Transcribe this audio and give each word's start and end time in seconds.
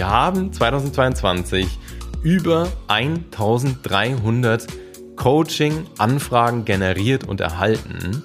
Wir 0.00 0.08
haben 0.08 0.50
2022 0.50 1.66
über 2.22 2.72
1300 2.88 4.66
Coaching-Anfragen 5.16 6.64
generiert 6.64 7.28
und 7.28 7.42
erhalten. 7.42 8.22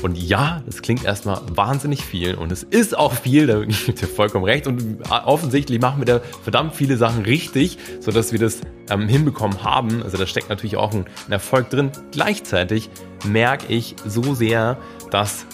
Und 0.00 0.16
ja, 0.16 0.62
das 0.64 0.80
klingt 0.80 1.04
erstmal 1.04 1.40
wahnsinnig 1.56 2.04
viel 2.04 2.36
und 2.36 2.52
es 2.52 2.62
ist 2.62 2.96
auch 2.96 3.12
viel, 3.14 3.48
da 3.48 3.64
gibt 3.64 4.00
ihr 4.00 4.06
vollkommen 4.06 4.44
recht. 4.44 4.68
Und 4.68 4.98
offensichtlich 5.10 5.80
machen 5.80 5.98
wir 5.98 6.06
da 6.06 6.20
verdammt 6.44 6.76
viele 6.76 6.96
Sachen 6.96 7.24
richtig, 7.24 7.78
sodass 7.98 8.30
wir 8.30 8.38
das 8.38 8.60
ähm, 8.88 9.08
hinbekommen 9.08 9.64
haben. 9.64 10.04
Also 10.04 10.18
da 10.18 10.26
steckt 10.28 10.50
natürlich 10.50 10.76
auch 10.76 10.94
ein, 10.94 11.04
ein 11.26 11.32
Erfolg 11.32 11.68
drin. 11.70 11.90
Gleichzeitig 12.12 12.90
merke 13.26 13.66
ich 13.74 13.96
so 14.06 14.34
sehr, 14.34 14.78
dass 15.10 15.46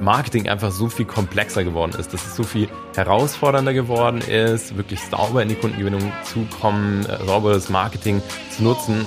Marketing 0.00 0.48
einfach 0.48 0.70
so 0.70 0.88
viel 0.88 1.06
komplexer 1.06 1.64
geworden 1.64 1.92
ist, 1.98 2.12
dass 2.12 2.26
es 2.26 2.36
so 2.36 2.42
viel 2.42 2.68
herausfordernder 2.94 3.72
geworden 3.72 4.20
ist, 4.20 4.76
wirklich 4.76 5.00
sauber 5.00 5.42
in 5.42 5.48
die 5.48 5.54
Kundengewinnung 5.54 6.12
zu 6.24 6.46
kommen, 6.60 7.06
äh, 7.06 7.24
sauberes 7.24 7.68
Marketing 7.68 8.22
zu 8.50 8.62
nutzen. 8.64 9.06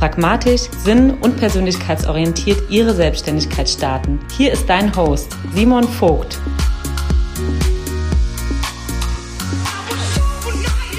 pragmatisch, 0.00 0.62
sinn- 0.82 1.10
und 1.18 1.36
persönlichkeitsorientiert 1.36 2.70
ihre 2.70 2.94
Selbstständigkeit 2.94 3.68
starten. 3.68 4.18
Hier 4.34 4.50
ist 4.50 4.66
dein 4.66 4.96
Host, 4.96 5.36
Simon 5.52 5.84
Vogt. 5.84 6.38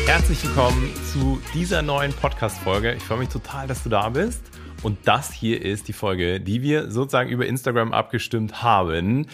Herzlich 0.06 0.44
willkommen 0.44 0.94
zu 1.12 1.42
dieser 1.52 1.82
neuen 1.82 2.14
Podcast-Folge. 2.14 2.94
Ich 2.94 3.02
freue 3.02 3.18
mich 3.18 3.30
total, 3.30 3.66
dass 3.66 3.82
du 3.82 3.90
da 3.90 4.08
bist. 4.10 4.44
Und 4.84 5.00
das 5.06 5.34
hier 5.34 5.66
ist 5.66 5.88
die 5.88 5.94
Folge, 5.94 6.40
die 6.40 6.62
wir 6.62 6.92
sozusagen 6.92 7.32
über 7.32 7.48
Instagram 7.48 7.94
abgestimmt 7.94 8.62
haben. 8.62 9.26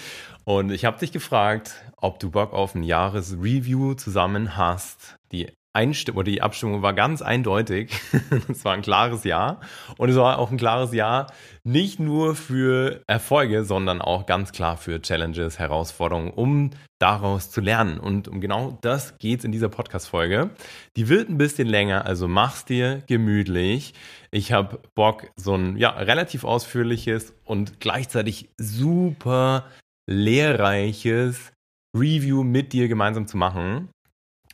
Und 0.45 0.71
ich 0.71 0.85
habe 0.85 0.97
dich 0.97 1.11
gefragt, 1.11 1.73
ob 2.01 2.19
du 2.19 2.31
Bock 2.31 2.53
auf 2.53 2.75
ein 2.75 2.83
Jahresreview 2.83 3.95
zusammen 3.95 4.55
hast. 4.55 5.17
Die 5.31 5.47
Einstimmung 5.77 6.19
oder 6.19 6.31
die 6.31 6.41
Abstimmung 6.41 6.81
war 6.81 6.93
ganz 6.93 7.21
eindeutig. 7.21 7.91
es 8.49 8.65
war 8.65 8.73
ein 8.73 8.81
klares 8.81 9.23
Ja. 9.23 9.59
Und 9.97 10.09
es 10.09 10.15
war 10.15 10.39
auch 10.39 10.49
ein 10.49 10.57
klares 10.57 10.91
Ja, 10.91 11.27
nicht 11.63 11.99
nur 11.99 12.35
für 12.35 13.03
Erfolge, 13.05 13.63
sondern 13.63 14.01
auch 14.01 14.25
ganz 14.25 14.51
klar 14.51 14.77
für 14.77 14.99
Challenges, 15.01 15.59
Herausforderungen, 15.59 16.31
um 16.31 16.71
daraus 16.97 17.51
zu 17.51 17.61
lernen. 17.61 17.99
Und 17.99 18.27
um 18.27 18.41
genau 18.41 18.79
das 18.81 19.19
geht 19.19 19.39
es 19.39 19.45
in 19.45 19.51
dieser 19.51 19.69
Podcast-Folge. 19.69 20.49
Die 20.95 21.09
wird 21.09 21.29
ein 21.29 21.37
bisschen 21.37 21.67
länger, 21.67 22.05
also 22.05 22.27
mach's 22.27 22.65
dir 22.65 23.03
gemütlich. 23.05 23.93
Ich 24.31 24.51
habe 24.51 24.79
Bock, 24.95 25.29
so 25.35 25.53
ein 25.53 25.77
ja, 25.77 25.91
relativ 25.91 26.43
ausführliches 26.43 27.35
und 27.45 27.79
gleichzeitig 27.79 28.49
super 28.57 29.65
lehrreiches 30.09 31.51
Review 31.99 32.43
mit 32.43 32.73
dir 32.73 32.87
gemeinsam 32.87 33.27
zu 33.27 33.37
machen. 33.37 33.89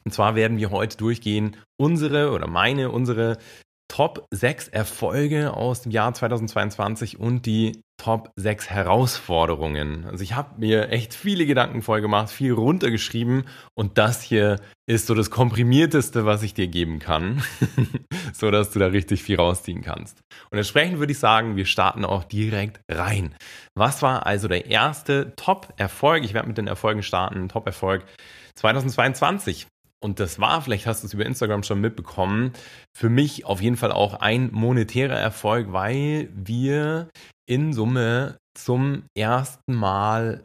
Und 0.05 0.13
zwar 0.13 0.35
werden 0.35 0.57
wir 0.57 0.71
heute 0.71 0.97
durchgehen 0.97 1.57
unsere 1.77 2.31
oder 2.31 2.47
meine, 2.47 2.91
unsere 2.91 3.37
Top 3.87 4.25
6 4.31 4.69
Erfolge 4.69 5.53
aus 5.53 5.81
dem 5.81 5.91
Jahr 5.91 6.13
2022 6.13 7.19
und 7.19 7.45
die 7.45 7.82
Top 7.97 8.31
6 8.35 8.69
Herausforderungen. 8.69 10.05
Also 10.05 10.23
ich 10.23 10.33
habe 10.33 10.59
mir 10.59 10.89
echt 10.89 11.13
viele 11.13 11.45
Gedanken 11.45 11.81
voll 11.81 12.01
gemacht, 12.01 12.29
viel 12.29 12.51
runtergeschrieben 12.51 13.45
und 13.75 13.97
das 13.97 14.21
hier 14.21 14.59
ist 14.85 15.07
so 15.07 15.15
das 15.15 15.29
komprimierteste, 15.29 16.25
was 16.25 16.43
ich 16.43 16.53
dir 16.53 16.67
geben 16.67 16.99
kann, 16.99 17.43
so 18.33 18.51
dass 18.51 18.71
du 18.71 18.79
da 18.79 18.87
richtig 18.87 19.23
viel 19.23 19.37
rausziehen 19.37 19.81
kannst. 19.81 20.19
Und 20.51 20.57
entsprechend 20.57 20.99
würde 20.99 21.13
ich 21.13 21.19
sagen, 21.19 21.55
wir 21.55 21.65
starten 21.65 22.03
auch 22.03 22.23
direkt 22.23 22.81
rein. 22.89 23.35
Was 23.75 24.01
war 24.01 24.25
also 24.25 24.47
der 24.47 24.65
erste 24.65 25.33
Top-Erfolg? 25.35 26.23
Ich 26.23 26.33
werde 26.33 26.47
mit 26.47 26.57
den 26.57 26.67
Erfolgen 26.67 27.03
starten. 27.03 27.47
Top-Erfolg 27.47 28.03
2022. 28.55 29.67
Und 30.03 30.19
das 30.19 30.39
war, 30.39 30.61
vielleicht 30.61 30.85
hast 30.85 31.03
du 31.03 31.07
es 31.07 31.13
über 31.13 31.25
Instagram 31.25 31.63
schon 31.63 31.79
mitbekommen, 31.79 32.51
für 32.95 33.09
mich 33.09 33.45
auf 33.45 33.61
jeden 33.61 33.77
Fall 33.77 33.91
auch 33.91 34.15
ein 34.15 34.49
monetärer 34.51 35.17
Erfolg, 35.17 35.71
weil 35.71 36.29
wir 36.35 37.09
in 37.49 37.71
Summe 37.71 38.37
zum 38.53 39.03
ersten 39.17 39.73
Mal 39.73 40.43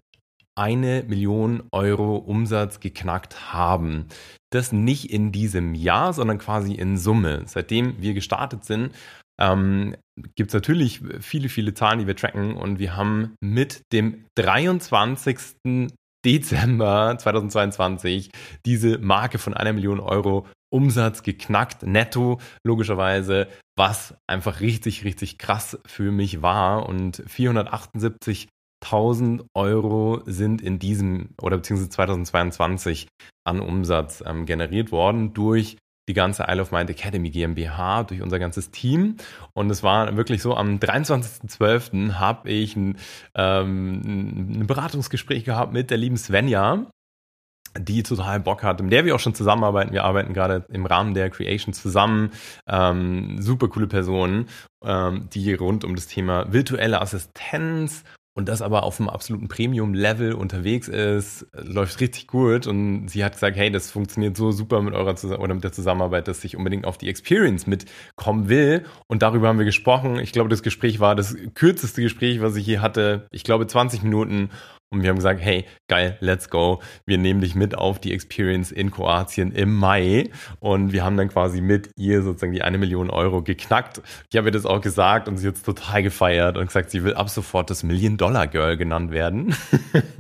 eine 0.56 1.04
Million 1.06 1.64
Euro 1.72 2.16
Umsatz 2.16 2.80
geknackt 2.80 3.52
haben. 3.52 4.06
Das 4.50 4.72
nicht 4.72 5.10
in 5.10 5.30
diesem 5.32 5.74
Jahr, 5.74 6.12
sondern 6.12 6.38
quasi 6.38 6.74
in 6.74 6.96
Summe. 6.96 7.42
Seitdem 7.46 8.00
wir 8.00 8.14
gestartet 8.14 8.64
sind, 8.64 8.92
ähm, 9.40 9.96
gibt 10.34 10.50
es 10.50 10.54
natürlich 10.54 11.00
viele, 11.20 11.48
viele 11.48 11.74
Zahlen, 11.74 12.00
die 12.00 12.06
wir 12.06 12.16
tracken 12.16 12.56
und 12.56 12.78
wir 12.78 12.96
haben 12.96 13.34
mit 13.40 13.82
dem 13.92 14.24
23. 14.36 15.38
Dezember 16.28 17.16
2022 17.16 18.30
diese 18.66 18.98
Marke 18.98 19.38
von 19.38 19.54
einer 19.54 19.72
Million 19.72 19.98
Euro 19.98 20.46
Umsatz 20.70 21.22
geknackt, 21.22 21.84
netto 21.84 22.38
logischerweise, 22.62 23.48
was 23.78 24.14
einfach 24.26 24.60
richtig, 24.60 25.04
richtig 25.04 25.38
krass 25.38 25.78
für 25.86 26.12
mich 26.12 26.42
war. 26.42 26.86
Und 26.86 27.22
478.000 27.22 29.46
Euro 29.54 30.20
sind 30.26 30.60
in 30.60 30.78
diesem 30.78 31.30
oder 31.40 31.56
beziehungsweise 31.56 31.88
2022 31.88 33.08
an 33.44 33.60
Umsatz 33.60 34.22
ähm, 34.26 34.44
generiert 34.44 34.92
worden 34.92 35.32
durch 35.32 35.78
die 36.08 36.14
ganze 36.14 36.46
Isle 36.48 36.62
of 36.62 36.72
Mind 36.72 36.90
Academy 36.90 37.30
GmbH, 37.30 38.04
durch 38.04 38.22
unser 38.22 38.38
ganzes 38.38 38.70
Team. 38.70 39.16
Und 39.52 39.70
es 39.70 39.82
war 39.82 40.16
wirklich 40.16 40.42
so, 40.42 40.56
am 40.56 40.78
23.12. 40.78 42.14
habe 42.14 42.50
ich 42.50 42.74
ein, 42.74 42.96
ähm, 43.34 44.60
ein 44.60 44.66
Beratungsgespräch 44.66 45.44
gehabt 45.44 45.72
mit 45.72 45.90
der 45.90 45.98
lieben 45.98 46.16
Svenja, 46.16 46.86
die 47.78 48.02
total 48.02 48.40
Bock 48.40 48.62
hat, 48.62 48.80
mit 48.82 48.92
der 48.92 49.04
wir 49.04 49.14
auch 49.14 49.20
schon 49.20 49.34
zusammenarbeiten. 49.34 49.92
Wir 49.92 50.04
arbeiten 50.04 50.32
gerade 50.32 50.64
im 50.70 50.86
Rahmen 50.86 51.14
der 51.14 51.30
Creation 51.30 51.74
zusammen. 51.74 52.32
Ähm, 52.66 53.40
super 53.40 53.68
coole 53.68 53.86
Personen, 53.86 54.46
ähm, 54.84 55.28
die 55.32 55.54
rund 55.54 55.84
um 55.84 55.94
das 55.94 56.06
Thema 56.06 56.52
virtuelle 56.52 57.00
Assistenz 57.00 58.04
und 58.38 58.48
das 58.48 58.62
aber 58.62 58.84
auf 58.84 59.00
einem 59.00 59.08
absoluten 59.08 59.48
Premium-Level 59.48 60.32
unterwegs 60.32 60.86
ist, 60.86 61.48
läuft 61.52 62.00
richtig 62.00 62.28
gut. 62.28 62.68
Und 62.68 63.08
sie 63.08 63.24
hat 63.24 63.32
gesagt, 63.32 63.56
hey, 63.56 63.68
das 63.68 63.90
funktioniert 63.90 64.36
so 64.36 64.52
super 64.52 64.80
mit 64.80 64.94
eurer 64.94 65.16
Zus 65.16 65.32
oder 65.32 65.54
mit 65.54 65.64
der 65.64 65.72
Zusammenarbeit, 65.72 66.28
dass 66.28 66.44
ich 66.44 66.56
unbedingt 66.56 66.86
auf 66.86 66.98
die 66.98 67.08
Experience 67.08 67.66
mitkommen 67.66 68.48
will. 68.48 68.84
Und 69.08 69.22
darüber 69.22 69.48
haben 69.48 69.58
wir 69.58 69.64
gesprochen. 69.64 70.20
Ich 70.20 70.30
glaube, 70.30 70.48
das 70.48 70.62
Gespräch 70.62 71.00
war 71.00 71.16
das 71.16 71.36
kürzeste 71.54 72.00
Gespräch, 72.00 72.40
was 72.40 72.54
ich 72.54 72.64
hier 72.64 72.80
hatte. 72.80 73.26
Ich 73.32 73.42
glaube, 73.42 73.66
20 73.66 74.04
Minuten. 74.04 74.50
Und 74.90 75.02
wir 75.02 75.10
haben 75.10 75.16
gesagt, 75.16 75.40
hey, 75.42 75.66
geil, 75.88 76.16
let's 76.20 76.48
go. 76.48 76.80
Wir 77.04 77.18
nehmen 77.18 77.42
dich 77.42 77.54
mit 77.54 77.76
auf 77.76 78.00
die 78.00 78.14
Experience 78.14 78.72
in 78.72 78.90
Kroatien 78.90 79.52
im 79.52 79.74
Mai. 79.74 80.30
Und 80.60 80.92
wir 80.92 81.04
haben 81.04 81.18
dann 81.18 81.28
quasi 81.28 81.60
mit 81.60 81.90
ihr 81.96 82.22
sozusagen 82.22 82.52
die 82.52 82.62
eine 82.62 82.78
Million 82.78 83.10
Euro 83.10 83.42
geknackt. 83.42 84.00
Ich 84.30 84.38
habe 84.38 84.48
ihr 84.48 84.52
das 84.52 84.64
auch 84.64 84.80
gesagt 84.80 85.28
und 85.28 85.36
sie 85.36 85.46
hat 85.46 85.56
es 85.56 85.62
total 85.62 86.02
gefeiert 86.02 86.56
und 86.56 86.66
gesagt, 86.66 86.90
sie 86.90 87.04
will 87.04 87.14
ab 87.14 87.28
sofort 87.28 87.68
das 87.68 87.82
Million-Dollar-Girl 87.82 88.78
genannt 88.78 89.10
werden. 89.10 89.54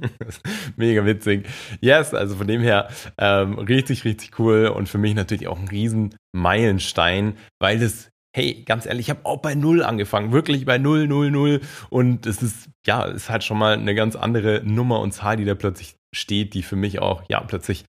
Mega 0.76 1.04
witzig. 1.06 1.48
Yes, 1.80 2.12
also 2.12 2.36
von 2.36 2.46
dem 2.46 2.60
her 2.60 2.88
ähm, 3.16 3.58
richtig, 3.58 4.04
richtig 4.04 4.38
cool 4.38 4.66
und 4.66 4.88
für 4.88 4.98
mich 4.98 5.14
natürlich 5.14 5.48
auch 5.48 5.58
ein 5.58 5.68
riesen 5.68 6.14
Meilenstein, 6.32 7.36
weil 7.58 7.78
das 7.78 8.10
hey, 8.38 8.62
ganz 8.64 8.86
ehrlich, 8.86 9.06
ich 9.06 9.10
habe 9.10 9.26
auch 9.26 9.38
bei 9.38 9.56
Null 9.56 9.82
angefangen, 9.82 10.30
wirklich 10.30 10.64
bei 10.64 10.78
Null, 10.78 11.08
Null, 11.08 11.32
Null. 11.32 11.60
Und 11.90 12.24
es 12.24 12.40
ist, 12.40 12.68
ja, 12.86 13.04
es 13.08 13.24
ist 13.24 13.30
halt 13.30 13.42
schon 13.42 13.58
mal 13.58 13.72
eine 13.74 13.96
ganz 13.96 14.14
andere 14.14 14.62
Nummer 14.64 15.00
und 15.00 15.10
Zahl, 15.10 15.36
die 15.36 15.44
da 15.44 15.56
plötzlich 15.56 15.96
steht, 16.14 16.54
die 16.54 16.62
für 16.62 16.76
mich 16.76 17.00
auch, 17.00 17.24
ja, 17.28 17.40
plötzlich 17.40 17.84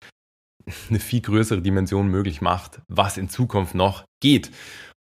eine 0.90 1.00
viel 1.00 1.22
größere 1.22 1.62
Dimension 1.62 2.08
möglich 2.08 2.42
macht, 2.42 2.82
was 2.88 3.20
in 3.20 3.30
Zukunft 3.30 3.76
noch 3.76 4.06
geht. 4.24 4.50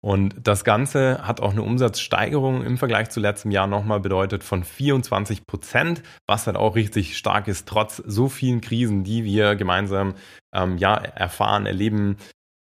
Und 0.05 0.35
das 0.45 0.65
Ganze 0.65 1.27
hat 1.27 1.41
auch 1.41 1.53
eine 1.53 1.63
Umsatzsteigerung 1.63 2.63
im 2.63 2.77
Vergleich 2.77 3.09
zu 3.09 3.19
letztem 3.19 3.51
Jahr 3.51 3.67
nochmal 3.67 4.01
bedeutet 4.01 4.45
von 4.45 4.65
24 4.65 5.47
Prozent, 5.47 6.03
was 6.27 6.47
halt 6.47 6.59
auch 6.59 6.77
richtig 6.77 7.17
stark 7.17 7.49
ist, 7.49 7.67
trotz 7.67 7.97
so 7.97 8.29
vielen 8.29 8.61
Krisen, 8.61 9.03
die 9.03 9.25
wir 9.25 9.57
gemeinsam 9.57 10.15
ähm, 10.55 10.77
ja, 10.77 10.95
erfahren, 10.95 11.65
erleben 11.65 12.19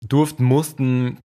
durften, 0.06 0.44
mussten, 0.44 1.18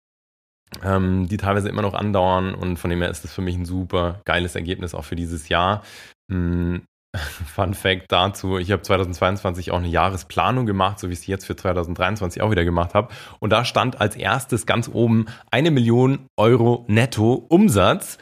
ähm, 0.85 1.29
die 1.29 1.37
teilweise 1.37 1.69
immer 1.69 1.83
noch 1.83 1.95
andauern 1.95 2.55
und 2.55 2.79
von 2.79 2.91
dem 2.91 3.01
her 3.01 3.11
ist 3.11 3.25
das 3.25 3.33
für 3.33 3.43
mich 3.43 3.57
ein 3.57 3.65
super 3.65 4.21
geiles 4.25 4.55
Ergebnis 4.55 4.95
auch 4.95 5.05
für 5.05 5.17
dieses 5.17 5.49
Jahr. 5.49 5.83
Mhm. 6.29 6.83
Fun 7.55 7.73
Fact 7.73 8.05
dazu, 8.09 8.59
ich 8.59 8.71
habe 8.71 8.83
2022 8.83 9.71
auch 9.71 9.79
eine 9.79 9.89
Jahresplanung 9.89 10.67
gemacht, 10.67 10.99
so 10.99 11.09
wie 11.09 11.15
ich 11.15 11.21
es 11.21 11.27
jetzt 11.27 11.47
für 11.47 11.57
2023 11.57 12.43
auch 12.43 12.51
wieder 12.51 12.65
gemacht 12.65 12.93
habe. 12.95 13.09
Und 13.41 13.51
da 13.51 13.65
stand 13.65 14.01
als 14.01 14.15
erstes 14.15 14.67
ganz 14.67 14.91
oben 14.93 15.27
eine 15.51 15.71
Million 15.71 16.27
Euro 16.37 16.85
netto 16.87 17.47
Umsatz. 17.49 18.19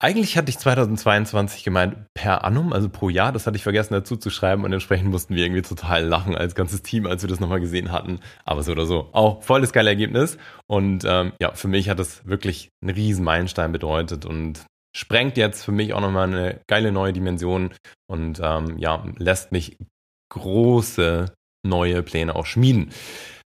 Eigentlich 0.00 0.36
hatte 0.36 0.50
ich 0.50 0.58
2022 0.58 1.64
gemeint 1.64 1.96
per 2.14 2.44
annum, 2.44 2.72
also 2.72 2.88
pro 2.88 3.08
Jahr. 3.08 3.32
Das 3.32 3.46
hatte 3.46 3.56
ich 3.56 3.64
vergessen 3.64 3.94
dazu 3.94 4.16
zu 4.16 4.30
schreiben 4.30 4.64
und 4.64 4.72
entsprechend 4.72 5.10
mussten 5.10 5.34
wir 5.34 5.44
irgendwie 5.44 5.62
total 5.62 6.04
lachen 6.04 6.36
als 6.36 6.54
ganzes 6.54 6.82
Team, 6.82 7.06
als 7.06 7.22
wir 7.22 7.28
das 7.28 7.40
nochmal 7.40 7.60
gesehen 7.60 7.90
hatten. 7.90 8.20
Aber 8.44 8.62
so 8.62 8.72
oder 8.72 8.86
so. 8.86 9.08
Auch 9.12 9.42
voll 9.42 9.60
das 9.60 9.72
geile 9.72 9.90
Ergebnis. 9.90 10.38
Und 10.68 11.04
ähm, 11.04 11.32
ja, 11.40 11.52
für 11.52 11.68
mich 11.68 11.88
hat 11.88 11.98
das 11.98 12.26
wirklich 12.26 12.70
einen 12.80 12.94
riesen 12.94 13.24
Meilenstein 13.24 13.72
bedeutet 13.72 14.24
und 14.24 14.64
sprengt 14.94 15.36
jetzt 15.36 15.64
für 15.64 15.72
mich 15.72 15.92
auch 15.94 16.00
nochmal 16.00 16.28
eine 16.28 16.60
geile 16.68 16.92
neue 16.92 17.12
Dimension 17.12 17.74
und 18.06 18.40
ähm, 18.42 18.78
ja, 18.78 19.04
lässt 19.16 19.52
mich 19.52 19.78
große 20.30 21.32
neue 21.64 22.02
Pläne 22.02 22.36
auch 22.36 22.46
schmieden. 22.46 22.90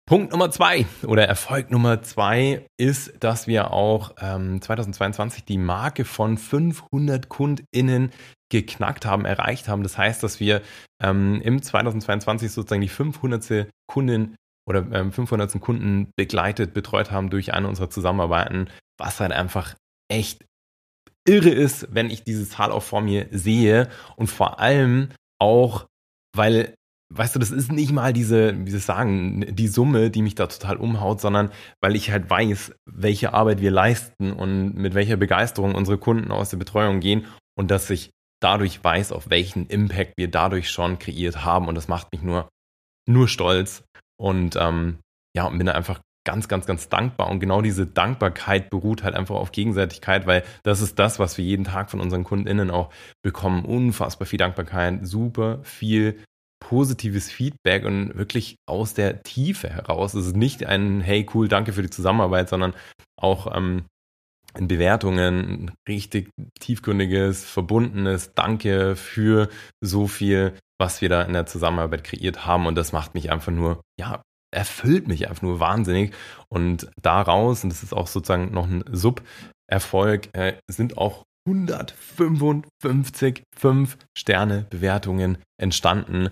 Punkt 0.08 0.31
Nummer 0.31 0.53
zwei 0.53 0.87
oder 1.05 1.26
Erfolg 1.26 1.73
Nummer 1.73 2.00
zwei 2.00 2.64
ist, 2.76 3.12
dass 3.25 3.49
wir 3.49 3.73
auch 3.73 4.14
ähm, 4.20 4.62
2022 4.62 5.44
die 5.44 5.58
Marke 5.58 6.05
von 6.05 6.38
500 6.38 7.29
KundInnen 7.29 8.12
geknackt 8.49 9.05
haben, 9.05 9.25
erreicht 9.25 9.67
haben. 9.67 9.82
Das 9.82 9.99
heißt, 9.99 10.23
dass 10.23 10.38
wir 10.38 10.62
ähm, 11.03 11.41
im 11.43 11.61
2022 11.61 12.53
sozusagen 12.53 12.82
die 12.82 12.88
500. 12.88 13.67
Kundin 13.88 14.37
oder 14.69 14.87
ähm, 14.93 15.11
500. 15.11 15.61
Kunden 15.61 16.12
begleitet, 16.14 16.73
betreut 16.73 17.11
haben 17.11 17.29
durch 17.29 17.52
eine 17.52 17.67
unserer 17.67 17.91
Zusammenarbeiten, 17.91 18.70
was 18.99 19.19
halt 19.19 19.32
einfach 19.32 19.75
echt 20.09 20.44
irre 21.26 21.50
ist, 21.50 21.88
wenn 21.91 22.11
ich 22.11 22.23
diese 22.23 22.49
Zahl 22.49 22.70
auch 22.70 22.85
vor 22.85 23.00
mir 23.00 23.26
sehe 23.32 23.88
und 24.14 24.29
vor 24.29 24.61
allem 24.61 25.09
auch, 25.41 25.87
weil 26.32 26.75
weißt 27.14 27.35
du, 27.35 27.38
das 27.38 27.50
ist 27.50 27.70
nicht 27.70 27.93
mal 27.93 28.12
diese, 28.12 28.67
wie 28.67 28.70
sie 28.70 28.79
sagen, 28.79 29.44
die 29.55 29.69
Summe, 29.69 30.11
die 30.11 30.23
mich 30.23 30.35
da 30.35 30.47
total 30.47 30.76
umhaut, 30.76 31.20
sondern 31.20 31.50
weil 31.81 31.94
ich 31.94 32.11
halt 32.11 32.29
weiß, 32.29 32.73
welche 32.87 33.32
Arbeit 33.32 33.61
wir 33.61 33.70
leisten 33.70 34.32
und 34.32 34.75
mit 34.75 34.94
welcher 34.94 35.17
Begeisterung 35.17 35.75
unsere 35.75 35.99
Kunden 35.99 36.32
aus 36.32 36.50
der 36.50 36.56
Betreuung 36.56 37.00
gehen 37.00 37.26
und 37.56 37.70
dass 37.70 37.91
ich 37.91 38.11
dadurch 38.41 38.82
weiß, 38.82 39.12
auf 39.12 39.31
welchen 39.31 39.67
Impact 39.67 40.14
wir 40.17 40.31
dadurch 40.31 40.70
schon 40.70 40.99
kreiert 40.99 41.44
haben 41.44 41.69
und 41.69 41.75
das 41.75 41.88
macht 41.88 42.08
mich 42.12 42.23
nur, 42.23 42.49
nur 43.09 43.29
stolz 43.29 43.85
und 44.19 44.56
ähm, 44.56 44.99
ja, 45.37 45.44
und 45.44 45.59
bin 45.59 45.67
da 45.67 45.73
einfach 45.73 46.00
ganz, 46.25 46.49
ganz, 46.49 46.67
ganz 46.67 46.88
dankbar. 46.88 47.31
Und 47.31 47.41
genau 47.41 47.62
diese 47.62 47.87
Dankbarkeit 47.87 48.69
beruht 48.69 49.05
halt 49.05 49.14
einfach 49.14 49.37
auf 49.37 49.52
Gegenseitigkeit, 49.52 50.26
weil 50.26 50.43
das 50.64 50.81
ist 50.81 50.99
das, 50.99 51.19
was 51.19 51.38
wir 51.38 51.44
jeden 51.44 51.64
Tag 51.64 51.91
von 51.91 52.00
unseren 52.00 52.25
KundInnen 52.25 52.70
auch 52.70 52.91
bekommen. 53.23 53.64
Unfassbar 53.64 54.26
viel 54.26 54.38
Dankbarkeit, 54.38 55.06
super 55.06 55.61
viel 55.62 56.19
positives 56.61 57.31
Feedback 57.31 57.85
und 57.85 58.17
wirklich 58.17 58.56
aus 58.67 58.94
der 58.94 59.23
Tiefe 59.23 59.69
heraus. 59.69 60.14
Es 60.14 60.26
ist 60.26 60.37
nicht 60.37 60.64
ein 60.64 61.00
Hey, 61.00 61.26
cool, 61.35 61.49
danke 61.49 61.73
für 61.73 61.82
die 61.82 61.91
Zusammenarbeit, 61.91 62.49
sondern 62.49 62.75
auch 63.20 63.55
ähm, 63.55 63.85
in 64.56 64.69
Bewertungen 64.69 65.73
richtig 65.88 66.31
tiefgründiges, 66.61 67.44
verbundenes 67.44 68.35
Danke 68.35 68.97
für 68.97 69.49
so 69.81 70.06
viel, 70.06 70.55
was 70.79 71.00
wir 71.00 71.08
da 71.08 71.23
in 71.23 71.32
der 71.35 71.47
Zusammenarbeit 71.47 72.05
kreiert 72.05 72.47
haben. 72.47 72.67
Und 72.67 72.75
das 72.75 72.93
macht 72.93 73.14
mich 73.14 73.31
einfach 73.31 73.52
nur, 73.52 73.82
ja, 73.99 74.23
erfüllt 74.55 75.09
mich 75.09 75.29
einfach 75.29 75.43
nur 75.43 75.61
wahnsinnig. 75.61 76.14
Und 76.49 76.91
daraus, 77.00 77.64
und 77.64 77.70
das 77.70 77.82
ist 77.82 77.93
auch 77.93 78.06
sozusagen 78.06 78.52
noch 78.52 78.67
ein 78.67 78.85
Sub-Erfolg, 78.91 80.29
äh, 80.35 80.55
sind 80.70 80.97
auch 80.97 81.25
155 81.47 83.44
5 83.56 83.99
Sterne 84.17 84.67
Bewertungen 84.69 85.38
entstanden. 85.61 86.31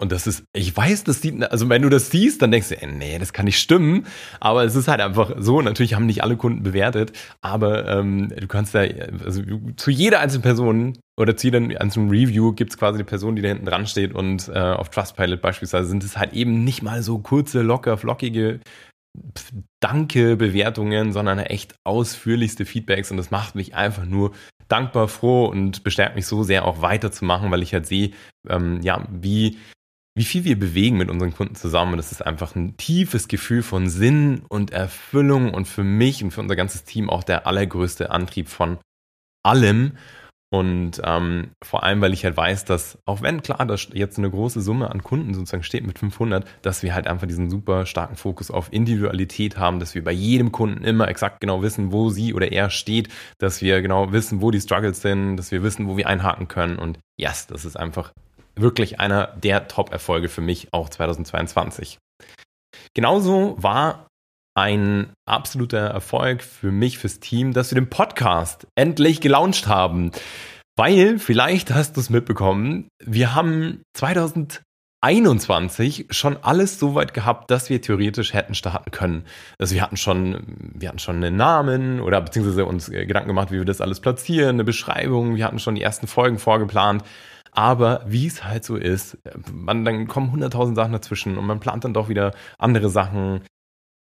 Und 0.00 0.12
das 0.12 0.28
ist, 0.28 0.44
ich 0.52 0.76
weiß, 0.76 1.02
das 1.04 1.22
sieht, 1.22 1.42
also 1.50 1.68
wenn 1.68 1.82
du 1.82 1.88
das 1.88 2.10
siehst, 2.10 2.40
dann 2.40 2.52
denkst 2.52 2.68
du, 2.68 2.80
ey, 2.80 2.86
nee, 2.86 3.18
das 3.18 3.32
kann 3.32 3.46
nicht 3.46 3.58
stimmen. 3.58 4.06
Aber 4.38 4.64
es 4.64 4.76
ist 4.76 4.86
halt 4.86 5.00
einfach 5.00 5.32
so. 5.38 5.60
Natürlich 5.60 5.94
haben 5.94 6.06
nicht 6.06 6.22
alle 6.22 6.36
Kunden 6.36 6.62
bewertet, 6.62 7.12
aber 7.40 7.88
ähm, 7.88 8.28
du 8.28 8.46
kannst 8.46 8.74
da, 8.74 8.80
also 9.24 9.42
zu 9.76 9.90
jeder 9.90 10.20
einzelnen 10.20 10.42
Person 10.42 10.98
oder 11.18 11.36
zu 11.36 11.48
jedem 11.48 11.76
einzelnen 11.76 12.10
Review 12.10 12.52
gibt 12.52 12.70
es 12.70 12.78
quasi 12.78 12.98
eine 12.98 13.04
Person, 13.04 13.34
die 13.34 13.42
da 13.42 13.48
hinten 13.48 13.66
dran 13.66 13.88
steht 13.88 14.14
und 14.14 14.48
äh, 14.48 14.58
auf 14.58 14.90
Trustpilot 14.90 15.42
beispielsweise 15.42 15.88
sind 15.88 16.04
es 16.04 16.16
halt 16.16 16.32
eben 16.32 16.62
nicht 16.62 16.82
mal 16.82 17.02
so 17.02 17.18
kurze, 17.18 17.62
locker, 17.62 17.98
flockige 17.98 18.60
Danke-Bewertungen, 19.80 21.12
sondern 21.12 21.40
echt 21.40 21.74
ausführlichste 21.84 22.64
Feedbacks 22.64 23.10
und 23.10 23.16
das 23.16 23.32
macht 23.32 23.56
mich 23.56 23.74
einfach 23.74 24.04
nur 24.04 24.32
dankbar, 24.68 25.08
froh 25.08 25.46
und 25.46 25.82
bestärkt 25.82 26.14
mich 26.14 26.26
so 26.26 26.44
sehr 26.44 26.64
auch 26.64 26.82
weiterzumachen, 26.82 27.50
weil 27.50 27.62
ich 27.62 27.72
halt 27.72 27.86
sehe, 27.86 28.12
ähm, 28.48 28.80
ja, 28.82 29.04
wie 29.10 29.58
wie 30.18 30.24
viel 30.24 30.44
wir 30.44 30.58
bewegen 30.58 30.96
mit 30.96 31.10
unseren 31.10 31.32
Kunden 31.32 31.54
zusammen. 31.54 31.96
Das 31.96 32.10
ist 32.10 32.26
einfach 32.26 32.56
ein 32.56 32.76
tiefes 32.76 33.28
Gefühl 33.28 33.62
von 33.62 33.88
Sinn 33.88 34.42
und 34.48 34.72
Erfüllung 34.72 35.54
und 35.54 35.68
für 35.68 35.84
mich 35.84 36.24
und 36.24 36.32
für 36.32 36.40
unser 36.40 36.56
ganzes 36.56 36.82
Team 36.82 37.08
auch 37.08 37.22
der 37.22 37.46
allergrößte 37.46 38.10
Antrieb 38.10 38.48
von 38.48 38.78
allem. 39.44 39.92
Und 40.50 41.00
ähm, 41.04 41.50
vor 41.62 41.84
allem, 41.84 42.00
weil 42.00 42.14
ich 42.14 42.24
halt 42.24 42.36
weiß, 42.36 42.64
dass 42.64 42.98
auch 43.04 43.22
wenn 43.22 43.42
klar, 43.42 43.64
dass 43.64 43.90
jetzt 43.92 44.18
eine 44.18 44.30
große 44.30 44.60
Summe 44.60 44.90
an 44.90 45.04
Kunden 45.04 45.34
sozusagen 45.34 45.62
steht 45.62 45.86
mit 45.86 46.00
500, 46.00 46.44
dass 46.62 46.82
wir 46.82 46.94
halt 46.94 47.06
einfach 47.06 47.28
diesen 47.28 47.48
super 47.48 47.86
starken 47.86 48.16
Fokus 48.16 48.50
auf 48.50 48.72
Individualität 48.72 49.56
haben, 49.56 49.78
dass 49.78 49.94
wir 49.94 50.02
bei 50.02 50.10
jedem 50.10 50.50
Kunden 50.50 50.82
immer 50.82 51.06
exakt 51.06 51.40
genau 51.40 51.62
wissen, 51.62 51.92
wo 51.92 52.10
sie 52.10 52.34
oder 52.34 52.50
er 52.50 52.70
steht, 52.70 53.08
dass 53.38 53.62
wir 53.62 53.82
genau 53.82 54.10
wissen, 54.10 54.40
wo 54.40 54.50
die 54.50 54.60
Struggles 54.60 55.00
sind, 55.00 55.36
dass 55.36 55.52
wir 55.52 55.62
wissen, 55.62 55.86
wo 55.86 55.96
wir 55.96 56.08
einhaken 56.08 56.48
können. 56.48 56.78
Und 56.78 56.98
yes, 57.18 57.46
das 57.46 57.64
ist 57.64 57.76
einfach 57.76 58.12
wirklich 58.60 59.00
einer 59.00 59.28
der 59.36 59.68
Top-Erfolge 59.68 60.28
für 60.28 60.40
mich 60.40 60.68
auch 60.72 60.88
2022. 60.88 61.98
Genauso 62.94 63.56
war 63.58 64.08
ein 64.58 65.12
absoluter 65.24 65.78
Erfolg 65.78 66.42
für 66.42 66.72
mich, 66.72 66.98
fürs 66.98 67.20
Team, 67.20 67.52
dass 67.52 67.70
wir 67.70 67.80
den 67.80 67.90
Podcast 67.90 68.66
endlich 68.74 69.20
gelauncht 69.20 69.68
haben. 69.68 70.10
Weil, 70.76 71.18
vielleicht 71.18 71.72
hast 71.72 71.96
du 71.96 72.00
es 72.00 72.10
mitbekommen, 72.10 72.88
wir 73.04 73.34
haben 73.34 73.82
2021 73.94 76.06
schon 76.10 76.36
alles 76.36 76.78
so 76.78 76.94
weit 76.94 77.14
gehabt, 77.14 77.50
dass 77.50 77.70
wir 77.70 77.80
theoretisch 77.80 78.32
hätten 78.32 78.54
starten 78.54 78.90
können. 78.90 79.24
Also 79.58 79.74
wir 79.74 79.82
hatten 79.82 79.96
schon, 79.96 80.72
wir 80.74 80.88
hatten 80.88 80.98
schon 80.98 81.16
einen 81.16 81.36
Namen 81.36 82.00
oder 82.00 82.20
beziehungsweise 82.20 82.64
uns 82.64 82.90
Gedanken 82.90 83.28
gemacht, 83.28 83.52
wie 83.52 83.58
wir 83.58 83.64
das 83.64 83.80
alles 83.80 84.00
platzieren, 84.00 84.56
eine 84.56 84.64
Beschreibung, 84.64 85.36
wir 85.36 85.44
hatten 85.44 85.58
schon 85.58 85.76
die 85.76 85.82
ersten 85.82 86.08
Folgen 86.08 86.38
vorgeplant. 86.38 87.04
Aber 87.58 88.04
wie 88.06 88.28
es 88.28 88.44
halt 88.44 88.64
so 88.64 88.76
ist, 88.76 89.18
man, 89.52 89.84
dann 89.84 90.06
kommen 90.06 90.30
hunderttausend 90.30 90.76
Sachen 90.76 90.92
dazwischen 90.92 91.36
und 91.36 91.44
man 91.44 91.58
plant 91.58 91.82
dann 91.82 91.92
doch 91.92 92.08
wieder 92.08 92.32
andere 92.56 92.88
Sachen 92.88 93.40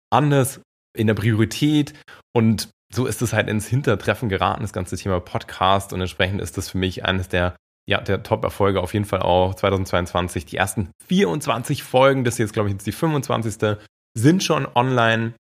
anders 0.09 0.61
in 0.97 1.09
der 1.09 1.15
Priorität 1.15 1.95
und 2.33 2.69
so 2.95 3.07
ist 3.07 3.23
es 3.23 3.33
halt 3.33 3.49
ins 3.49 3.67
Hintertreffen 3.67 4.29
geraten, 4.29 4.63
das 4.63 4.73
ganze 4.73 4.97
Thema 4.97 5.19
Podcast 5.19 5.93
und 5.93 6.01
entsprechend 6.01 6.41
ist 6.41 6.59
das 6.59 6.69
für 6.69 6.79
mich 6.79 7.05
eines 7.05 7.29
der 7.29 7.57
ja, 7.89 8.01
der 8.01 8.23
Top-Erfolge 8.23 8.81
auf 8.81 8.95
jeden 8.95 9.05
Fall 9.05 9.23
auch 9.23 9.57
2022. 9.57 10.47
Die 10.47 10.57
ersten 10.57 10.93
24 11.09 11.83
Folgen, 11.83 12.23
das 12.23 12.35
ist 12.35 12.39
jetzt 12.39 12.53
glaube 12.53 12.69
ich 12.69 12.75
jetzt 12.75 12.87
die 12.87 12.93
25. 12.93 13.79
sind 14.17 14.45
schon 14.45 14.69
online. 14.77 15.35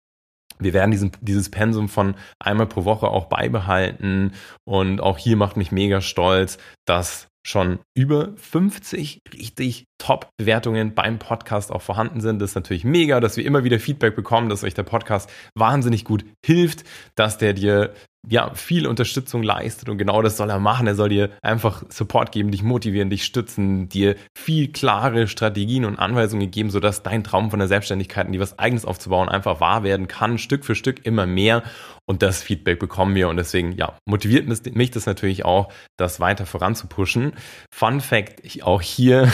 Wir 0.57 0.73
werden 0.73 0.89
diesen, 0.89 1.11
dieses 1.21 1.51
Pensum 1.51 1.89
von 1.89 2.15
einmal 2.39 2.65
pro 2.65 2.85
Woche 2.85 3.07
auch 3.07 3.25
beibehalten 3.25 4.33
und 4.65 4.99
auch 4.99 5.19
hier 5.19 5.37
macht 5.37 5.57
mich 5.57 5.71
mega 5.71 6.01
stolz, 6.01 6.57
dass 6.87 7.28
schon 7.43 7.79
über 7.93 8.35
50 8.37 9.21
richtig 9.33 9.85
Top-Bewertungen 9.99 10.95
beim 10.95 11.19
Podcast 11.19 11.71
auch 11.71 11.83
vorhanden 11.83 12.21
sind. 12.21 12.41
Das 12.41 12.51
ist 12.51 12.55
natürlich 12.55 12.83
mega, 12.83 13.19
dass 13.19 13.37
wir 13.37 13.45
immer 13.45 13.63
wieder 13.63 13.79
Feedback 13.79 14.15
bekommen, 14.15 14.49
dass 14.49 14.63
euch 14.63 14.73
der 14.73 14.83
Podcast 14.83 15.29
wahnsinnig 15.53 16.03
gut 16.03 16.25
hilft, 16.43 16.83
dass 17.15 17.37
der 17.37 17.53
dir 17.53 17.93
ja, 18.27 18.53
viel 18.53 18.85
Unterstützung 18.85 19.43
leistet 19.43 19.87
und 19.87 19.97
genau 19.97 20.21
das 20.21 20.35
soll 20.35 20.49
er 20.49 20.59
machen. 20.59 20.87
Er 20.87 20.95
soll 20.95 21.09
dir 21.09 21.29
einfach 21.41 21.83
Support 21.89 22.33
geben, 22.33 22.51
dich 22.51 22.63
motivieren, 22.63 23.09
dich 23.09 23.23
stützen, 23.23 23.87
dir 23.87 24.15
viel 24.37 24.71
klare 24.71 25.27
Strategien 25.27 25.85
und 25.85 25.97
Anweisungen 25.97 26.51
geben, 26.51 26.69
sodass 26.69 27.01
dein 27.01 27.23
Traum 27.23 27.49
von 27.49 27.59
der 27.59 27.69
Selbstständigkeit 27.69 28.27
und 28.27 28.33
die 28.33 28.39
was 28.39 28.59
eigenes 28.59 28.83
aufzubauen 28.83 29.29
einfach 29.29 29.61
wahr 29.61 29.83
werden 29.83 30.07
kann, 30.09 30.37
Stück 30.37 30.65
für 30.65 30.75
Stück 30.75 31.05
immer 31.05 31.25
mehr. 31.25 31.63
Und 32.05 32.21
das 32.23 32.41
Feedback 32.41 32.79
bekommen 32.79 33.15
wir 33.15 33.29
und 33.29 33.37
deswegen, 33.37 33.73
ja, 33.73 33.95
motiviert 34.05 34.47
mich 34.75 34.91
das 34.91 35.05
natürlich 35.05 35.45
auch, 35.45 35.71
das 35.95 36.19
weiter 36.19 36.45
voranzupushen. 36.45 37.33
Fun 37.71 38.01
Fact, 38.01 38.41
auch 38.63 38.81
hier, 38.81 39.31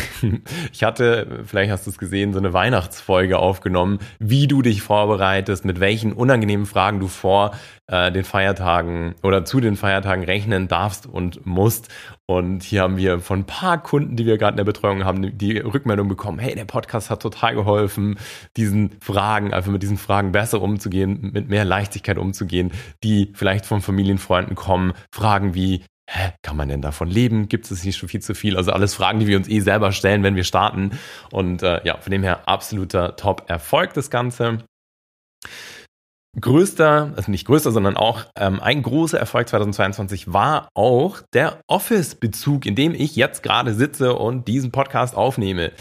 ich 0.71 0.83
hatte, 0.83 1.43
vielleicht 1.45 1.71
hast 1.71 1.85
du 1.85 1.91
es 1.91 1.97
gesehen, 1.97 2.33
so 2.33 2.39
eine 2.39 2.53
Weihnachtsfolge 2.53 3.39
aufgenommen, 3.39 3.99
wie 4.19 4.47
du 4.47 4.61
dich 4.61 4.81
vorbereitest, 4.81 5.65
mit 5.65 5.79
welchen 5.79 6.13
unangenehmen 6.13 6.65
Fragen 6.65 6.99
du 6.99 7.07
vor 7.07 7.51
äh, 7.87 8.11
den 8.11 8.23
Feiertagen 8.23 9.15
oder 9.23 9.45
zu 9.45 9.59
den 9.59 9.75
Feiertagen 9.75 10.23
rechnen 10.23 10.67
darfst 10.67 11.05
und 11.05 11.45
musst. 11.45 11.89
Und 12.27 12.63
hier 12.63 12.81
haben 12.81 12.97
wir 12.97 13.19
von 13.19 13.39
ein 13.41 13.45
paar 13.45 13.81
Kunden, 13.81 14.15
die 14.15 14.25
wir 14.25 14.37
gerade 14.37 14.53
in 14.53 14.57
der 14.57 14.63
Betreuung 14.63 15.05
haben, 15.05 15.37
die 15.37 15.57
Rückmeldung 15.59 16.07
bekommen, 16.07 16.39
hey, 16.39 16.55
der 16.55 16.65
Podcast 16.65 17.11
hat 17.11 17.21
total 17.21 17.53
geholfen, 17.53 18.17
diesen 18.57 18.95
Fragen, 18.99 19.53
einfach 19.53 19.71
mit 19.71 19.83
diesen 19.83 19.97
Fragen 19.97 20.31
besser 20.31 20.61
umzugehen, 20.61 21.31
mit 21.33 21.49
mehr 21.49 21.65
Leichtigkeit 21.65 22.17
umzugehen, 22.17 22.71
die 23.03 23.31
vielleicht 23.35 23.67
von 23.67 23.81
Familienfreunden 23.81 24.55
kommen. 24.55 24.93
Fragen 25.11 25.53
wie, 25.53 25.83
hä, 26.09 26.33
kann 26.41 26.57
man 26.57 26.69
denn 26.69 26.81
davon 26.81 27.09
leben? 27.09 27.47
Gibt 27.49 27.69
es 27.69 27.83
nicht 27.83 27.97
schon 27.97 28.09
viel 28.09 28.21
zu 28.21 28.35
viel? 28.35 28.57
Also 28.57 28.71
alles 28.71 28.93
Fragen, 28.93 29.19
die 29.19 29.27
wir 29.27 29.37
uns 29.37 29.47
eh 29.47 29.59
selber 29.59 29.91
stellen, 29.91 30.23
wenn 30.23 30.35
wir 30.35 30.43
starten. 30.43 30.91
Und 31.31 31.63
äh, 31.63 31.81
ja, 31.85 31.97
von 31.97 32.11
dem 32.11 32.23
her 32.23 32.47
absoluter 32.47 33.15
Top-Erfolg 33.15 33.93
das 33.93 34.09
Ganze. 34.09 34.59
größter, 36.39 37.13
also 37.15 37.31
nicht 37.31 37.47
größter, 37.47 37.71
sondern 37.71 37.95
auch 37.95 38.25
ähm, 38.37 38.59
ein 38.59 38.83
großer 38.83 39.17
Erfolg 39.17 39.47
2022 39.47 40.33
war 40.33 40.67
auch 40.75 41.21
der 41.33 41.61
Office-Bezug, 41.67 42.65
in 42.65 42.75
dem 42.75 42.93
ich 42.93 43.15
jetzt 43.15 43.41
gerade 43.41 43.73
sitze 43.73 44.15
und 44.15 44.47
diesen 44.47 44.71
Podcast 44.71 45.15
aufnehme. 45.15 45.71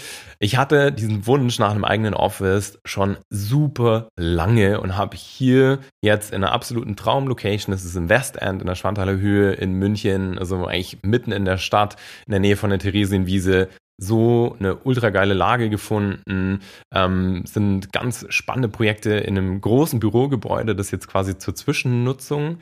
Ich 0.44 0.58
hatte 0.58 0.92
diesen 0.92 1.26
Wunsch 1.26 1.58
nach 1.58 1.70
einem 1.70 1.86
eigenen 1.86 2.12
Office 2.12 2.78
schon 2.84 3.16
super 3.30 4.10
lange 4.14 4.78
und 4.78 4.94
habe 4.94 5.16
hier 5.16 5.78
jetzt 6.02 6.34
in 6.34 6.44
einer 6.44 6.52
absoluten 6.52 6.96
Traumlocation, 6.96 7.72
das 7.72 7.82
ist 7.82 7.96
im 7.96 8.10
Westend 8.10 8.60
in 8.60 8.66
der 8.66 8.74
Schwanthaler 8.74 9.16
Höhe 9.16 9.52
in 9.54 9.72
München, 9.72 10.38
also 10.38 10.66
eigentlich 10.66 10.98
mitten 11.02 11.32
in 11.32 11.46
der 11.46 11.56
Stadt, 11.56 11.96
in 12.26 12.32
der 12.32 12.40
Nähe 12.40 12.56
von 12.58 12.68
der 12.68 12.78
Theresienwiese, 12.78 13.70
so 13.96 14.54
eine 14.58 14.76
ultra 14.76 15.08
geile 15.08 15.32
Lage 15.32 15.70
gefunden, 15.70 16.60
ähm, 16.94 17.46
sind 17.46 17.90
ganz 17.94 18.26
spannende 18.28 18.68
Projekte 18.68 19.14
in 19.14 19.38
einem 19.38 19.62
großen 19.62 19.98
Bürogebäude, 19.98 20.76
das 20.76 20.90
jetzt 20.90 21.08
quasi 21.08 21.38
zur 21.38 21.54
Zwischennutzung 21.54 22.58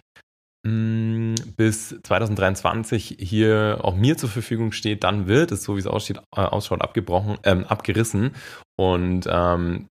bis 0.64 1.96
2023 2.04 3.16
hier 3.18 3.80
auch 3.82 3.96
mir 3.96 4.16
zur 4.16 4.28
Verfügung 4.28 4.70
steht, 4.72 5.02
dann 5.02 5.26
wird 5.26 5.50
es, 5.50 5.64
so 5.64 5.74
wie 5.74 5.80
es 5.80 5.88
aussieht, 5.88 6.18
äh, 6.36 6.40
ausschaut, 6.40 6.82
abgebrochen, 6.82 7.38
ähm, 7.42 7.64
abgerissen 7.64 8.32
und 8.76 9.26
ähm, 9.28 9.88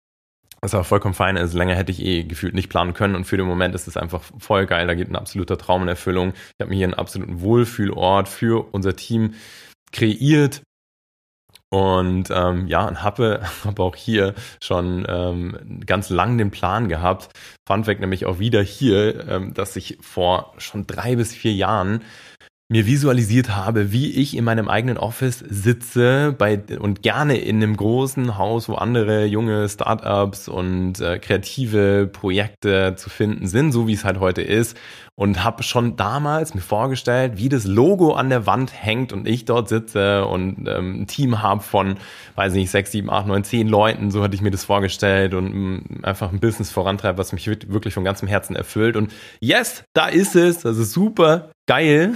was 0.62 0.74
aber 0.74 0.84
vollkommen 0.84 1.14
fein 1.14 1.38
ist. 1.38 1.54
Länger 1.54 1.76
hätte 1.76 1.92
ich 1.92 2.04
eh 2.04 2.24
gefühlt 2.24 2.54
nicht 2.54 2.70
planen 2.70 2.94
können. 2.94 3.16
Und 3.16 3.26
für 3.26 3.38
den 3.38 3.46
Moment 3.46 3.74
ist 3.76 3.88
es 3.88 3.98
einfach 3.98 4.22
voll 4.40 4.66
geil. 4.66 4.88
Da 4.88 4.94
geht 4.94 5.10
ein 5.10 5.16
absoluter 5.16 5.58
Traum 5.58 5.84
in 5.84 5.88
Erfüllung. 5.88 6.34
Ich 6.34 6.62
habe 6.62 6.70
mir 6.70 6.76
hier 6.76 6.86
einen 6.86 6.94
absoluten 6.96 7.42
Wohlfühlort 7.42 8.28
für 8.28 8.68
unser 8.74 8.96
Team 8.96 9.36
kreiert. 9.92 10.62
Und 11.72 12.30
ähm, 12.32 12.68
ja, 12.68 12.88
und 12.88 13.04
habe, 13.04 13.42
habe 13.64 13.84
auch 13.84 13.96
hier 13.96 14.34
schon 14.62 15.06
ähm, 15.08 15.82
ganz 15.86 16.10
lang 16.10 16.38
den 16.38 16.52
Plan 16.52 16.90
gehabt. 16.90 17.30
Fun 17.68 17.84
Fact 17.84 18.02
nämlich 18.02 18.26
auch 18.26 18.40
wieder 18.40 18.62
hier, 18.62 19.28
ähm, 19.28 19.54
dass 19.54 19.76
ich 19.76 19.98
vor 20.02 20.54
schon 20.58 20.88
drei 20.88 21.16
bis 21.16 21.34
vier 21.34 21.54
Jahren 21.54 22.02
mir 22.72 22.86
visualisiert 22.86 23.56
habe, 23.56 23.92
wie 23.92 24.12
ich 24.12 24.38
in 24.38 24.44
meinem 24.44 24.70
eigenen 24.70 25.00
Office 25.00 25.40
sitze 25.40 26.36
bei, 26.38 26.62
und 26.80 27.02
gerne 27.02 27.38
in 27.38 27.58
einem 27.58 27.76
großen 27.76 28.38
Haus, 28.38 28.70
wo 28.70 28.76
andere 28.76 29.26
junge 29.26 29.68
Startups 29.68 30.48
und 30.48 31.00
äh, 31.00 31.18
kreative 31.18 32.08
Projekte 32.08 32.94
zu 32.96 33.10
finden 33.10 33.48
sind, 33.48 33.72
so 33.72 33.88
wie 33.88 33.94
es 33.94 34.06
halt 34.06 34.20
heute 34.20 34.44
ist. 34.44 34.78
Und 35.20 35.44
habe 35.44 35.64
schon 35.64 35.98
damals 35.98 36.54
mir 36.54 36.62
vorgestellt, 36.62 37.34
wie 37.36 37.50
das 37.50 37.66
Logo 37.66 38.14
an 38.14 38.30
der 38.30 38.46
Wand 38.46 38.72
hängt 38.74 39.12
und 39.12 39.28
ich 39.28 39.44
dort 39.44 39.68
sitze 39.68 40.26
und 40.26 40.66
ähm, 40.66 41.02
ein 41.02 41.08
Team 41.08 41.42
habe 41.42 41.62
von, 41.62 41.98
weiß 42.36 42.54
nicht, 42.54 42.72
sechs, 42.72 42.94
sieben, 42.94 43.10
acht, 43.10 43.28
neun, 43.28 43.44
zehn 43.44 43.68
Leuten. 43.68 44.12
So 44.12 44.24
hatte 44.24 44.36
ich 44.36 44.42
mir 44.42 44.50
das 44.50 44.64
vorgestellt 44.64 45.34
und 45.34 45.54
mh, 45.54 45.78
mm, 45.78 46.06
einfach 46.06 46.32
ein 46.32 46.40
Business 46.40 46.72
vorantreibt, 46.72 47.20
was 47.20 47.34
mich 47.34 47.46
wirklich 47.48 47.94
von 47.94 48.06
ganzem 48.06 48.30
Herzen 48.30 48.56
erfüllt. 48.56 48.96
Und 48.96 49.12
yes, 49.42 49.84
da 49.94 50.08
ist 50.08 50.38
es. 50.38 50.66
Also 50.66 50.86
super 50.86 51.52
geil. 51.68 52.14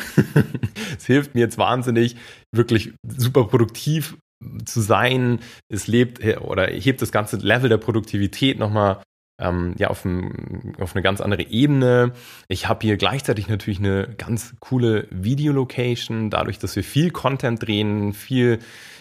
es 0.97 1.05
hilft 1.05 1.35
mir 1.35 1.41
jetzt 1.41 1.57
wahnsinnig, 1.57 2.15
wirklich 2.55 2.93
super 3.05 3.43
produktiv 3.43 4.15
zu 4.63 4.79
sein. 4.79 5.39
Es 5.67 5.87
lebt 5.87 6.23
oder 6.39 6.67
hebt 6.67 7.01
das 7.01 7.11
ganze 7.11 7.35
Level 7.35 7.67
der 7.67 7.79
Produktivität 7.79 8.59
nochmal 8.59 9.01
ähm, 9.43 9.75
ja, 9.77 9.89
auf, 9.89 10.05
ein, 10.05 10.75
auf 10.79 10.95
eine 10.95 11.03
ganz 11.03 11.21
andere 11.21 11.43
Ebene. 11.43 12.13
Ich 12.47 12.67
habe 12.67 12.79
hier 12.81 12.97
gleichzeitig 12.97 13.47
natürlich 13.47 13.79
eine 13.79 14.07
ganz 14.17 14.55
coole 14.59 15.07
Videolocation. 15.11 16.29
Dadurch, 16.29 16.59
dass 16.59 16.75
wir 16.75 16.83
viel 16.83 17.11
Content 17.11 17.65
drehen, 17.65 18.13
viel 18.13 18.59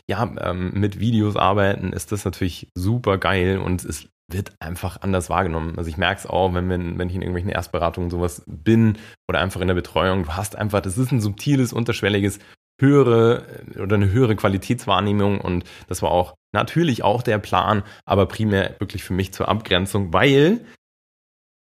ja, 0.08 0.30
ähm, 0.40 0.72
mit 0.74 1.00
Videos 1.00 1.36
arbeiten, 1.36 1.92
ist 1.92 2.12
das 2.12 2.24
natürlich 2.24 2.68
super 2.74 3.18
geil 3.18 3.58
und 3.58 3.84
es 3.84 4.08
wird 4.28 4.52
einfach 4.60 5.00
anders 5.02 5.30
wahrgenommen. 5.30 5.74
Also 5.76 5.90
ich 5.90 5.96
merke 5.96 6.20
es 6.20 6.26
auch, 6.26 6.54
wenn, 6.54 6.68
wenn, 6.68 6.98
wenn 6.98 7.08
ich 7.08 7.14
in 7.14 7.22
irgendwelchen 7.22 7.50
Erstberatungen 7.50 8.10
sowas 8.10 8.42
bin 8.46 8.98
oder 9.28 9.40
einfach 9.40 9.60
in 9.60 9.68
der 9.68 9.74
Betreuung, 9.74 10.24
du 10.24 10.36
hast 10.36 10.56
einfach, 10.56 10.80
das 10.80 10.98
ist 10.98 11.12
ein 11.12 11.20
subtiles, 11.20 11.72
unterschwelliges, 11.72 12.38
höhere 12.80 13.44
oder 13.80 13.96
eine 13.96 14.10
höhere 14.10 14.34
Qualitätswahrnehmung 14.34 15.40
und 15.40 15.64
das 15.88 16.02
war 16.02 16.10
auch 16.10 16.34
natürlich 16.52 17.02
auch 17.02 17.22
der 17.22 17.38
Plan, 17.38 17.82
aber 18.04 18.26
primär 18.26 18.76
wirklich 18.78 19.04
für 19.04 19.12
mich 19.12 19.32
zur 19.32 19.48
Abgrenzung, 19.48 20.12
weil 20.12 20.64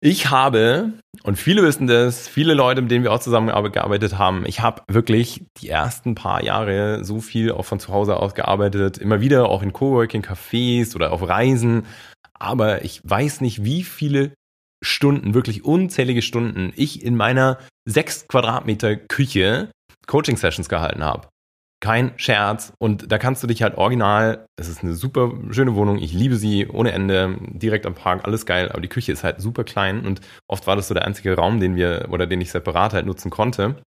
ich 0.01 0.29
habe, 0.29 0.93
und 1.23 1.37
viele 1.37 1.63
wissen 1.63 1.87
das, 1.87 2.29
viele 2.29 2.53
Leute, 2.53 2.83
mit 2.83 2.91
denen 2.91 3.05
wir 3.05 3.13
auch 3.13 3.21
zusammengearbeitet 3.21 4.19
haben, 4.19 4.45
ich 4.47 4.61
habe 4.61 4.83
wirklich 4.87 5.47
die 5.59 5.71
ersten 5.71 6.15
paar 6.15 6.43
Jahre 6.43 7.05
so 7.05 7.21
viel 7.21 7.53
auch 7.53 7.65
von 7.65 7.81
zu 7.81 7.93
Hause 7.93 8.17
aus 8.17 8.35
gearbeitet, 8.35 8.99
immer 8.99 9.23
wieder 9.23 9.49
auch 9.49 9.63
in 9.63 9.73
Coworking-Cafés 9.73 10.95
oder 10.95 11.13
auf 11.13 11.27
Reisen 11.27 11.85
aber 12.45 12.85
ich 12.85 13.01
weiß 13.05 13.41
nicht, 13.41 13.65
wie 13.65 13.85
viele 13.85 14.35
Stunden, 14.83 15.35
wirklich 15.35 15.65
unzählige 15.65 16.21
Stunden 16.23 16.73
ich 16.77 17.03
in 17.03 17.17
meiner 17.17 17.59
sechs 17.87 18.29
Quadratmeter 18.29 18.97
Küche 18.97 19.71
Coaching-Sessions 20.07 20.69
gehalten 20.69 21.03
habe. 21.03 21.29
Kein 21.85 22.15
Scherz. 22.17 22.73
Und 22.79 23.13
da 23.13 23.19
kannst 23.19 23.43
du 23.43 23.47
dich 23.47 23.63
halt 23.63 23.77
original, 23.77 24.47
es 24.57 24.71
ist 24.71 24.83
eine 24.83 24.95
super 24.95 25.35
schöne 25.51 25.75
Wohnung, 25.75 25.99
ich 25.99 26.15
liebe 26.15 26.37
sie 26.37 26.67
ohne 26.67 26.93
Ende, 26.93 27.37
direkt 27.51 27.85
am 27.85 27.95
Park, 27.95 28.25
alles 28.25 28.47
geil, 28.47 28.71
aber 28.71 28.81
die 28.81 28.89
Küche 28.89 29.13
ist 29.13 29.23
halt 29.23 29.43
super 29.43 29.65
klein 29.65 30.07
und 30.07 30.23
oft 30.49 30.67
war 30.67 30.77
das 30.77 30.89
so 30.89 30.95
der 30.95 31.05
einzige 31.05 31.37
Raum, 31.37 31.61
den 31.61 31.77
wir 31.77 32.09
oder 32.11 32.27
den 32.27 32.41
ich 32.41 32.51
separat 32.51 32.95
halt 32.95 33.05
nutzen 33.05 33.31
konnte. 33.31 33.83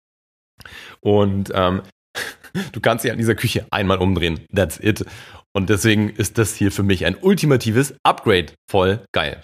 Und 1.00 1.50
ähm, 1.55 1.81
du 2.73 2.81
kannst 2.83 3.03
dich 3.03 3.12
an 3.12 3.17
dieser 3.17 3.35
Küche 3.35 3.67
einmal 3.71 3.97
umdrehen. 3.97 4.45
That's 4.55 4.79
it. 4.79 5.07
Und 5.55 5.71
deswegen 5.71 6.11
ist 6.11 6.37
das 6.37 6.55
hier 6.55 6.71
für 6.71 6.83
mich 6.83 7.07
ein 7.07 7.17
ultimatives 7.17 7.95
Upgrade. 8.03 8.53
Voll 8.71 9.00
geil. 9.15 9.43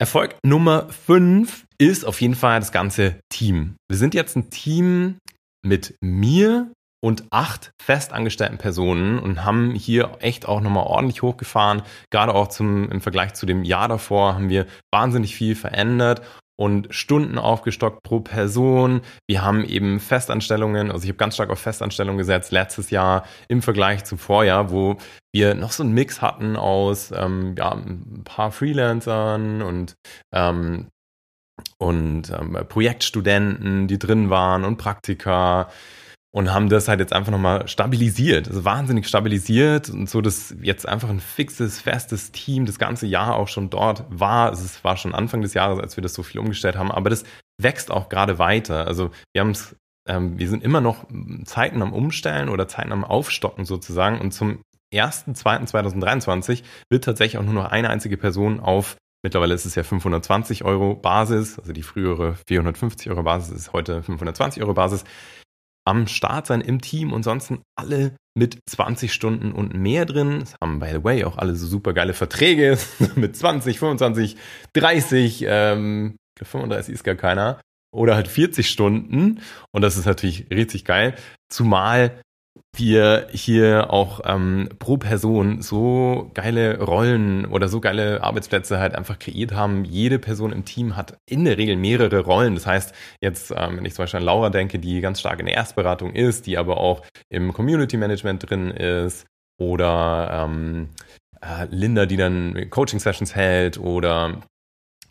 Erfolg 0.00 0.36
Nummer 0.42 0.88
5 0.88 1.66
ist 1.76 2.06
auf 2.06 2.22
jeden 2.22 2.36
Fall 2.36 2.60
das 2.60 2.72
ganze 2.72 3.20
Team. 3.28 3.76
Wir 3.90 3.98
sind 3.98 4.14
jetzt 4.14 4.34
ein 4.34 4.48
Team 4.48 5.18
mit 5.62 5.94
mir 6.00 6.72
und 7.04 7.24
acht 7.28 7.74
festangestellten 7.82 8.56
Personen 8.56 9.18
und 9.18 9.44
haben 9.44 9.74
hier 9.74 10.12
echt 10.20 10.48
auch 10.48 10.62
nochmal 10.62 10.86
ordentlich 10.86 11.20
hochgefahren. 11.20 11.82
Gerade 12.10 12.34
auch 12.34 12.48
zum, 12.48 12.90
im 12.90 13.02
Vergleich 13.02 13.34
zu 13.34 13.44
dem 13.44 13.62
Jahr 13.62 13.88
davor 13.88 14.36
haben 14.36 14.48
wir 14.48 14.64
wahnsinnig 14.90 15.36
viel 15.36 15.54
verändert 15.54 16.22
und 16.56 16.94
Stunden 16.94 17.36
aufgestockt 17.36 18.02
pro 18.04 18.20
Person. 18.20 19.02
Wir 19.28 19.42
haben 19.42 19.66
eben 19.66 20.00
Festanstellungen, 20.00 20.90
also 20.90 21.04
ich 21.04 21.10
habe 21.10 21.18
ganz 21.18 21.34
stark 21.34 21.50
auf 21.50 21.58
Festanstellungen 21.58 22.16
gesetzt 22.16 22.52
letztes 22.52 22.88
Jahr 22.88 23.24
im 23.48 23.60
Vergleich 23.60 24.04
zum 24.04 24.16
Vorjahr, 24.16 24.70
wo 24.70 24.96
wir 25.30 25.54
noch 25.54 25.72
so 25.72 25.82
einen 25.82 25.92
Mix 25.92 26.22
hatten 26.22 26.56
aus 26.56 27.12
ähm, 27.14 27.54
ja, 27.58 27.70
ein 27.72 28.22
paar 28.24 28.50
Freelancern 28.50 29.60
und 29.60 29.94
ähm, 30.34 30.86
und 31.76 32.30
ähm, 32.30 32.58
Projektstudenten, 32.66 33.88
die 33.88 33.98
drin 33.98 34.30
waren 34.30 34.64
und 34.64 34.78
Praktika 34.78 35.68
und 36.34 36.52
haben 36.52 36.68
das 36.68 36.88
halt 36.88 36.98
jetzt 36.98 37.12
einfach 37.12 37.30
nochmal 37.30 37.68
stabilisiert, 37.68 38.48
also 38.48 38.64
wahnsinnig 38.64 39.06
stabilisiert 39.06 39.88
und 39.88 40.10
so, 40.10 40.20
dass 40.20 40.52
jetzt 40.60 40.86
einfach 40.86 41.08
ein 41.08 41.20
fixes, 41.20 41.80
festes 41.80 42.32
Team 42.32 42.66
das 42.66 42.80
ganze 42.80 43.06
Jahr 43.06 43.36
auch 43.36 43.46
schon 43.46 43.70
dort 43.70 44.04
war. 44.10 44.52
Es 44.52 44.82
war 44.82 44.96
schon 44.96 45.14
Anfang 45.14 45.42
des 45.42 45.54
Jahres, 45.54 45.78
als 45.78 45.96
wir 45.96 46.02
das 46.02 46.12
so 46.12 46.24
viel 46.24 46.40
umgestellt 46.40 46.76
haben, 46.76 46.90
aber 46.90 47.08
das 47.08 47.22
wächst 47.56 47.92
auch 47.92 48.08
gerade 48.08 48.40
weiter. 48.40 48.88
Also 48.88 49.12
wir 49.32 49.42
haben 49.42 49.50
es, 49.50 49.76
ähm, 50.08 50.36
wir 50.36 50.48
sind 50.48 50.64
immer 50.64 50.80
noch 50.80 51.06
Zeiten 51.44 51.80
am 51.82 51.92
Umstellen 51.92 52.48
oder 52.48 52.66
Zeiten 52.66 52.90
am 52.90 53.04
Aufstocken 53.04 53.64
sozusagen 53.64 54.20
und 54.20 54.32
zum 54.32 54.58
1.2.2023 54.92 56.64
wird 56.90 57.04
tatsächlich 57.04 57.38
auch 57.38 57.44
nur 57.44 57.54
noch 57.54 57.70
eine 57.70 57.90
einzige 57.90 58.16
Person 58.16 58.58
auf 58.58 58.96
Mittlerweile 59.24 59.54
ist 59.54 59.64
es 59.64 59.74
ja 59.74 59.82
520 59.84 60.64
Euro 60.64 60.96
Basis, 60.96 61.58
also 61.58 61.72
die 61.72 61.82
frühere 61.82 62.36
450 62.46 63.08
Euro 63.08 63.22
Basis 63.22 63.56
ist 63.56 63.72
heute 63.72 64.02
520 64.02 64.62
Euro 64.62 64.74
Basis 64.74 65.04
am 65.86 66.06
Start 66.06 66.46
sein 66.46 66.60
im 66.60 66.80
Team 66.80 67.12
und 67.12 67.22
sonst 67.22 67.52
alle 67.76 68.16
mit 68.36 68.58
20 68.68 69.12
Stunden 69.12 69.52
und 69.52 69.74
mehr 69.74 70.06
drin. 70.06 70.40
Es 70.42 70.54
haben, 70.60 70.80
by 70.80 70.90
the 70.90 71.04
way, 71.04 71.24
auch 71.24 71.38
alle 71.38 71.54
so 71.54 71.66
super 71.66 71.92
geile 71.92 72.14
Verträge 72.14 72.78
mit 73.14 73.36
20, 73.36 73.78
25, 73.78 74.36
30, 74.72 75.44
ähm, 75.46 76.16
35 76.42 76.94
ist 76.94 77.04
gar 77.04 77.14
keiner. 77.14 77.60
Oder 77.94 78.16
halt 78.16 78.26
40 78.26 78.68
Stunden. 78.68 79.40
Und 79.72 79.82
das 79.82 79.96
ist 79.96 80.06
natürlich 80.06 80.50
richtig 80.50 80.84
geil. 80.84 81.14
Zumal 81.48 82.20
wir 82.76 83.28
hier 83.30 83.90
auch 83.90 84.20
ähm, 84.24 84.68
pro 84.78 84.96
Person 84.96 85.62
so 85.62 86.30
geile 86.34 86.80
Rollen 86.80 87.46
oder 87.46 87.68
so 87.68 87.80
geile 87.80 88.22
Arbeitsplätze 88.22 88.78
halt 88.78 88.94
einfach 88.94 89.18
kreiert 89.18 89.52
haben. 89.52 89.84
Jede 89.84 90.18
Person 90.18 90.52
im 90.52 90.64
Team 90.64 90.96
hat 90.96 91.18
in 91.28 91.44
der 91.44 91.58
Regel 91.58 91.76
mehrere 91.76 92.20
Rollen. 92.20 92.54
Das 92.54 92.66
heißt, 92.66 92.94
jetzt, 93.20 93.52
ähm, 93.56 93.76
wenn 93.76 93.84
ich 93.84 93.94
zum 93.94 94.04
Beispiel 94.04 94.20
an 94.20 94.26
Laura 94.26 94.50
denke, 94.50 94.78
die 94.78 95.00
ganz 95.00 95.20
stark 95.20 95.40
in 95.40 95.46
der 95.46 95.54
Erstberatung 95.54 96.12
ist, 96.12 96.46
die 96.46 96.58
aber 96.58 96.78
auch 96.78 97.02
im 97.28 97.52
Community 97.52 97.96
Management 97.96 98.48
drin 98.48 98.70
ist, 98.70 99.26
oder 99.60 100.46
ähm, 100.46 100.88
äh, 101.40 101.66
Linda, 101.70 102.06
die 102.06 102.16
dann 102.16 102.70
Coaching-Sessions 102.70 103.34
hält, 103.34 103.78
oder 103.78 104.40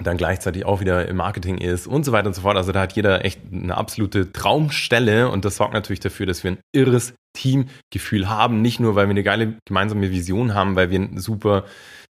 dann 0.08 0.18
gleichzeitig 0.18 0.66
auch 0.66 0.82
wieder 0.82 1.08
im 1.08 1.18
Marketing 1.18 1.58
ist 1.58 1.88
und 1.88 2.04
so 2.06 2.12
weiter 2.12 2.28
und 2.28 2.34
so 2.34 2.42
fort. 2.42 2.58
Also 2.58 2.72
da 2.72 2.82
hat 2.82 2.94
jeder 2.94 3.26
echt 3.26 3.42
eine 3.52 3.76
absolute 3.76 4.32
Traumstelle 4.32 5.30
und 5.30 5.46
das 5.46 5.58
sorgt 5.58 5.74
natürlich 5.74 6.00
dafür, 6.00 6.26
dass 6.26 6.44
wir 6.44 6.52
ein 6.52 6.60
irres 6.72 7.14
Teamgefühl 7.34 8.30
haben. 8.30 8.62
Nicht 8.62 8.80
nur, 8.80 8.96
weil 8.96 9.08
wir 9.08 9.12
eine 9.12 9.24
geile 9.24 9.58
gemeinsame 9.66 10.12
Vision 10.12 10.54
haben, 10.54 10.76
weil 10.76 10.90
wir 10.90 11.00
ein 11.00 11.18
super 11.18 11.66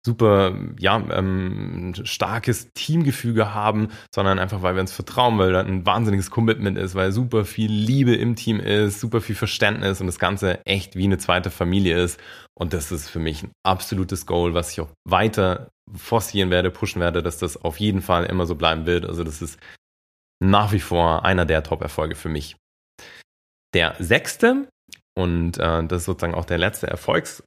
super, 0.05 0.57
ja, 0.79 0.97
ähm, 1.11 1.93
starkes 2.05 2.71
Teamgefüge 2.75 3.55
haben, 3.55 3.89
sondern 4.15 4.39
einfach, 4.39 4.63
weil 4.63 4.75
wir 4.75 4.81
uns 4.81 4.93
vertrauen, 4.93 5.39
weil 5.39 5.53
da 5.53 5.61
ein 5.61 5.85
wahnsinniges 5.85 6.31
Commitment 6.31 6.79
ist, 6.79 6.95
weil 6.95 7.13
super 7.13 7.45
viel 7.45 7.71
Liebe 7.71 8.15
im 8.15 8.35
Team 8.35 8.61
ist, 8.61 9.01
super 9.01 9.21
viel 9.21 9.35
Verständnis 9.35 10.01
und 10.01 10.07
das 10.07 10.19
Ganze 10.19 10.65
echt 10.65 10.97
wie 10.97 11.05
eine 11.05 11.19
zweite 11.19 11.51
Familie 11.51 12.03
ist. 12.03 12.19
Und 12.55 12.73
das 12.73 12.91
ist 12.93 13.11
für 13.11 13.19
mich 13.19 13.43
ein 13.43 13.53
absolutes 13.63 14.27
Goal, 14.27 14.55
was 14.55 14.73
ich 14.73 14.81
auch 14.81 14.91
weiter 15.07 15.71
forcieren 15.95 16.51
werde, 16.51 16.71
pushen 16.71 17.01
werde, 17.01 17.23
dass 17.23 17.39
das 17.39 17.63
auf 17.63 17.79
jeden 17.79 18.01
Fall 18.01 18.25
immer 18.25 18.47
so 18.47 18.55
bleiben 18.55 18.87
wird. 18.87 19.05
Also 19.05 19.25
das 19.25 19.43
ist 19.43 19.59
nach 20.43 20.73
wie 20.73 20.81
vor 20.81 21.25
einer 21.25 21.45
der 21.45 21.63
Top-Erfolge 21.63 22.15
für 22.15 22.29
mich. 22.31 22.57
Der 23.75 23.95
sechste 23.99 24.69
und 25.15 25.59
äh, 25.59 25.85
das 25.85 26.03
ist 26.03 26.05
sozusagen 26.07 26.35
auch 26.35 26.45
der 26.47 26.59
letzte 26.59 26.87
Erfolgs 26.87 27.43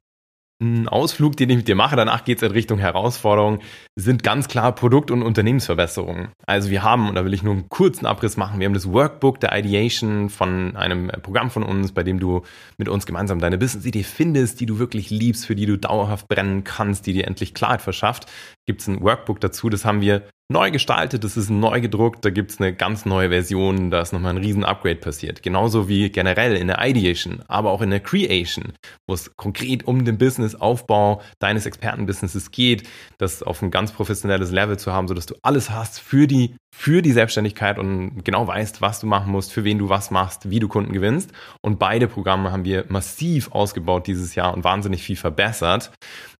Ausflug, 0.86 1.36
den 1.36 1.50
ich 1.50 1.56
mit 1.56 1.68
dir 1.68 1.74
mache, 1.74 1.96
danach 1.96 2.24
geht 2.24 2.38
es 2.38 2.42
in 2.42 2.52
Richtung 2.52 2.78
Herausforderungen, 2.78 3.58
sind 3.96 4.22
ganz 4.22 4.46
klar 4.46 4.72
Produkt- 4.72 5.10
und 5.10 5.22
Unternehmensverbesserungen. 5.22 6.28
Also 6.46 6.70
wir 6.70 6.84
haben, 6.84 7.08
und 7.08 7.16
da 7.16 7.24
will 7.24 7.34
ich 7.34 7.42
nur 7.42 7.54
einen 7.54 7.68
kurzen 7.68 8.06
Abriss 8.06 8.36
machen, 8.36 8.60
wir 8.60 8.66
haben 8.66 8.74
das 8.74 8.90
Workbook 8.90 9.40
der 9.40 9.56
Ideation 9.56 10.30
von 10.30 10.76
einem 10.76 11.08
Programm 11.22 11.50
von 11.50 11.64
uns, 11.64 11.92
bei 11.92 12.04
dem 12.04 12.20
du 12.20 12.42
mit 12.78 12.88
uns 12.88 13.04
gemeinsam 13.04 13.40
deine 13.40 13.58
Business-Idee 13.58 14.04
findest, 14.04 14.60
die 14.60 14.66
du 14.66 14.78
wirklich 14.78 15.10
liebst, 15.10 15.44
für 15.44 15.56
die 15.56 15.66
du 15.66 15.76
dauerhaft 15.76 16.28
brennen 16.28 16.62
kannst, 16.62 17.06
die 17.06 17.12
dir 17.14 17.26
endlich 17.26 17.52
Klarheit 17.52 17.82
verschafft. 17.82 18.30
Gibt 18.66 18.80
es 18.80 18.88
ein 18.88 19.02
Workbook 19.02 19.40
dazu, 19.40 19.68
das 19.68 19.84
haben 19.84 20.00
wir 20.00 20.22
neu 20.50 20.70
gestaltet, 20.70 21.24
das 21.24 21.36
ist 21.36 21.50
neu 21.50 21.80
gedruckt, 21.80 22.24
da 22.24 22.30
gibt 22.30 22.50
es 22.50 22.60
eine 22.60 22.74
ganz 22.74 23.06
neue 23.06 23.30
Version, 23.30 23.90
da 23.90 24.00
ist 24.00 24.12
nochmal 24.12 24.34
ein 24.34 24.42
riesen 24.42 24.64
Upgrade 24.64 24.96
passiert. 24.96 25.42
Genauso 25.42 25.88
wie 25.88 26.10
generell 26.10 26.56
in 26.56 26.66
der 26.66 26.84
Ideation, 26.84 27.42
aber 27.48 27.70
auch 27.70 27.80
in 27.80 27.90
der 27.90 28.00
Creation, 28.00 28.72
wo 29.06 29.14
es 29.14 29.34
konkret 29.36 29.86
um 29.86 30.04
den 30.04 30.18
Businessaufbau 30.18 31.22
deines 31.38 31.66
Expertenbusinesses 31.66 32.50
geht, 32.50 32.88
das 33.18 33.42
auf 33.42 33.62
ein 33.62 33.70
ganz 33.70 33.92
professionelles 33.92 34.50
Level 34.50 34.78
zu 34.78 34.92
haben, 34.92 35.08
sodass 35.08 35.26
du 35.26 35.34
alles 35.42 35.70
hast 35.70 35.98
für 36.00 36.26
die, 36.26 36.56
für 36.76 37.02
die 37.02 37.12
Selbstständigkeit 37.12 37.78
und 37.78 38.24
genau 38.24 38.46
weißt, 38.48 38.82
was 38.82 38.98
du 38.98 39.06
machen 39.06 39.30
musst, 39.30 39.52
für 39.52 39.62
wen 39.62 39.78
du 39.78 39.88
was 39.88 40.10
machst, 40.10 40.50
wie 40.50 40.58
du 40.58 40.66
Kunden 40.66 40.92
gewinnst. 40.92 41.32
Und 41.62 41.78
beide 41.78 42.08
Programme 42.08 42.50
haben 42.50 42.64
wir 42.64 42.84
massiv 42.88 43.52
ausgebaut 43.52 44.08
dieses 44.08 44.34
Jahr 44.34 44.52
und 44.52 44.64
wahnsinnig 44.64 45.02
viel 45.02 45.16
verbessert. 45.16 45.92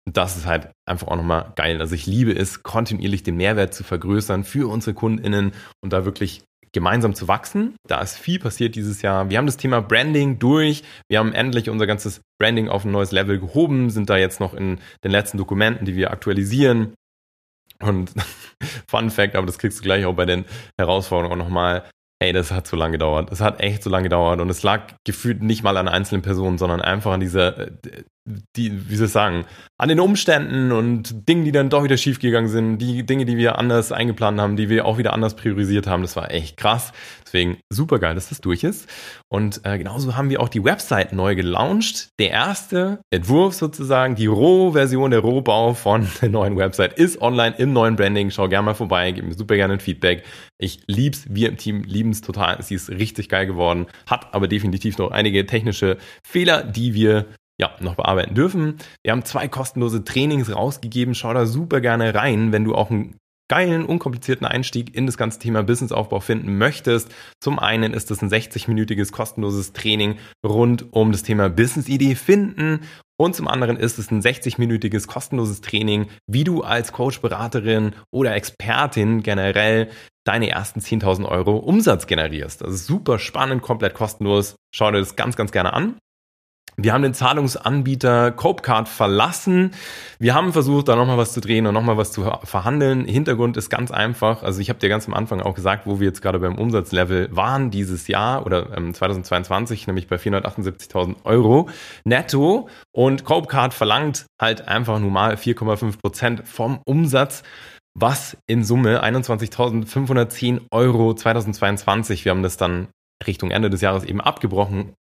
Das 0.04 0.36
ist 0.36 0.44
halt 0.44 0.70
einfach 0.86 1.06
auch 1.06 1.16
nochmal 1.16 1.52
geil. 1.54 1.80
Also 1.80 1.94
ich 1.94 2.06
liebe 2.06 2.32
es, 2.32 2.64
kontinuierlich 2.64 3.22
den 3.22 3.36
Mehrwert 3.36 3.74
zu 3.74 3.84
vergrößern 3.84 4.42
für 4.44 4.68
unsere 4.68 4.92
KundInnen 4.92 5.52
und 5.82 5.92
da 5.92 6.04
wirklich 6.04 6.42
gemeinsam 6.72 7.14
zu 7.14 7.28
wachsen. 7.28 7.76
Da 7.86 8.02
ist 8.02 8.18
viel 8.18 8.40
passiert 8.40 8.74
dieses 8.74 9.02
Jahr. 9.02 9.30
Wir 9.30 9.38
haben 9.38 9.46
das 9.46 9.56
Thema 9.56 9.80
Branding 9.80 10.40
durch. 10.40 10.82
Wir 11.08 11.20
haben 11.20 11.32
endlich 11.32 11.70
unser 11.70 11.86
ganzes 11.86 12.20
Branding 12.38 12.68
auf 12.68 12.84
ein 12.84 12.90
neues 12.90 13.12
Level 13.12 13.38
gehoben, 13.38 13.88
sind 13.88 14.10
da 14.10 14.16
jetzt 14.16 14.40
noch 14.40 14.52
in 14.52 14.80
den 15.04 15.12
letzten 15.12 15.38
Dokumenten, 15.38 15.86
die 15.86 15.94
wir 15.94 16.10
aktualisieren. 16.10 16.92
Und 17.80 18.12
Fun 18.88 19.10
Fact, 19.10 19.36
aber 19.36 19.46
das 19.46 19.58
kriegst 19.58 19.78
du 19.78 19.82
gleich 19.82 20.04
auch 20.04 20.14
bei 20.14 20.26
den 20.26 20.44
Herausforderungen 20.78 21.38
nochmal. 21.38 21.84
Ey, 22.20 22.32
das 22.32 22.52
hat 22.52 22.66
so 22.66 22.76
lange 22.76 22.92
gedauert. 22.92 23.30
Das 23.30 23.40
hat 23.40 23.60
echt 23.60 23.82
so 23.82 23.90
lange 23.90 24.04
gedauert. 24.04 24.40
Und 24.40 24.48
es 24.48 24.62
lag 24.62 24.94
gefühlt 25.04 25.42
nicht 25.42 25.62
mal 25.62 25.76
an 25.76 25.88
einzelnen 25.88 26.22
Personen, 26.22 26.58
sondern 26.58 26.80
einfach 26.80 27.12
an 27.12 27.20
dieser 27.20 27.58
äh, 27.58 28.04
die, 28.26 28.88
wie 28.88 28.96
soll 28.96 29.06
ich 29.06 29.12
sagen, 29.12 29.44
an 29.76 29.88
den 29.88 30.00
Umständen 30.00 30.72
und 30.72 31.28
Dingen, 31.28 31.44
die 31.44 31.52
dann 31.52 31.68
doch 31.68 31.84
wieder 31.84 31.98
schiefgegangen 31.98 32.48
sind, 32.48 32.78
die 32.78 33.04
Dinge, 33.04 33.26
die 33.26 33.36
wir 33.36 33.58
anders 33.58 33.92
eingeplant 33.92 34.40
haben, 34.40 34.56
die 34.56 34.70
wir 34.70 34.86
auch 34.86 34.96
wieder 34.96 35.12
anders 35.12 35.36
priorisiert 35.36 35.86
haben, 35.86 36.02
das 36.02 36.16
war 36.16 36.30
echt 36.30 36.56
krass. 36.56 36.92
Deswegen 37.26 37.58
super 37.68 37.98
geil, 37.98 38.14
dass 38.14 38.30
das 38.30 38.40
durch 38.40 38.64
ist. 38.64 38.88
Und 39.28 39.60
äh, 39.64 39.76
genauso 39.76 40.16
haben 40.16 40.30
wir 40.30 40.40
auch 40.40 40.48
die 40.48 40.64
Website 40.64 41.12
neu 41.12 41.34
gelauncht. 41.34 42.08
Der 42.18 42.30
erste 42.30 43.00
Entwurf 43.10 43.54
sozusagen, 43.54 44.14
die 44.14 44.26
Rohversion, 44.26 45.10
der 45.10 45.20
Rohbau 45.20 45.74
von 45.74 46.08
der 46.22 46.30
neuen 46.30 46.56
Website 46.56 46.94
ist 46.94 47.20
online 47.20 47.56
im 47.58 47.74
neuen 47.74 47.96
Branding. 47.96 48.30
Schau 48.30 48.48
gerne 48.48 48.64
mal 48.64 48.74
vorbei, 48.74 49.12
gib 49.12 49.26
mir 49.26 49.34
super 49.34 49.56
gerne 49.56 49.74
ein 49.74 49.80
Feedback. 49.80 50.24
Ich 50.56 50.80
lieb's, 50.86 51.26
wir 51.28 51.50
im 51.50 51.58
Team 51.58 51.82
lieben 51.82 52.10
es 52.10 52.22
total. 52.22 52.62
Sie 52.62 52.74
ist 52.74 52.88
richtig 52.88 53.28
geil 53.28 53.46
geworden, 53.46 53.86
hat 54.06 54.32
aber 54.32 54.48
definitiv 54.48 54.96
noch 54.96 55.10
einige 55.10 55.44
technische 55.44 55.98
Fehler, 56.22 56.62
die 56.62 56.94
wir 56.94 57.26
ja, 57.60 57.70
noch 57.80 57.94
bearbeiten 57.94 58.34
dürfen. 58.34 58.78
Wir 59.02 59.12
haben 59.12 59.24
zwei 59.24 59.48
kostenlose 59.48 60.04
Trainings 60.04 60.54
rausgegeben. 60.54 61.14
Schau 61.14 61.32
da 61.32 61.46
super 61.46 61.80
gerne 61.80 62.14
rein, 62.14 62.52
wenn 62.52 62.64
du 62.64 62.74
auch 62.74 62.90
einen 62.90 63.16
geilen, 63.48 63.84
unkomplizierten 63.84 64.46
Einstieg 64.46 64.94
in 64.94 65.06
das 65.06 65.18
ganze 65.18 65.38
Thema 65.38 65.62
Businessaufbau 65.62 66.20
finden 66.20 66.56
möchtest. 66.56 67.14
Zum 67.40 67.58
einen 67.58 67.92
ist 67.92 68.10
es 68.10 68.22
ein 68.22 68.30
60-minütiges 68.30 69.12
kostenloses 69.12 69.72
Training 69.72 70.16
rund 70.44 70.92
um 70.92 71.12
das 71.12 71.22
Thema 71.22 71.50
Business-Idee 71.50 72.14
finden. 72.14 72.80
Und 73.16 73.36
zum 73.36 73.46
anderen 73.46 73.76
ist 73.76 73.98
es 73.98 74.10
ein 74.10 74.22
60-minütiges 74.22 75.06
kostenloses 75.06 75.60
Training, 75.60 76.08
wie 76.26 76.42
du 76.42 76.62
als 76.62 76.92
Coach, 76.92 77.20
Beraterin 77.20 77.94
oder 78.10 78.34
Expertin 78.34 79.22
generell 79.22 79.90
deine 80.24 80.48
ersten 80.48 80.80
10.000 80.80 81.26
Euro 81.26 81.58
Umsatz 81.58 82.06
generierst. 82.06 82.62
Das 82.62 82.74
ist 82.74 82.86
super 82.86 83.18
spannend, 83.18 83.62
komplett 83.62 83.94
kostenlos. 83.94 84.56
Schau 84.74 84.90
dir 84.90 84.98
das 84.98 85.16
ganz, 85.16 85.36
ganz 85.36 85.52
gerne 85.52 85.74
an. 85.74 85.96
Wir 86.76 86.92
haben 86.92 87.02
den 87.02 87.14
Zahlungsanbieter 87.14 88.32
Copecard 88.32 88.88
verlassen. 88.88 89.70
Wir 90.18 90.34
haben 90.34 90.52
versucht, 90.52 90.88
da 90.88 90.96
nochmal 90.96 91.18
was 91.18 91.32
zu 91.32 91.40
drehen 91.40 91.66
und 91.66 91.74
nochmal 91.74 91.96
was 91.96 92.10
zu 92.10 92.28
verhandeln. 92.42 93.04
Hintergrund 93.04 93.56
ist 93.56 93.70
ganz 93.70 93.92
einfach. 93.92 94.42
Also 94.42 94.60
ich 94.60 94.70
habe 94.70 94.80
dir 94.80 94.88
ganz 94.88 95.06
am 95.06 95.14
Anfang 95.14 95.40
auch 95.40 95.54
gesagt, 95.54 95.86
wo 95.86 96.00
wir 96.00 96.08
jetzt 96.08 96.20
gerade 96.20 96.40
beim 96.40 96.56
Umsatzlevel 96.58 97.28
waren 97.30 97.70
dieses 97.70 98.08
Jahr 98.08 98.44
oder 98.44 98.76
ähm, 98.76 98.92
2022, 98.92 99.86
nämlich 99.86 100.08
bei 100.08 100.16
478.000 100.16 101.16
Euro 101.24 101.68
netto. 102.04 102.68
Und 102.92 103.24
Copecard 103.24 103.72
verlangt 103.72 104.26
halt 104.40 104.66
einfach 104.66 104.98
nur 104.98 105.10
mal 105.10 105.34
4,5 105.34 106.00
Prozent 106.00 106.48
vom 106.48 106.80
Umsatz 106.84 107.42
was 107.96 108.36
in 108.48 108.64
Summe 108.64 109.04
21.510 109.04 110.62
Euro 110.72 111.14
2022. 111.14 112.24
Wir 112.24 112.30
haben 112.30 112.42
das 112.42 112.56
dann 112.56 112.88
Richtung 113.24 113.52
Ende 113.52 113.70
des 113.70 113.82
Jahres 113.82 114.02
eben 114.02 114.20
abgebrochen 114.20 114.94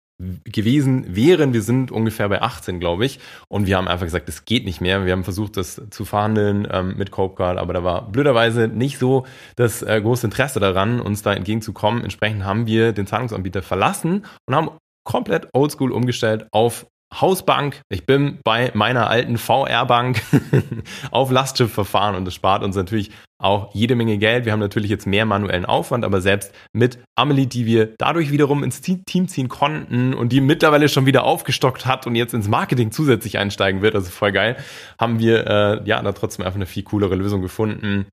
gewesen 0.44 1.16
wären. 1.16 1.52
Wir 1.52 1.62
sind 1.62 1.90
ungefähr 1.90 2.28
bei 2.28 2.42
18, 2.42 2.80
glaube 2.80 3.06
ich. 3.06 3.20
Und 3.48 3.66
wir 3.66 3.76
haben 3.76 3.88
einfach 3.88 4.06
gesagt, 4.06 4.28
es 4.28 4.44
geht 4.44 4.64
nicht 4.64 4.80
mehr. 4.80 5.06
Wir 5.06 5.12
haben 5.12 5.24
versucht, 5.24 5.56
das 5.56 5.80
zu 5.90 6.04
verhandeln 6.04 6.68
ähm, 6.70 6.94
mit 6.96 7.11
Copecard, 7.11 7.59
aber 7.59 7.72
da 7.72 7.85
war 7.85 8.11
blöderweise 8.11 8.68
nicht 8.68 8.98
so 8.98 9.26
das 9.56 9.83
äh, 9.83 10.00
große 10.00 10.26
Interesse 10.26 10.61
daran, 10.61 11.00
uns 11.00 11.22
da 11.22 11.33
entgegenzukommen. 11.33 12.02
Entsprechend 12.02 12.44
haben 12.44 12.66
wir 12.66 12.92
den 12.92 13.06
Zahlungsanbieter 13.06 13.62
verlassen 13.62 14.26
und 14.46 14.54
haben 14.54 14.70
komplett 15.04 15.48
oldschool 15.54 15.92
umgestellt 15.92 16.46
auf 16.52 16.87
Hausbank. 17.12 17.80
Ich 17.88 18.06
bin 18.06 18.38
bei 18.44 18.70
meiner 18.74 19.11
alten 19.11 19.37
VR-Bank 19.38 20.22
auf 21.11 21.30
Lastschiffverfahren 21.30 22.14
und 22.14 22.24
das 22.24 22.35
spart 22.35 22.62
uns 22.62 22.76
natürlich 22.76 23.11
auch 23.40 23.74
jede 23.74 23.96
Menge 23.96 24.18
Geld. 24.18 24.44
Wir 24.44 24.53
haben 24.53 24.61
natürlich 24.61 24.90
jetzt 24.90 25.07
mehr 25.07 25.24
manuellen 25.24 25.64
Aufwand, 25.64 26.05
aber 26.05 26.20
selbst 26.20 26.53
mit 26.72 26.98
Amelie, 27.16 27.46
die 27.46 27.66
wir 27.66 27.94
dadurch 27.98 28.31
wiederum 28.31 28.62
ins 28.62 28.81
Team 28.81 29.29
ziehen 29.29 29.48
konnten 29.48 30.14
und 30.14 30.31
die 30.31 30.40
mittlerweile 30.40 30.88
schon 30.88 31.07
wieder 31.07 31.24
aufgestockt 31.24 31.87
hat 31.87 32.07
und 32.07 32.14
jetzt 32.14 32.35
ins 32.35 32.48
Marketing 32.48 32.92
zusätzlich 32.92 33.38
einsteigen 33.38 33.83
wird, 33.83 33.94
also 33.94 34.11
voll 34.11 34.33
geil, 34.33 34.57
haben 35.00 35.18
wir 35.18 35.46
äh, 35.46 35.88
ja 35.88 36.03
da 36.03 36.12
trotzdem 36.12 36.44
einfach 36.44 36.57
eine 36.57 36.66
viel 36.66 36.83
coolere 36.83 37.14
Lösung 37.14 37.42
gefunden 37.42 38.07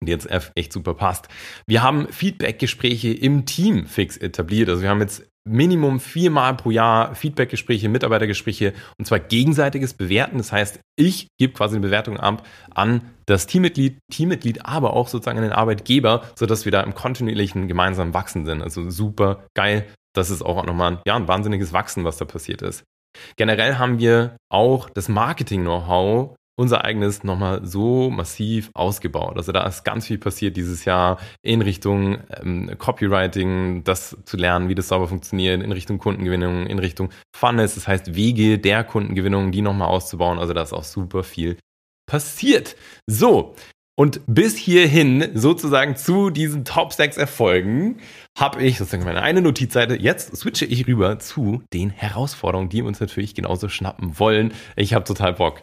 die 0.00 0.12
jetzt 0.12 0.28
echt 0.54 0.72
super 0.72 0.94
passt. 0.94 1.28
Wir 1.66 1.82
haben 1.82 2.08
Feedback-Gespräche 2.08 3.12
im 3.12 3.46
Team 3.46 3.86
fix 3.86 4.16
etabliert. 4.16 4.68
Also 4.68 4.82
wir 4.82 4.90
haben 4.90 5.00
jetzt 5.00 5.26
Minimum 5.46 6.00
viermal 6.00 6.54
pro 6.56 6.70
Jahr 6.70 7.14
Feedbackgespräche, 7.14 7.88
Mitarbeitergespräche 7.88 8.72
und 8.98 9.04
zwar 9.04 9.20
gegenseitiges 9.20 9.94
Bewerten. 9.94 10.38
Das 10.38 10.52
heißt, 10.52 10.80
ich 10.96 11.28
gebe 11.38 11.52
quasi 11.52 11.76
eine 11.76 11.86
Bewertung 11.86 12.18
ab 12.18 12.46
an 12.74 13.02
das 13.26 13.46
Teammitglied, 13.46 13.98
Teammitglied, 14.10 14.64
aber 14.64 14.94
auch 14.94 15.08
sozusagen 15.08 15.38
an 15.38 15.44
den 15.44 15.52
Arbeitgeber, 15.52 16.22
sodass 16.34 16.64
wir 16.64 16.72
da 16.72 16.80
im 16.80 16.94
kontinuierlichen 16.94 17.68
gemeinsamen 17.68 18.14
Wachsen 18.14 18.46
sind. 18.46 18.62
Also 18.62 18.90
super 18.90 19.46
geil. 19.54 19.86
Das 20.14 20.30
ist 20.30 20.42
auch 20.42 20.64
nochmal 20.64 21.02
ja, 21.06 21.16
ein 21.16 21.28
wahnsinniges 21.28 21.72
Wachsen, 21.72 22.04
was 22.04 22.16
da 22.16 22.24
passiert 22.24 22.62
ist. 22.62 22.84
Generell 23.36 23.76
haben 23.76 23.98
wir 23.98 24.36
auch 24.50 24.88
das 24.90 25.08
Marketing-Know-how 25.08 26.36
unser 26.56 26.84
eigenes 26.84 27.24
nochmal 27.24 27.66
so 27.66 28.10
massiv 28.10 28.70
ausgebaut. 28.74 29.36
Also 29.36 29.52
da 29.52 29.66
ist 29.66 29.84
ganz 29.84 30.06
viel 30.06 30.18
passiert 30.18 30.56
dieses 30.56 30.84
Jahr 30.84 31.18
in 31.42 31.62
Richtung 31.62 32.18
ähm, 32.42 32.70
Copywriting, 32.78 33.84
das 33.84 34.16
zu 34.24 34.36
lernen, 34.36 34.68
wie 34.68 34.74
das 34.74 34.88
sauber 34.88 35.08
funktioniert, 35.08 35.62
in 35.62 35.72
Richtung 35.72 35.98
Kundengewinnung, 35.98 36.66
in 36.66 36.78
Richtung 36.78 37.10
Funnels, 37.34 37.74
das 37.74 37.88
heißt 37.88 38.14
Wege 38.14 38.58
der 38.58 38.84
Kundengewinnung, 38.84 39.50
die 39.50 39.62
nochmal 39.62 39.88
auszubauen. 39.88 40.38
Also 40.38 40.52
da 40.52 40.62
ist 40.62 40.72
auch 40.72 40.84
super 40.84 41.24
viel 41.24 41.56
passiert. 42.06 42.76
So, 43.06 43.54
und 43.96 44.20
bis 44.26 44.56
hierhin 44.56 45.30
sozusagen 45.34 45.94
zu 45.94 46.30
diesen 46.30 46.64
Top 46.64 46.92
6 46.92 47.16
Erfolgen 47.16 47.98
habe 48.36 48.60
ich 48.62 48.76
sozusagen 48.78 49.04
meine 49.04 49.22
eine 49.22 49.40
Notizseite. 49.40 49.94
Jetzt 49.94 50.36
switche 50.36 50.64
ich 50.64 50.88
rüber 50.88 51.20
zu 51.20 51.62
den 51.72 51.90
Herausforderungen, 51.90 52.68
die 52.68 52.82
uns 52.82 52.98
natürlich 52.98 53.36
genauso 53.36 53.68
schnappen 53.68 54.18
wollen. 54.18 54.52
Ich 54.74 54.94
habe 54.94 55.04
total 55.04 55.34
Bock. 55.34 55.62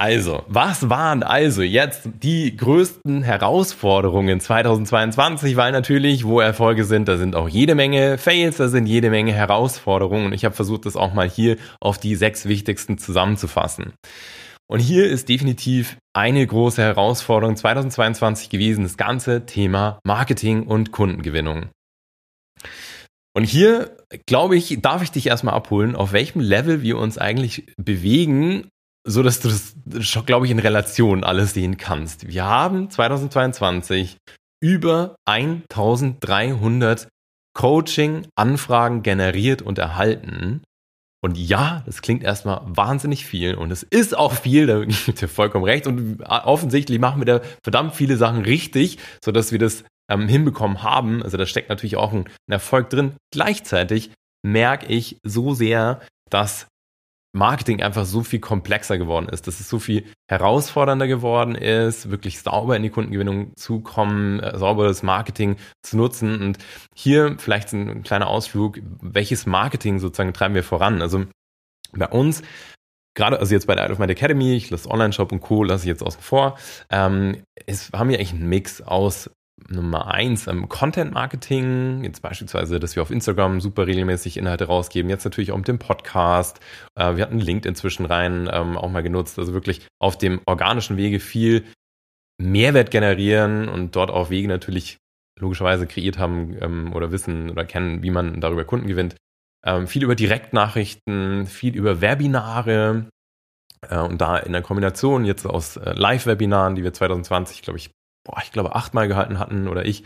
Also, 0.00 0.44
was 0.46 0.88
waren 0.88 1.24
also 1.24 1.60
jetzt 1.60 2.08
die 2.22 2.56
größten 2.56 3.24
Herausforderungen 3.24 4.38
2022? 4.38 5.56
Weil 5.56 5.72
natürlich, 5.72 6.24
wo 6.24 6.38
Erfolge 6.38 6.84
sind, 6.84 7.08
da 7.08 7.16
sind 7.16 7.34
auch 7.34 7.48
jede 7.48 7.74
Menge 7.74 8.16
Fails, 8.16 8.58
da 8.58 8.68
sind 8.68 8.86
jede 8.86 9.10
Menge 9.10 9.32
Herausforderungen. 9.32 10.26
Und 10.26 10.34
ich 10.34 10.44
habe 10.44 10.54
versucht, 10.54 10.86
das 10.86 10.94
auch 10.94 11.14
mal 11.14 11.28
hier 11.28 11.56
auf 11.80 11.98
die 11.98 12.14
sechs 12.14 12.46
wichtigsten 12.46 12.98
zusammenzufassen. 12.98 13.92
Und 14.70 14.78
hier 14.78 15.10
ist 15.10 15.28
definitiv 15.28 15.96
eine 16.14 16.46
große 16.46 16.80
Herausforderung 16.80 17.56
2022 17.56 18.50
gewesen, 18.50 18.84
das 18.84 18.98
ganze 18.98 19.46
Thema 19.46 19.98
Marketing 20.04 20.62
und 20.62 20.92
Kundengewinnung. 20.92 21.70
Und 23.34 23.44
hier, 23.44 23.96
glaube 24.26 24.56
ich, 24.56 24.80
darf 24.80 25.02
ich 25.02 25.10
dich 25.10 25.26
erstmal 25.26 25.54
abholen, 25.54 25.96
auf 25.96 26.12
welchem 26.12 26.40
Level 26.40 26.82
wir 26.82 26.98
uns 26.98 27.18
eigentlich 27.18 27.66
bewegen, 27.76 28.68
so 29.08 29.22
dass 29.22 29.40
du 29.40 29.48
das, 29.48 29.74
glaube 30.26 30.46
ich, 30.46 30.52
in 30.52 30.58
Relation 30.58 31.24
alles 31.24 31.54
sehen 31.54 31.78
kannst. 31.78 32.28
Wir 32.28 32.44
haben 32.44 32.90
2022 32.90 34.18
über 34.60 35.16
1300 35.24 37.08
Coaching-Anfragen 37.54 39.02
generiert 39.02 39.62
und 39.62 39.78
erhalten. 39.78 40.62
Und 41.20 41.36
ja, 41.36 41.82
das 41.86 42.02
klingt 42.02 42.22
erstmal 42.22 42.60
wahnsinnig 42.64 43.26
viel 43.26 43.54
und 43.54 43.72
es 43.72 43.82
ist 43.82 44.16
auch 44.16 44.32
viel, 44.32 44.66
da 44.66 44.84
gibt 44.84 45.20
ja 45.20 45.26
vollkommen 45.26 45.64
recht. 45.64 45.86
Und 45.86 46.22
offensichtlich 46.22 47.00
machen 47.00 47.20
wir 47.20 47.26
da 47.26 47.40
verdammt 47.64 47.94
viele 47.94 48.16
Sachen 48.16 48.42
richtig, 48.42 48.98
sodass 49.24 49.50
wir 49.50 49.58
das 49.58 49.84
ähm, 50.08 50.28
hinbekommen 50.28 50.82
haben. 50.82 51.22
Also 51.22 51.36
da 51.36 51.46
steckt 51.46 51.70
natürlich 51.70 51.96
auch 51.96 52.12
ein 52.12 52.26
Erfolg 52.48 52.90
drin. 52.90 53.14
Gleichzeitig 53.32 54.10
merke 54.44 54.86
ich 54.86 55.18
so 55.24 55.54
sehr, 55.54 56.00
dass 56.30 56.68
Marketing 57.32 57.82
einfach 57.82 58.06
so 58.06 58.22
viel 58.22 58.40
komplexer 58.40 58.98
geworden 58.98 59.28
ist, 59.28 59.46
dass 59.46 59.60
es 59.60 59.68
so 59.68 59.78
viel 59.78 60.04
herausfordernder 60.28 61.06
geworden 61.06 61.54
ist, 61.54 62.10
wirklich 62.10 62.40
sauber 62.40 62.76
in 62.76 62.82
die 62.82 62.90
Kundengewinnung 62.90 63.54
zu 63.56 63.80
kommen, 63.80 64.40
äh, 64.40 64.56
sauberes 64.58 65.02
Marketing 65.02 65.56
zu 65.82 65.96
nutzen. 65.96 66.40
Und 66.40 66.58
hier 66.94 67.36
vielleicht 67.38 67.72
ein 67.72 68.02
kleiner 68.02 68.28
Ausflug, 68.28 68.80
welches 69.00 69.46
Marketing 69.46 69.98
sozusagen 69.98 70.32
treiben 70.32 70.54
wir 70.54 70.64
voran? 70.64 71.02
Also 71.02 71.26
bei 71.92 72.08
uns 72.08 72.42
gerade, 73.14 73.40
also 73.40 73.52
jetzt 73.52 73.66
bei 73.66 73.74
der 73.74 73.84
Isle 73.84 73.92
of 73.92 73.98
Mind 73.98 74.10
Academy, 74.10 74.54
ich 74.54 74.70
lasse 74.70 74.88
Online-Shop 74.88 75.32
und 75.32 75.40
Co. 75.40 75.64
lasse 75.64 75.84
ich 75.84 75.88
jetzt 75.88 76.02
außen 76.02 76.22
vor, 76.22 76.56
ähm, 76.90 77.42
es 77.66 77.90
haben 77.92 78.08
wir 78.08 78.16
eigentlich 78.16 78.32
einen 78.32 78.48
Mix 78.48 78.80
aus 78.80 79.30
Nummer 79.68 80.08
eins 80.08 80.46
ähm, 80.46 80.68
Content 80.68 81.12
Marketing, 81.12 82.04
jetzt 82.04 82.22
beispielsweise, 82.22 82.80
dass 82.80 82.96
wir 82.96 83.02
auf 83.02 83.10
Instagram 83.10 83.60
super 83.60 83.86
regelmäßig 83.86 84.36
Inhalte 84.36 84.66
rausgeben, 84.66 85.10
jetzt 85.10 85.24
natürlich 85.24 85.52
auch 85.52 85.56
mit 85.56 85.68
dem 85.68 85.78
Podcast. 85.78 86.60
Äh, 86.94 87.16
wir 87.16 87.24
hatten 87.24 87.38
LinkedIn 87.38 87.70
inzwischen 87.70 88.06
rein 88.06 88.48
ähm, 88.52 88.76
auch 88.76 88.90
mal 88.90 89.02
genutzt, 89.02 89.38
also 89.38 89.52
wirklich 89.52 89.86
auf 90.00 90.16
dem 90.16 90.40
organischen 90.46 90.96
Wege 90.96 91.20
viel 91.20 91.64
Mehrwert 92.40 92.90
generieren 92.90 93.68
und 93.68 93.96
dort 93.96 94.10
auch 94.10 94.30
Wege 94.30 94.48
natürlich 94.48 94.98
logischerweise 95.40 95.86
kreiert 95.86 96.18
haben 96.18 96.56
ähm, 96.60 96.92
oder 96.94 97.12
wissen 97.12 97.50
oder 97.50 97.64
kennen, 97.64 98.02
wie 98.02 98.10
man 98.10 98.40
darüber 98.40 98.64
Kunden 98.64 98.86
gewinnt. 98.86 99.16
Ähm, 99.64 99.86
viel 99.86 100.04
über 100.04 100.14
Direktnachrichten, 100.14 101.46
viel 101.46 101.76
über 101.76 102.00
Webinare, 102.00 103.08
äh, 103.82 103.98
und 103.98 104.20
da 104.20 104.38
in 104.38 104.52
der 104.52 104.62
Kombination 104.62 105.24
jetzt 105.24 105.46
aus 105.46 105.76
äh, 105.76 105.92
Live-Webinaren, 105.92 106.74
die 106.74 106.82
wir 106.82 106.92
2020, 106.92 107.62
glaube 107.62 107.78
ich, 107.78 107.90
boah, 108.28 108.40
ich 108.42 108.52
glaube, 108.52 108.76
achtmal 108.76 109.08
gehalten 109.08 109.38
hatten 109.38 109.68
oder 109.68 109.84
ich, 109.84 110.04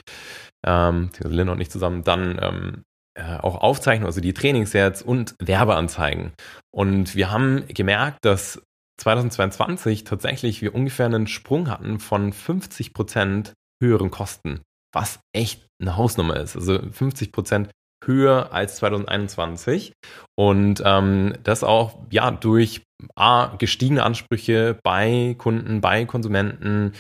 ähm, 0.64 1.10
Lynn 1.22 1.48
und 1.48 1.60
ich 1.60 1.70
zusammen, 1.70 2.04
dann 2.04 2.38
ähm, 2.40 2.82
äh, 3.14 3.36
auch 3.38 3.56
aufzeichnen, 3.60 4.06
also 4.06 4.20
die 4.20 4.32
Trainingssets 4.32 5.02
und 5.02 5.34
Werbeanzeigen. 5.38 6.32
Und 6.70 7.14
wir 7.14 7.30
haben 7.30 7.64
gemerkt, 7.68 8.24
dass 8.24 8.62
2022 9.00 10.04
tatsächlich 10.04 10.62
wir 10.62 10.74
ungefähr 10.74 11.06
einen 11.06 11.26
Sprung 11.26 11.68
hatten 11.68 11.98
von 11.98 12.32
50 12.32 12.94
Prozent 12.94 13.52
höheren 13.82 14.10
Kosten, 14.10 14.60
was 14.94 15.18
echt 15.34 15.66
eine 15.80 15.96
Hausnummer 15.96 16.36
ist. 16.36 16.56
Also 16.56 16.78
50 16.78 17.32
Prozent 17.32 17.70
höher 18.04 18.52
als 18.52 18.76
2021 18.76 19.92
und 20.36 20.82
ähm, 20.84 21.34
das 21.42 21.64
auch 21.64 21.98
ja 22.10 22.30
durch 22.30 22.82
A, 23.14 23.54
gestiegene 23.58 24.02
Ansprüche 24.04 24.78
bei 24.82 25.34
Kunden, 25.38 25.80
bei 25.80 26.04
Konsumenten, 26.04 26.92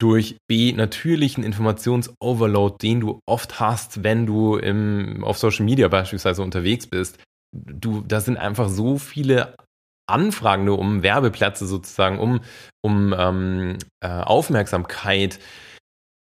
durch 0.00 0.36
B 0.48 0.72
natürlichen 0.72 1.44
Informationsoverload, 1.44 2.76
den 2.82 3.00
du 3.00 3.20
oft 3.26 3.60
hast, 3.60 4.02
wenn 4.02 4.26
du 4.26 4.56
im, 4.56 5.22
auf 5.22 5.38
Social 5.38 5.64
Media 5.64 5.88
beispielsweise 5.88 6.42
unterwegs 6.42 6.86
bist. 6.86 7.18
Du, 7.52 8.00
da 8.00 8.20
sind 8.20 8.38
einfach 8.38 8.68
so 8.68 8.98
viele 8.98 9.54
Anfragen 10.08 10.64
nur 10.64 10.78
um 10.78 11.02
Werbeplätze 11.02 11.66
sozusagen, 11.66 12.18
um, 12.18 12.40
um 12.82 13.14
ähm, 13.16 13.78
äh, 14.00 14.08
Aufmerksamkeit, 14.08 15.38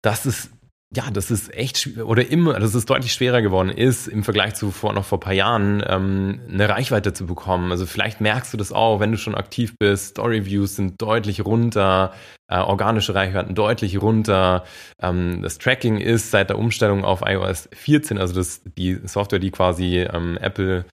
dass 0.02 0.24
es 0.24 0.50
ja, 0.94 1.10
das 1.10 1.30
ist 1.30 1.52
echt 1.54 1.98
oder 1.98 2.30
immer, 2.30 2.58
dass 2.58 2.74
es 2.74 2.86
deutlich 2.86 3.12
schwerer 3.12 3.42
geworden 3.42 3.68
ist 3.68 4.08
im 4.08 4.24
Vergleich 4.24 4.54
zu 4.54 4.70
vor 4.70 4.94
noch 4.94 5.04
vor 5.04 5.20
paar 5.20 5.34
Jahren 5.34 5.82
ähm, 5.86 6.40
eine 6.48 6.66
Reichweite 6.66 7.12
zu 7.12 7.26
bekommen. 7.26 7.70
Also 7.72 7.84
vielleicht 7.84 8.22
merkst 8.22 8.54
du 8.54 8.56
das 8.56 8.72
auch, 8.72 8.98
wenn 8.98 9.12
du 9.12 9.18
schon 9.18 9.34
aktiv 9.34 9.74
bist. 9.78 10.12
Storyviews 10.12 10.76
sind 10.76 11.00
deutlich 11.02 11.44
runter, 11.44 12.14
äh, 12.50 12.56
organische 12.56 13.14
Reichweiten 13.14 13.54
deutlich 13.54 14.00
runter. 14.00 14.64
Ähm, 15.02 15.42
das 15.42 15.58
Tracking 15.58 15.98
ist 15.98 16.30
seit 16.30 16.48
der 16.48 16.58
Umstellung 16.58 17.04
auf 17.04 17.20
iOS 17.22 17.68
14, 17.74 18.16
also 18.16 18.34
das 18.34 18.62
die 18.64 18.98
Software, 19.04 19.40
die 19.40 19.50
quasi 19.50 19.98
ähm, 19.98 20.38
Apple 20.38 20.86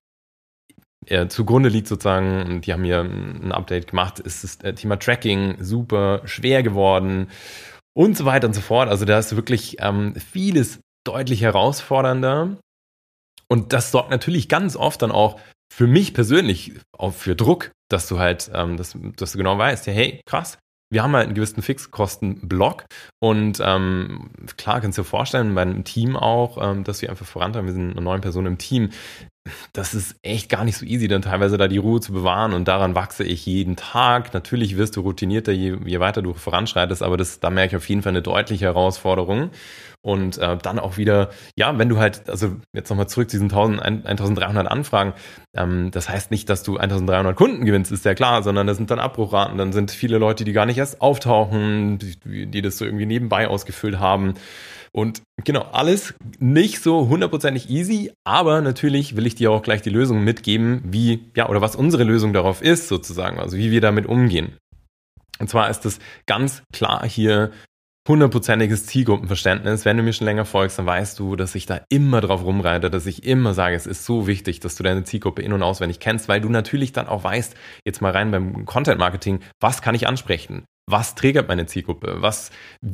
äh, 1.06 1.28
zugrunde 1.28 1.70
liegt 1.70 1.88
sozusagen, 1.88 2.44
und 2.44 2.66
die 2.66 2.74
haben 2.74 2.84
hier 2.84 3.00
ein 3.00 3.54
Update 3.54 3.88
gemacht, 3.92 4.20
ist 4.20 4.44
das 4.44 4.58
äh, 4.58 4.74
Thema 4.74 4.98
Tracking 4.98 5.64
super 5.64 6.22
schwer 6.26 6.64
geworden 6.64 7.28
und 7.96 8.18
so 8.18 8.26
weiter 8.26 8.48
und 8.48 8.54
so 8.54 8.62
fort. 8.62 8.90
Also 8.90 9.06
da 9.06 9.18
ist 9.18 9.36
wirklich 9.36 9.78
ähm, 9.80 10.16
vieles 10.16 10.80
deutlich 11.06 11.42
herausfordernder. 11.42 12.58
Und 13.48 13.74
das 13.74 13.92
sorgt 13.92 14.10
natürlich 14.10 14.50
ganz 14.50 14.76
oft 14.76 15.02
dann 15.02 15.12
auch 15.12 15.40
für 15.72 15.88
mich 15.88 16.14
persönlich 16.14 16.74
auch 16.92 17.14
für 17.14 17.36
Druck, 17.36 17.72
dass 17.90 18.08
du 18.08 18.20
halt, 18.20 18.52
ähm, 18.54 18.78
dass, 18.78 18.96
dass 19.16 19.32
du 19.32 19.38
genau 19.38 19.58
weißt, 19.58 19.88
ja, 19.88 19.94
hey, 19.94 20.22
krass, 20.26 20.58
wir 20.92 21.04
haben 21.04 21.16
halt 21.16 21.28
einen 21.28 21.36
gewissen 21.36 21.62
Fixkostenblock 21.62 22.86
und 23.20 23.60
ähm, 23.62 24.30
klar 24.58 24.82
kannst 24.82 24.98
du 24.98 25.02
dir 25.02 25.08
vorstellen, 25.08 25.56
bei 25.56 25.62
einem 25.62 25.84
Team 25.84 26.16
auch, 26.16 26.58
ähm, 26.62 26.84
dass 26.84 27.02
wir 27.02 27.10
einfach 27.10 27.26
vorantreiben, 27.26 27.68
wir 27.68 27.74
sind 27.74 27.92
eine 27.92 28.02
neue 28.02 28.20
Person 28.20 28.46
im 28.46 28.58
Team, 28.58 28.92
das 29.74 29.94
ist 29.94 30.16
echt 30.24 30.50
gar 30.50 30.64
nicht 30.64 30.78
so 30.78 30.86
easy, 30.86 31.08
dann 31.08 31.22
teilweise 31.22 31.58
da 31.58 31.68
die 31.68 31.78
Ruhe 31.78 32.02
zu 32.02 32.14
bewahren 32.14 32.54
und 32.54 32.68
daran 32.68 32.96
wachse 32.96 33.24
ich 33.24 33.46
jeden 33.46 33.76
Tag. 33.76 34.34
Natürlich 34.34 34.76
wirst 34.76 34.96
du 34.96 35.02
routinierter, 35.02 35.52
je, 35.52 35.78
je 35.86 36.00
weiter 36.00 36.22
du 36.24 36.34
voranschreitest, 36.34 37.04
aber 37.04 37.16
das, 37.18 37.40
da 37.40 37.50
merke 37.50 37.76
ich 37.76 37.78
auf 37.78 37.88
jeden 37.88 38.02
Fall 38.02 38.12
eine 38.12 38.24
deutliche 38.24 38.66
Herausforderung. 38.66 39.52
Und 40.06 40.38
äh, 40.38 40.56
dann 40.56 40.78
auch 40.78 40.98
wieder, 40.98 41.32
ja, 41.56 41.80
wenn 41.80 41.90
du 41.90 41.98
halt, 41.98 42.30
also 42.30 42.58
jetzt 42.74 42.92
nochmal 42.92 43.08
zurück 43.08 43.28
zu 43.28 43.38
diesen 43.38 43.50
1000, 43.50 43.82
1300 43.82 44.68
Anfragen, 44.68 45.14
ähm, 45.56 45.90
das 45.90 46.08
heißt 46.08 46.30
nicht, 46.30 46.48
dass 46.48 46.62
du 46.62 46.78
1300 46.78 47.36
Kunden 47.36 47.66
gewinnst, 47.66 47.92
ist 47.92 48.06
ja 48.06 48.14
klar, 48.14 48.44
sondern 48.44 48.68
das 48.68 48.78
sind 48.78 48.92
dann 48.92 49.00
Abbruchraten, 49.00 49.58
dann 49.58 49.74
sind 49.74 49.90
viele 49.90 50.20
Leute, 50.20 50.46
die 50.46 50.54
gar 50.54 50.68
nicht 50.68 50.78
erst 50.78 51.02
auftauchen, 51.02 51.98
die, 51.98 52.46
die 52.46 52.62
das 52.62 52.78
so 52.78 52.86
irgendwie 52.86 53.08
nebenbei 53.08 53.48
ausgefüllt 53.48 54.00
haben. 54.00 54.36
Und 54.92 55.24
genau, 55.44 55.64
alles 55.72 56.14
nicht 56.38 56.84
so 56.84 57.10
hundertprozentig 57.10 57.72
easy, 57.72 58.12
aber 58.24 58.62
natürlich 58.62 59.16
will 59.16 59.26
ich 59.26 59.34
dir 59.34 59.50
auch 59.50 59.64
gleich 59.64 59.82
die 59.82 59.90
Lösung 59.90 60.24
mitgeben, 60.24 60.84
wie, 60.86 61.32
ja, 61.36 61.50
oder 61.50 61.62
was 61.62 61.76
unsere 61.76 62.04
Lösung 62.04 62.32
darauf 62.32 62.62
ist, 62.62 62.90
sozusagen, 62.90 63.40
also 63.40 63.58
wie 63.58 63.72
wir 63.72 63.82
damit 63.82 64.06
umgehen. 64.06 64.56
Und 65.40 65.50
zwar 65.50 65.68
ist 65.72 65.84
es 65.88 65.98
ganz 66.28 66.62
klar 66.72 67.08
hier 67.08 67.52
hundertprozentiges 68.08 68.86
Zielgruppenverständnis. 68.86 69.86
Wenn 69.86 69.98
du 69.98 70.04
mir 70.04 70.14
schon 70.14 70.26
länger 70.26 70.46
folgst, 70.46 70.78
dann 70.78 70.86
weißt 70.86 71.18
du, 71.20 71.36
dass 71.36 71.56
ich 71.56 71.66
da 71.66 71.82
immer 71.90 72.22
drauf 72.22 72.44
rumreite, 72.44 72.90
dass 72.90 73.06
ich 73.06 73.24
immer 73.24 73.54
sage, 73.54 73.76
es 73.76 73.88
ist 73.88 74.06
so 74.06 74.28
wichtig, 74.28 74.60
dass 74.60 74.76
du 74.76 74.84
deine 74.84 75.04
Zielgruppe 75.04 75.42
in- 75.42 75.54
und 75.54 75.64
auswendig 75.64 76.00
kennst, 76.00 76.28
weil 76.28 76.42
du 76.42 76.50
natürlich 76.50 76.92
dann 76.92 77.08
auch 77.08 77.24
weißt, 77.24 77.56
jetzt 77.86 78.02
mal 78.02 78.12
rein 78.12 78.32
beim 78.32 78.66
Content 78.66 79.00
Marketing, 79.00 79.40
was 79.60 79.82
kann 79.82 79.96
ich 79.96 80.08
ansprechen? 80.08 80.66
was 80.88 81.16
triggert 81.16 81.48
meine 81.48 81.66
Zielgruppe? 81.66 82.18
Was, 82.20 82.52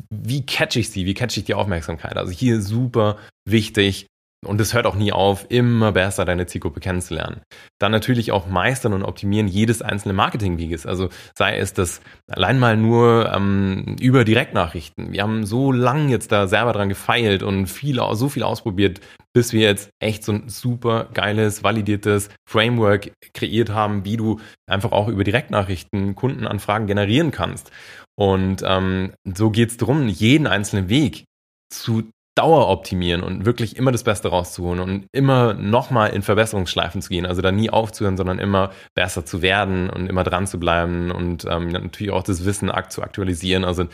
wie 0.10 0.45
catch 0.45 0.78
ich 0.78 0.89
sie? 0.89 1.06
Wie 1.06 1.13
catch 1.13 1.38
ich 1.38 1.43
die 1.43 1.54
Aufmerksamkeit? 1.54 2.17
Also 2.17 2.32
hier 2.32 2.62
super 2.62 3.17
wichtig. 3.45 4.08
Und 4.43 4.60
es 4.60 4.73
hört 4.73 4.88
auch 4.88 4.95
nie 4.95 5.12
auf, 5.12 5.45
immer 5.49 5.91
besser 5.91 6.25
deine 6.25 6.47
Zielgruppe 6.47 6.80
kennenzulernen. 6.80 7.41
Dann 7.80 7.91
natürlich 7.91 8.32
auch 8.32 8.47
meistern 8.47 8.93
und 8.93 9.04
optimieren 9.04 9.47
jedes 9.47 9.84
einzelne 9.84 10.15
Marketingweges. 10.15 10.88
Also 10.88 11.10
sei 11.38 11.58
es 11.58 11.73
das 11.73 12.01
allein 12.27 12.58
mal 12.58 12.75
nur 12.75 13.32
ähm, 13.32 13.97
über 13.99 14.25
Direktnachrichten. 14.25 15.12
Wir 15.13 15.21
haben 15.21 15.45
so 15.45 15.71
lang 15.71 16.10
jetzt 16.10 16.32
da 16.32 16.47
selber 16.47 16.73
dran 16.73 16.89
gefeilt 16.89 17.43
und 17.43 17.67
viel, 17.67 18.01
so 18.13 18.30
viel 18.30 18.41
ausprobiert, 18.41 18.99
bis 19.32 19.54
wir 19.54 19.62
jetzt 19.62 19.91
echt 19.99 20.23
so 20.23 20.32
ein 20.32 20.49
super 20.49 21.10
geiles, 21.13 21.63
validiertes 21.63 22.30
Framework 22.49 23.12
kreiert 23.36 23.69
haben, 23.69 24.06
wie 24.06 24.17
du 24.17 24.39
einfach 24.67 24.91
auch 24.91 25.08
über 25.08 25.23
Direktnachrichten 25.23 26.15
Kundenanfragen 26.15 26.88
generieren 26.88 27.30
kannst. 27.30 27.69
Und 28.15 28.63
ähm, 28.65 29.13
so 29.23 29.51
geht 29.51 29.69
es 29.69 29.77
darum, 29.77 30.08
jeden 30.08 30.47
einzelnen 30.47 30.89
Weg 30.89 31.25
zu 31.71 32.10
Dauer 32.36 32.70
optimieren 32.70 33.24
und 33.24 33.46
wirklich 33.46 33.76
immer 33.76 33.91
das 33.91 34.04
Beste 34.04 34.30
rauszuholen 34.30 34.80
und 34.80 35.08
immer 35.12 35.54
nochmal 35.54 36.12
in 36.12 36.22
Verbesserungsschleifen 36.22 37.02
zu 37.02 37.10
gehen. 37.10 37.26
Also 37.26 37.41
da 37.41 37.52
nie 37.52 37.70
aufzuhören, 37.70 38.15
sondern 38.15 38.39
immer 38.39 38.72
besser 38.96 39.26
zu 39.26 39.41
werden 39.41 39.89
und 39.89 40.08
immer 40.08 40.24
dran 40.24 40.48
zu 40.48 40.60
bleiben 40.60 41.12
und 41.12 41.46
ähm, 41.46 41.70
natürlich 41.70 42.12
auch 42.12 42.24
das 42.24 42.46
Wissen 42.46 42.72
zu 42.89 43.04
aktualisieren. 43.04 43.65
Also 43.65 43.88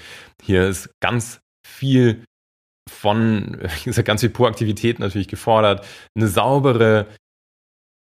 hier 0.44 0.68
ist 0.68 0.92
ganz 1.00 1.42
viel 1.66 2.24
von, 2.88 3.58
wie 3.80 3.86
gesagt, 3.86 4.08
ganz 4.08 4.22
viel 4.22 4.30
Proaktivität 4.30 5.00
natürlich 5.00 5.28
gefordert, 5.28 5.86
eine 6.16 6.28
saubere 6.28 7.08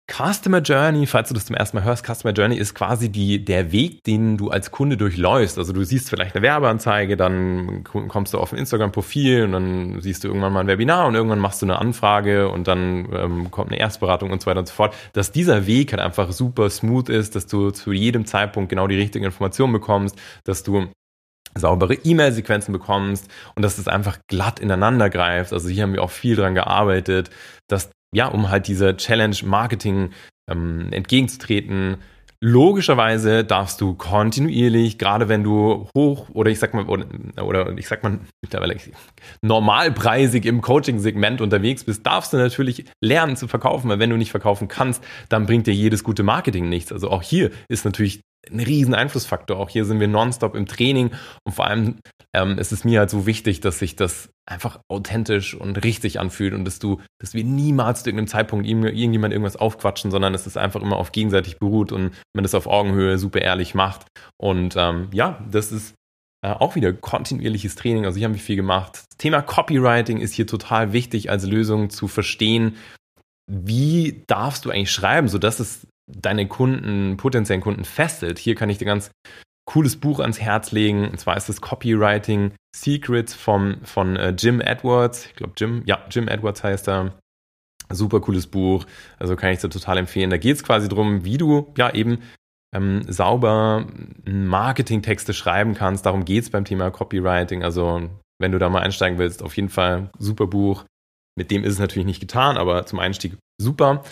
Customer 0.08 0.60
Journey, 0.60 1.06
falls 1.06 1.28
du 1.28 1.34
das 1.34 1.46
zum 1.46 1.56
ersten 1.56 1.76
Mal 1.76 1.84
hörst, 1.84 2.06
Customer 2.06 2.32
Journey 2.32 2.56
ist 2.56 2.74
quasi 2.74 3.10
die, 3.10 3.44
der 3.44 3.72
Weg, 3.72 4.04
den 4.04 4.36
du 4.36 4.50
als 4.50 4.70
Kunde 4.70 4.96
durchläufst. 4.96 5.58
Also 5.58 5.72
du 5.72 5.82
siehst 5.82 6.08
vielleicht 6.08 6.36
eine 6.36 6.42
Werbeanzeige, 6.42 7.16
dann 7.16 7.82
kommst 7.82 8.32
du 8.32 8.38
auf 8.38 8.52
ein 8.52 8.58
Instagram-Profil 8.58 9.44
und 9.44 9.52
dann 9.52 10.00
siehst 10.00 10.22
du 10.22 10.28
irgendwann 10.28 10.52
mal 10.52 10.60
ein 10.60 10.68
Webinar 10.68 11.08
und 11.08 11.16
irgendwann 11.16 11.40
machst 11.40 11.60
du 11.60 11.66
eine 11.66 11.80
Anfrage 11.80 12.48
und 12.48 12.68
dann 12.68 13.08
ähm, 13.12 13.50
kommt 13.50 13.72
eine 13.72 13.80
Erstberatung 13.80 14.30
und 14.30 14.40
so 14.40 14.46
weiter 14.46 14.60
und 14.60 14.68
so 14.68 14.74
fort. 14.74 14.94
Dass 15.12 15.32
dieser 15.32 15.66
Weg 15.66 15.92
halt 15.92 16.00
einfach 16.00 16.30
super 16.30 16.70
smooth 16.70 17.08
ist, 17.08 17.34
dass 17.34 17.46
du 17.46 17.72
zu 17.72 17.92
jedem 17.92 18.26
Zeitpunkt 18.26 18.70
genau 18.70 18.86
die 18.86 18.96
richtigen 18.96 19.24
Informationen 19.24 19.72
bekommst, 19.72 20.16
dass 20.44 20.62
du 20.62 20.86
saubere 21.56 21.94
E-Mail-Sequenzen 21.94 22.72
bekommst 22.72 23.28
und 23.56 23.62
dass 23.62 23.78
es 23.78 23.88
einfach 23.88 24.18
glatt 24.28 24.60
ineinander 24.60 25.10
greift. 25.10 25.52
Also 25.52 25.68
hier 25.68 25.82
haben 25.82 25.94
wir 25.94 26.02
auch 26.02 26.10
viel 26.10 26.36
dran 26.36 26.54
gearbeitet, 26.54 27.30
dass 27.66 27.90
ja, 28.14 28.28
um 28.28 28.50
halt 28.50 28.68
dieser 28.68 28.96
Challenge 28.96 29.36
Marketing 29.44 30.10
ähm, 30.50 30.92
entgegenzutreten. 30.92 31.98
Logischerweise 32.42 33.44
darfst 33.44 33.80
du 33.80 33.94
kontinuierlich, 33.94 34.98
gerade 34.98 35.28
wenn 35.28 35.42
du 35.42 35.88
hoch 35.96 36.28
oder 36.30 36.50
ich 36.50 36.58
sag 36.58 36.74
mal 36.74 36.84
oder, 36.84 37.06
oder 37.42 37.76
ich 37.78 37.88
sag 37.88 38.02
mal 38.02 38.20
mittlerweile 38.42 38.76
normalpreisig 39.40 40.44
im 40.44 40.60
Coaching-Segment 40.60 41.40
unterwegs 41.40 41.84
bist, 41.84 42.06
darfst 42.06 42.34
du 42.34 42.36
natürlich 42.36 42.84
lernen 43.02 43.36
zu 43.36 43.48
verkaufen, 43.48 43.88
weil 43.88 43.98
wenn 44.00 44.10
du 44.10 44.18
nicht 44.18 44.32
verkaufen 44.32 44.68
kannst, 44.68 45.02
dann 45.30 45.46
bringt 45.46 45.66
dir 45.66 45.74
jedes 45.74 46.04
gute 46.04 46.22
Marketing 46.22 46.68
nichts. 46.68 46.92
Also 46.92 47.10
auch 47.10 47.22
hier 47.22 47.50
ist 47.68 47.86
natürlich 47.86 48.20
ein 48.50 48.60
riesen 48.60 48.94
Einflussfaktor. 48.94 49.58
Auch 49.58 49.68
hier 49.68 49.84
sind 49.84 50.00
wir 50.00 50.08
nonstop 50.08 50.54
im 50.54 50.66
Training 50.66 51.10
und 51.44 51.52
vor 51.52 51.66
allem 51.66 51.96
ähm, 52.34 52.58
ist 52.58 52.72
es 52.72 52.84
mir 52.84 53.00
halt 53.00 53.10
so 53.10 53.26
wichtig, 53.26 53.60
dass 53.60 53.78
sich 53.78 53.96
das 53.96 54.30
einfach 54.48 54.80
authentisch 54.88 55.54
und 55.54 55.82
richtig 55.82 56.20
anfühlt 56.20 56.54
und 56.54 56.64
dass 56.64 56.78
du, 56.78 57.00
dass 57.20 57.34
wir 57.34 57.44
niemals 57.44 58.02
zu 58.02 58.10
irgendeinem 58.10 58.28
Zeitpunkt 58.28 58.66
irgendjemand 58.66 59.32
irgendwas 59.32 59.56
aufquatschen, 59.56 60.10
sondern 60.10 60.32
dass 60.32 60.46
es 60.46 60.56
einfach 60.56 60.82
immer 60.82 60.96
auf 60.96 61.12
gegenseitig 61.12 61.58
beruht 61.58 61.92
und 61.92 62.12
man 62.34 62.44
das 62.44 62.54
auf 62.54 62.66
Augenhöhe 62.66 63.18
super 63.18 63.40
ehrlich 63.40 63.74
macht. 63.74 64.06
Und 64.40 64.74
ähm, 64.76 65.08
ja, 65.12 65.44
das 65.50 65.72
ist 65.72 65.94
äh, 66.42 66.50
auch 66.50 66.76
wieder 66.76 66.92
kontinuierliches 66.92 67.74
Training. 67.74 68.04
Also 68.04 68.18
hier 68.18 68.26
haben 68.26 68.34
wir 68.34 68.40
viel 68.40 68.56
gemacht. 68.56 69.04
Das 69.10 69.18
Thema 69.18 69.42
Copywriting 69.42 70.18
ist 70.18 70.34
hier 70.34 70.46
total 70.46 70.92
wichtig 70.92 71.30
als 71.30 71.44
Lösung 71.44 71.90
zu 71.90 72.06
verstehen. 72.06 72.76
Wie 73.50 74.22
darfst 74.26 74.64
du 74.64 74.70
eigentlich 74.70 74.92
schreiben, 74.92 75.28
sodass 75.28 75.60
es 75.60 75.86
deine 76.06 76.46
Kunden, 76.46 77.16
potenziellen 77.16 77.62
Kunden 77.62 77.84
fesselt. 77.84 78.38
Hier 78.38 78.54
kann 78.54 78.70
ich 78.70 78.78
dir 78.78 78.84
ganz 78.84 79.10
cooles 79.66 79.96
Buch 79.96 80.20
ans 80.20 80.40
Herz 80.40 80.72
legen. 80.72 81.08
Und 81.08 81.18
zwar 81.18 81.36
ist 81.36 81.48
das 81.48 81.60
Copywriting 81.60 82.52
Secrets 82.74 83.34
vom, 83.34 83.78
von 83.82 84.16
äh, 84.16 84.30
Jim 84.30 84.60
Edwards. 84.60 85.26
Ich 85.26 85.34
glaube, 85.34 85.54
Jim, 85.56 85.82
ja, 85.86 86.04
Jim 86.10 86.28
Edwards 86.28 86.62
heißt 86.62 86.88
er. 86.88 87.18
Super 87.88 88.20
cooles 88.20 88.48
Buch. 88.48 88.84
Also 89.18 89.36
kann 89.36 89.52
ich 89.52 89.60
dir 89.60 89.68
total 89.68 89.98
empfehlen. 89.98 90.30
Da 90.30 90.38
geht 90.38 90.56
es 90.56 90.64
quasi 90.64 90.88
darum, 90.88 91.24
wie 91.24 91.38
du 91.38 91.72
ja 91.76 91.92
eben 91.94 92.18
ähm, 92.74 93.02
sauber 93.06 93.86
Marketingtexte 94.24 95.32
schreiben 95.34 95.74
kannst. 95.74 96.04
Darum 96.04 96.24
geht 96.24 96.44
es 96.44 96.50
beim 96.50 96.64
Thema 96.64 96.90
Copywriting. 96.90 97.62
Also 97.62 98.10
wenn 98.40 98.52
du 98.52 98.58
da 98.58 98.68
mal 98.68 98.82
einsteigen 98.82 99.18
willst, 99.18 99.42
auf 99.42 99.56
jeden 99.56 99.68
Fall 99.68 100.10
super 100.18 100.46
Buch. 100.46 100.84
Mit 101.38 101.50
dem 101.50 101.64
ist 101.64 101.74
es 101.74 101.78
natürlich 101.78 102.06
nicht 102.06 102.20
getan, 102.20 102.56
aber 102.56 102.86
zum 102.86 102.98
Einstieg 102.98 103.36
super. 103.60 104.02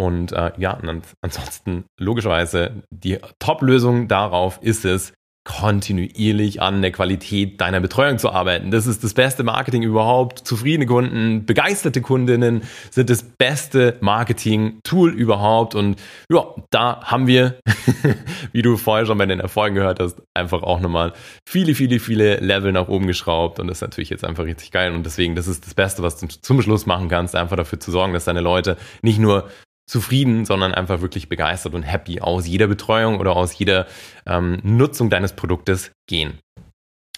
Und 0.00 0.32
äh, 0.32 0.52
ja, 0.58 0.78
ansonsten 1.22 1.84
logischerweise 1.98 2.82
die 2.90 3.18
Top-Lösung 3.40 4.06
darauf 4.06 4.60
ist 4.62 4.84
es, 4.84 5.12
kontinuierlich 5.48 6.60
an 6.60 6.82
der 6.82 6.92
Qualität 6.92 7.58
deiner 7.58 7.80
Betreuung 7.80 8.18
zu 8.18 8.30
arbeiten. 8.30 8.70
Das 8.70 8.86
ist 8.86 9.02
das 9.02 9.14
beste 9.14 9.44
Marketing 9.44 9.82
überhaupt. 9.82 10.40
Zufriedene 10.40 10.84
Kunden, 10.84 11.46
begeisterte 11.46 12.02
Kundinnen 12.02 12.64
sind 12.90 13.08
das 13.08 13.22
beste 13.22 13.96
Marketing-Tool 14.00 15.10
überhaupt. 15.10 15.74
Und 15.74 15.98
ja, 16.30 16.54
da 16.68 17.00
haben 17.02 17.26
wir, 17.26 17.58
wie 18.52 18.60
du 18.60 18.76
vorher 18.76 19.06
schon 19.06 19.16
bei 19.16 19.24
den 19.24 19.40
Erfolgen 19.40 19.74
gehört 19.74 20.00
hast, 20.00 20.20
einfach 20.34 20.62
auch 20.62 20.80
nochmal 20.80 21.14
viele, 21.48 21.74
viele, 21.74 21.98
viele 21.98 22.36
Level 22.40 22.72
nach 22.72 22.88
oben 22.88 23.06
geschraubt. 23.06 23.58
Und 23.58 23.68
das 23.68 23.78
ist 23.78 23.82
natürlich 23.82 24.10
jetzt 24.10 24.26
einfach 24.26 24.44
richtig 24.44 24.70
geil. 24.70 24.92
Und 24.92 25.06
deswegen, 25.06 25.34
das 25.34 25.48
ist 25.48 25.66
das 25.66 25.72
Beste, 25.72 26.02
was 26.02 26.18
du 26.18 26.28
zum 26.28 26.60
Schluss 26.60 26.84
machen 26.84 27.08
kannst, 27.08 27.34
einfach 27.34 27.56
dafür 27.56 27.80
zu 27.80 27.90
sorgen, 27.90 28.12
dass 28.12 28.26
deine 28.26 28.42
Leute 28.42 28.76
nicht 29.00 29.18
nur 29.18 29.48
zufrieden, 29.88 30.44
sondern 30.44 30.74
einfach 30.74 31.00
wirklich 31.00 31.28
begeistert 31.28 31.74
und 31.74 31.82
happy 31.82 32.20
aus 32.20 32.46
jeder 32.46 32.66
Betreuung 32.66 33.18
oder 33.18 33.34
aus 33.34 33.58
jeder 33.58 33.86
ähm, 34.26 34.60
Nutzung 34.62 35.10
deines 35.10 35.32
Produktes 35.32 35.90
gehen. 36.06 36.38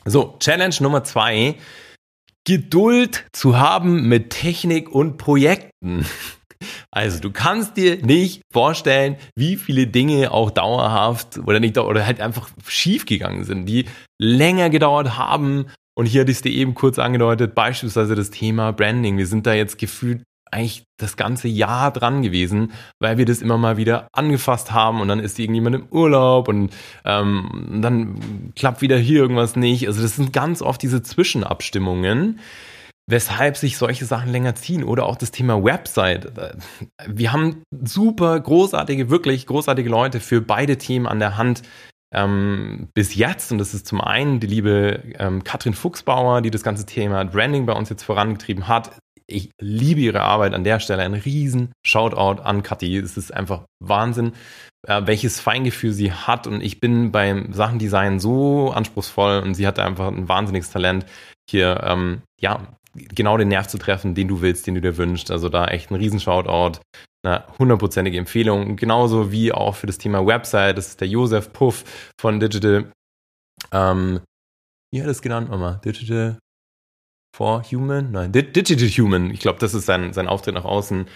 So, 0.04 0.37
Challenge 0.38 0.74
Nummer 0.80 1.04
zwei. 1.04 1.56
Geduld 2.46 3.26
zu 3.33 3.59
haben 3.59 4.09
mit 4.09 4.30
Technik 4.30 4.90
und 4.90 5.18
Projekten. 5.18 6.06
Also 6.90 7.20
du 7.20 7.30
kannst 7.30 7.78
dir 7.78 8.04
nicht 8.04 8.42
vorstellen, 8.52 9.16
wie 9.35 9.56
viele 9.56 9.87
Dinge 9.87 10.30
auch 10.30 10.50
dauerhaft 10.50 11.38
oder 11.38 11.59
nicht 11.59 11.78
oder 11.78 12.04
halt 12.04 12.20
einfach 12.20 12.50
schief 12.66 13.06
gegangen 13.06 13.44
sind, 13.44 13.64
die 13.64 13.87
länger 14.20 14.68
gedauert 14.68 15.16
haben. 15.16 15.68
Und 15.96 16.04
hier 16.04 16.20
hatte 16.20 16.30
ich 16.30 16.38
es 16.38 16.42
dir 16.42 16.52
eben 16.52 16.74
kurz 16.74 16.98
angedeutet, 16.98 17.54
beispielsweise 17.54 18.14
das 18.14 18.28
Thema 18.28 18.72
Branding. 18.72 19.16
Wir 19.16 19.26
sind 19.26 19.46
da 19.46 19.54
jetzt 19.54 19.78
gefühlt 19.78 20.22
eigentlich 20.50 20.84
das 20.98 21.16
ganze 21.16 21.48
Jahr 21.48 21.92
dran 21.92 22.22
gewesen, 22.22 22.72
weil 22.98 23.18
wir 23.18 23.24
das 23.24 23.42
immer 23.42 23.58
mal 23.58 23.76
wieder 23.76 24.08
angefasst 24.12 24.72
haben 24.72 25.00
und 25.00 25.08
dann 25.08 25.20
ist 25.20 25.38
irgendjemand 25.38 25.76
im 25.76 25.86
Urlaub 25.90 26.48
und 26.48 26.72
ähm, 27.04 27.80
dann 27.82 28.52
klappt 28.56 28.82
wieder 28.82 28.98
hier 28.98 29.20
irgendwas 29.20 29.56
nicht. 29.56 29.86
Also 29.86 30.02
das 30.02 30.16
sind 30.16 30.32
ganz 30.32 30.62
oft 30.62 30.82
diese 30.82 31.02
Zwischenabstimmungen, 31.02 32.40
weshalb 33.06 33.56
sich 33.56 33.76
solche 33.76 34.04
Sachen 34.04 34.30
länger 34.30 34.54
ziehen 34.54 34.84
oder 34.84 35.06
auch 35.06 35.16
das 35.16 35.30
Thema 35.30 35.62
Website. 35.62 36.32
Wir 37.06 37.32
haben 37.32 37.62
super 37.70 38.38
großartige, 38.38 39.10
wirklich 39.10 39.46
großartige 39.46 39.88
Leute 39.88 40.20
für 40.20 40.40
beide 40.40 40.78
Themen 40.78 41.06
an 41.06 41.18
der 41.18 41.36
Hand. 41.36 41.62
Ähm, 42.12 42.88
bis 42.92 43.14
jetzt, 43.14 43.52
und 43.52 43.58
das 43.58 43.72
ist 43.72 43.86
zum 43.86 44.00
einen 44.00 44.40
die 44.40 44.48
liebe 44.48 45.00
ähm, 45.18 45.44
Katrin 45.44 45.74
Fuchsbauer, 45.74 46.40
die 46.40 46.50
das 46.50 46.64
ganze 46.64 46.84
Thema 46.84 47.24
Branding 47.24 47.66
bei 47.66 47.72
uns 47.72 47.88
jetzt 47.88 48.02
vorangetrieben 48.02 48.66
hat, 48.66 48.90
ich 49.30 49.50
liebe 49.60 50.00
ihre 50.00 50.22
Arbeit 50.22 50.54
an 50.54 50.64
der 50.64 50.80
Stelle. 50.80 51.02
Ein 51.02 51.14
riesen 51.14 51.72
Shoutout 51.84 52.42
an 52.42 52.62
Kathi. 52.62 52.96
Es 52.98 53.16
ist 53.16 53.32
einfach 53.32 53.64
Wahnsinn, 53.80 54.32
äh, 54.86 55.02
welches 55.04 55.40
Feingefühl 55.40 55.92
sie 55.92 56.12
hat. 56.12 56.46
Und 56.46 56.60
ich 56.60 56.80
bin 56.80 57.12
beim 57.12 57.52
Sachendesign 57.52 58.20
so 58.20 58.70
anspruchsvoll 58.70 59.40
und 59.40 59.54
sie 59.54 59.66
hat 59.66 59.78
einfach 59.78 60.08
ein 60.08 60.28
wahnsinniges 60.28 60.70
Talent, 60.70 61.06
hier 61.48 61.80
ähm, 61.84 62.22
ja 62.40 62.60
genau 62.94 63.36
den 63.36 63.48
Nerv 63.48 63.68
zu 63.68 63.78
treffen, 63.78 64.14
den 64.14 64.28
du 64.28 64.40
willst, 64.40 64.66
den 64.66 64.74
du 64.74 64.80
dir 64.80 64.96
wünschst. 64.96 65.30
Also 65.30 65.48
da 65.48 65.66
echt 65.66 65.90
ein 65.90 65.96
riesen 65.96 66.20
Shoutout. 66.20 66.80
Eine 67.22 67.44
hundertprozentige 67.58 68.18
Empfehlung. 68.18 68.76
Genauso 68.76 69.30
wie 69.30 69.52
auch 69.52 69.76
für 69.76 69.86
das 69.86 69.98
Thema 69.98 70.26
Website. 70.26 70.78
Das 70.78 70.88
ist 70.88 71.00
der 71.00 71.08
Josef 71.08 71.52
Puff 71.52 71.84
von 72.20 72.40
Digital. 72.40 72.90
Ähm, 73.72 74.20
wie 74.92 75.02
hat 75.02 75.08
es 75.08 75.22
genannt 75.22 75.50
nochmal? 75.50 75.80
Digital 75.84 76.38
for 77.32 77.62
Human? 77.70 78.10
Nein, 78.10 78.32
Digital 78.32 78.88
Human. 78.88 79.30
Ich 79.30 79.40
glaube, 79.40 79.58
das 79.58 79.74
ist 79.74 79.86
sein, 79.86 80.12
sein 80.12 80.28
Auftritt 80.28 80.54
nach 80.54 80.64
außen. 80.64 81.06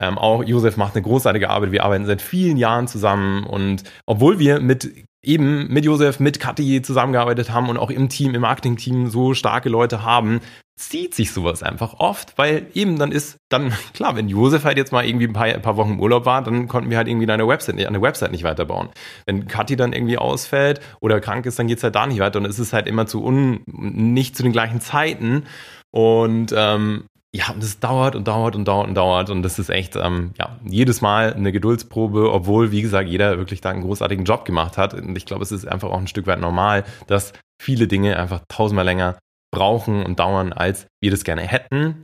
Ähm, 0.00 0.18
auch 0.18 0.44
Josef 0.44 0.76
macht 0.76 0.94
eine 0.94 1.02
großartige 1.02 1.48
Arbeit. 1.48 1.72
Wir 1.72 1.84
arbeiten 1.84 2.06
seit 2.06 2.20
vielen 2.20 2.56
Jahren 2.56 2.86
zusammen 2.86 3.44
und 3.44 3.82
obwohl 4.06 4.38
wir 4.38 4.60
mit 4.60 5.06
eben 5.26 5.66
mit 5.68 5.84
Josef, 5.84 6.20
mit 6.20 6.38
Kathi 6.38 6.82
zusammengearbeitet 6.82 7.50
haben 7.50 7.68
und 7.68 7.78
auch 7.78 7.90
im 7.90 8.08
Team, 8.08 8.34
im 8.34 8.42
Marketing-Team 8.42 9.08
so 9.08 9.34
starke 9.34 9.68
Leute 9.68 10.02
haben, 10.02 10.40
zieht 10.78 11.14
sich 11.14 11.32
sowas 11.32 11.62
einfach 11.62 11.94
oft, 11.98 12.36
weil 12.36 12.66
eben 12.74 12.98
dann 12.98 13.10
ist, 13.10 13.38
dann, 13.48 13.72
klar, 13.94 14.14
wenn 14.14 14.28
Josef 14.28 14.64
halt 14.64 14.76
jetzt 14.76 14.92
mal 14.92 15.04
irgendwie 15.04 15.26
ein 15.26 15.32
paar, 15.32 15.46
ein 15.46 15.62
paar 15.62 15.76
Wochen 15.76 15.92
im 15.92 16.00
Urlaub 16.00 16.26
war, 16.26 16.42
dann 16.42 16.68
konnten 16.68 16.90
wir 16.90 16.98
halt 16.98 17.08
irgendwie 17.08 17.30
eine 17.30 17.48
Website, 17.48 17.84
eine 17.84 18.02
Website 18.02 18.30
nicht 18.30 18.44
weiterbauen. 18.44 18.90
Wenn 19.26 19.48
Kathi 19.48 19.76
dann 19.76 19.92
irgendwie 19.92 20.18
ausfällt 20.18 20.80
oder 21.00 21.20
krank 21.20 21.46
ist, 21.46 21.58
dann 21.58 21.66
geht's 21.66 21.82
halt 21.82 21.94
da 21.94 22.06
nicht 22.06 22.20
weiter 22.20 22.38
und 22.38 22.44
es 22.44 22.58
ist 22.58 22.72
halt 22.72 22.86
immer 22.86 23.06
zu 23.06 23.24
un, 23.24 23.62
nicht 23.66 24.36
zu 24.36 24.42
den 24.42 24.52
gleichen 24.52 24.80
Zeiten 24.80 25.44
und 25.90 26.54
ähm, 26.56 27.04
ja, 27.36 27.50
und 27.50 27.62
es 27.62 27.80
dauert 27.80 28.16
und 28.16 28.26
dauert 28.26 28.56
und 28.56 28.66
dauert 28.66 28.88
und 28.88 28.94
dauert 28.94 29.28
und 29.30 29.42
das 29.42 29.58
ist 29.58 29.68
echt, 29.68 29.94
ähm, 29.96 30.32
ja, 30.38 30.56
jedes 30.64 31.02
Mal 31.02 31.34
eine 31.34 31.52
Geduldsprobe, 31.52 32.32
obwohl, 32.32 32.72
wie 32.72 32.80
gesagt, 32.80 33.10
jeder 33.10 33.36
wirklich 33.36 33.60
da 33.60 33.70
einen 33.70 33.82
großartigen 33.82 34.24
Job 34.24 34.46
gemacht 34.46 34.78
hat. 34.78 34.94
Und 34.94 35.16
ich 35.16 35.26
glaube, 35.26 35.42
es 35.42 35.52
ist 35.52 35.68
einfach 35.68 35.90
auch 35.90 35.98
ein 35.98 36.06
Stück 36.06 36.26
weit 36.26 36.40
normal, 36.40 36.84
dass 37.06 37.34
viele 37.62 37.88
Dinge 37.88 38.18
einfach 38.18 38.40
tausendmal 38.48 38.86
länger 38.86 39.18
brauchen 39.54 40.04
und 40.04 40.18
dauern, 40.18 40.54
als 40.54 40.86
wir 41.02 41.10
das 41.10 41.24
gerne 41.24 41.42
hätten. 41.42 42.02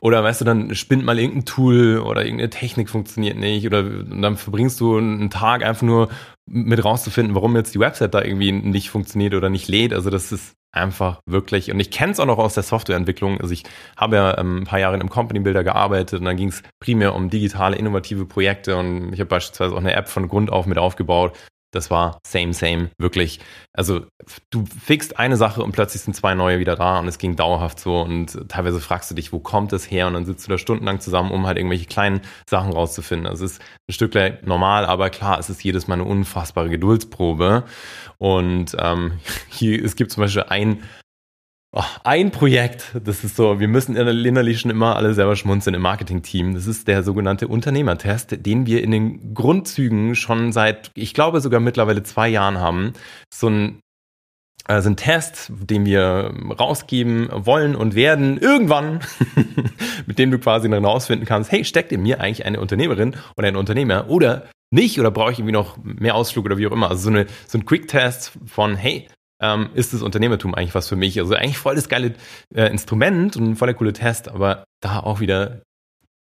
Oder 0.00 0.22
weißt 0.22 0.40
du, 0.40 0.44
dann 0.44 0.74
spinnt 0.74 1.04
mal 1.04 1.18
irgendein 1.18 1.44
Tool 1.44 1.98
oder 1.98 2.24
irgendeine 2.24 2.50
Technik 2.50 2.90
funktioniert 2.90 3.36
nicht 3.36 3.66
oder 3.66 3.82
dann 3.82 4.36
verbringst 4.36 4.80
du 4.80 4.96
einen 4.96 5.30
Tag 5.30 5.64
einfach 5.64 5.82
nur 5.82 6.08
mit 6.46 6.84
rauszufinden, 6.84 7.34
warum 7.34 7.56
jetzt 7.56 7.74
die 7.74 7.80
Website 7.80 8.14
da 8.14 8.22
irgendwie 8.22 8.52
nicht 8.52 8.90
funktioniert 8.90 9.34
oder 9.34 9.48
nicht 9.48 9.68
lädt. 9.68 9.92
Also 9.92 10.10
das 10.10 10.32
ist 10.32 10.54
einfach 10.74 11.20
wirklich, 11.26 11.70
und 11.70 11.80
ich 11.80 11.90
kenne 11.90 12.12
es 12.12 12.20
auch 12.20 12.26
noch 12.26 12.38
aus 12.38 12.54
der 12.54 12.62
Softwareentwicklung. 12.62 13.40
Also 13.40 13.52
ich 13.52 13.62
habe 13.96 14.16
ja 14.16 14.38
ähm, 14.38 14.58
ein 14.58 14.64
paar 14.64 14.80
Jahre 14.80 14.94
einem 14.94 15.08
Company 15.08 15.40
Builder 15.40 15.64
gearbeitet 15.64 16.20
und 16.20 16.26
dann 16.26 16.36
ging 16.36 16.48
es 16.48 16.62
primär 16.80 17.14
um 17.14 17.30
digitale, 17.30 17.76
innovative 17.76 18.26
Projekte 18.26 18.76
und 18.76 19.12
ich 19.12 19.20
habe 19.20 19.28
beispielsweise 19.28 19.74
auch 19.74 19.78
eine 19.78 19.94
App 19.94 20.08
von 20.08 20.28
Grund 20.28 20.50
auf 20.50 20.66
mit 20.66 20.78
aufgebaut. 20.78 21.36
Das 21.74 21.90
war 21.90 22.18
same, 22.26 22.54
same, 22.54 22.90
wirklich. 22.98 23.40
Also 23.72 24.06
du 24.50 24.64
fixst 24.64 25.18
eine 25.18 25.36
Sache 25.36 25.62
und 25.62 25.72
plötzlich 25.72 26.02
sind 26.02 26.14
zwei 26.14 26.34
neue 26.34 26.58
wieder 26.58 26.76
da 26.76 26.98
und 26.98 27.08
es 27.08 27.18
ging 27.18 27.36
dauerhaft 27.36 27.80
so 27.80 28.00
und 28.00 28.48
teilweise 28.48 28.80
fragst 28.80 29.10
du 29.10 29.14
dich, 29.14 29.32
wo 29.32 29.40
kommt 29.40 29.72
das 29.72 29.90
her? 29.90 30.06
Und 30.06 30.14
dann 30.14 30.24
sitzt 30.24 30.46
du 30.46 30.50
da 30.50 30.58
stundenlang 30.58 31.00
zusammen, 31.00 31.30
um 31.30 31.46
halt 31.46 31.58
irgendwelche 31.58 31.86
kleinen 31.86 32.20
Sachen 32.48 32.72
rauszufinden. 32.72 33.26
Also 33.26 33.44
es 33.44 33.52
ist 33.52 33.62
ein 33.88 33.92
Stückchen 33.92 34.38
normal, 34.44 34.86
aber 34.86 35.10
klar, 35.10 35.38
es 35.38 35.50
ist 35.50 35.64
jedes 35.64 35.88
Mal 35.88 35.94
eine 35.94 36.04
unfassbare 36.04 36.68
Geduldsprobe. 36.70 37.64
Und 38.18 38.76
ähm, 38.78 39.18
hier, 39.48 39.84
es 39.84 39.96
gibt 39.96 40.12
zum 40.12 40.22
Beispiel 40.22 40.44
ein 40.48 40.82
Oh, 41.76 41.82
ein 42.04 42.30
Projekt, 42.30 42.92
das 43.02 43.24
ist 43.24 43.34
so, 43.34 43.58
wir 43.58 43.66
müssen 43.66 43.96
innerlich 43.96 44.60
schon 44.60 44.70
immer 44.70 44.94
alle 44.94 45.12
selber 45.12 45.34
schmunzeln 45.34 45.74
im 45.74 45.82
Marketing-Team. 45.82 46.54
Das 46.54 46.68
ist 46.68 46.86
der 46.86 47.02
sogenannte 47.02 47.48
Unternehmertest, 47.48 48.46
den 48.46 48.66
wir 48.66 48.80
in 48.80 48.92
den 48.92 49.34
Grundzügen 49.34 50.14
schon 50.14 50.52
seit, 50.52 50.92
ich 50.94 51.14
glaube 51.14 51.40
sogar 51.40 51.58
mittlerweile 51.58 52.04
zwei 52.04 52.28
Jahren 52.28 52.58
haben. 52.58 52.92
So 53.34 53.48
ein 53.48 53.80
also 54.66 54.88
ein 54.88 54.96
Test, 54.96 55.50
den 55.52 55.84
wir 55.84 56.32
rausgeben 56.60 57.28
wollen 57.32 57.74
und 57.74 57.96
werden 57.96 58.38
irgendwann, 58.38 59.00
mit 60.06 60.20
dem 60.20 60.30
du 60.30 60.38
quasi 60.38 60.70
dann 60.70 60.84
rausfinden 60.84 61.26
kannst, 61.26 61.50
hey, 61.50 61.64
steckt 61.64 61.90
in 61.90 62.02
mir 62.02 62.20
eigentlich 62.20 62.46
eine 62.46 62.60
Unternehmerin 62.60 63.16
oder 63.36 63.48
ein 63.48 63.56
Unternehmer 63.56 64.08
oder 64.08 64.48
nicht 64.70 65.00
oder 65.00 65.10
brauche 65.10 65.32
ich 65.32 65.40
irgendwie 65.40 65.52
noch 65.52 65.76
mehr 65.82 66.14
Ausflug 66.14 66.44
oder 66.44 66.56
wie 66.56 66.68
auch 66.68 66.72
immer. 66.72 66.88
Also 66.88 67.02
so, 67.02 67.10
eine, 67.10 67.26
so 67.48 67.58
ein 67.58 67.66
Quick-Test 67.66 68.38
von, 68.46 68.76
hey, 68.76 69.08
ähm, 69.40 69.70
ist 69.74 69.92
das 69.92 70.02
Unternehmertum 70.02 70.54
eigentlich 70.54 70.74
was 70.74 70.88
für 70.88 70.96
mich? 70.96 71.18
Also 71.18 71.34
eigentlich 71.34 71.58
voll 71.58 71.74
das 71.74 71.88
geile 71.88 72.14
äh, 72.54 72.66
Instrument 72.66 73.36
und 73.36 73.44
ein 73.44 73.56
voller 73.56 73.74
coole 73.74 73.92
Test, 73.92 74.28
aber 74.28 74.64
da 74.80 75.00
auch 75.00 75.20
wieder, 75.20 75.62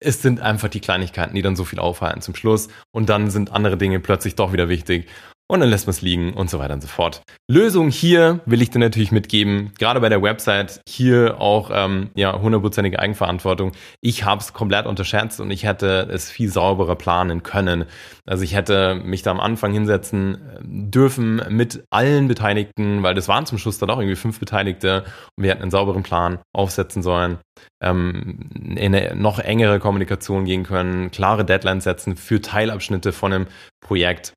es 0.02 0.22
sind 0.22 0.40
einfach 0.40 0.68
die 0.68 0.80
Kleinigkeiten, 0.80 1.34
die 1.34 1.42
dann 1.42 1.56
so 1.56 1.64
viel 1.64 1.78
aufhalten 1.78 2.22
zum 2.22 2.34
Schluss 2.34 2.68
und 2.92 3.08
dann 3.08 3.30
sind 3.30 3.52
andere 3.52 3.76
Dinge 3.76 4.00
plötzlich 4.00 4.34
doch 4.34 4.52
wieder 4.52 4.68
wichtig 4.68 5.08
und 5.50 5.60
dann 5.60 5.68
lässt 5.68 5.86
man 5.86 5.90
es 5.90 6.00
liegen 6.00 6.32
und 6.32 6.48
so 6.48 6.60
weiter 6.60 6.74
und 6.74 6.80
so 6.80 6.86
fort. 6.86 7.22
Lösung 7.50 7.90
hier 7.90 8.40
will 8.46 8.62
ich 8.62 8.70
dir 8.70 8.78
natürlich 8.78 9.10
mitgeben, 9.10 9.72
gerade 9.78 9.98
bei 9.98 10.08
der 10.08 10.22
Website, 10.22 10.80
hier 10.88 11.40
auch 11.40 11.70
ähm, 11.74 12.10
ja 12.14 12.40
hundertprozentige 12.40 13.00
Eigenverantwortung. 13.00 13.72
Ich 14.00 14.24
habe 14.24 14.40
es 14.40 14.52
komplett 14.52 14.86
unterschätzt 14.86 15.40
und 15.40 15.50
ich 15.50 15.64
hätte 15.64 16.08
es 16.08 16.30
viel 16.30 16.50
sauberer 16.50 16.94
planen 16.94 17.42
können. 17.42 17.86
Also 18.26 18.44
ich 18.44 18.54
hätte 18.54 18.94
mich 18.94 19.22
da 19.22 19.32
am 19.32 19.40
Anfang 19.40 19.72
hinsetzen 19.72 20.34
äh, 20.34 20.58
dürfen 20.62 21.42
mit 21.48 21.82
allen 21.90 22.28
Beteiligten, 22.28 23.02
weil 23.02 23.14
das 23.14 23.26
waren 23.26 23.44
zum 23.44 23.58
Schluss 23.58 23.78
dann 23.78 23.90
auch 23.90 23.98
irgendwie 23.98 24.16
fünf 24.16 24.38
Beteiligte 24.38 25.02
und 25.36 25.42
wir 25.42 25.50
hätten 25.50 25.62
einen 25.62 25.72
sauberen 25.72 26.04
Plan 26.04 26.38
aufsetzen 26.54 27.02
sollen, 27.02 27.38
ähm, 27.82 28.50
in 28.76 28.94
eine 28.94 29.16
noch 29.16 29.40
engere 29.40 29.80
Kommunikation 29.80 30.44
gehen 30.44 30.62
können, 30.62 31.10
klare 31.10 31.44
Deadlines 31.44 31.82
setzen 31.82 32.16
für 32.16 32.40
Teilabschnitte 32.40 33.10
von 33.10 33.32
einem 33.32 33.46
Projekt 33.80 34.32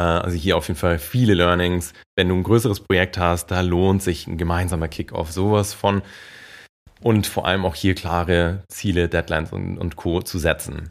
also 0.00 0.36
hier 0.36 0.56
auf 0.56 0.68
jeden 0.68 0.78
Fall 0.78 0.98
viele 0.98 1.34
Learnings. 1.34 1.92
Wenn 2.16 2.28
du 2.28 2.34
ein 2.34 2.42
größeres 2.42 2.80
Projekt 2.80 3.18
hast, 3.18 3.50
da 3.50 3.60
lohnt 3.60 4.02
sich 4.02 4.26
ein 4.26 4.38
gemeinsamer 4.38 4.88
Kick-off 4.88 5.32
sowas 5.32 5.74
von. 5.74 6.02
Und 7.00 7.26
vor 7.26 7.46
allem 7.46 7.64
auch 7.64 7.74
hier 7.74 7.94
klare 7.94 8.64
Ziele, 8.68 9.08
Deadlines 9.08 9.52
und, 9.52 9.78
und 9.78 9.96
Co. 9.96 10.20
zu 10.20 10.38
setzen. 10.38 10.90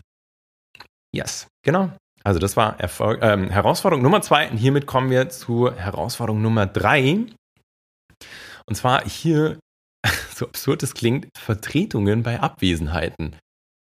Yes, 1.13 1.48
genau. 1.63 1.91
Also 2.24 2.39
das 2.39 2.58
war 2.58 2.80
Erfolg, 2.80 3.20
ähm, 3.22 3.50
Herausforderung 3.50 4.04
Nummer 4.04 4.22
zwei. 4.22 4.50
Und 4.50 4.58
hiermit 4.58 4.86
kommen 4.86 5.10
wir 5.10 5.30
zu 5.30 5.74
Herausforderung 5.74 6.41
Nummer 6.41 6.65
drei. 6.65 7.26
Und 8.65 8.76
zwar 8.76 9.06
hier, 9.06 9.60
so 10.36 10.46
absurd 10.48 10.84
es 10.84 10.93
klingt, 10.93 11.28
Vertretungen 11.38 12.24
bei 12.24 12.39
Abwesenheiten. 12.39 13.36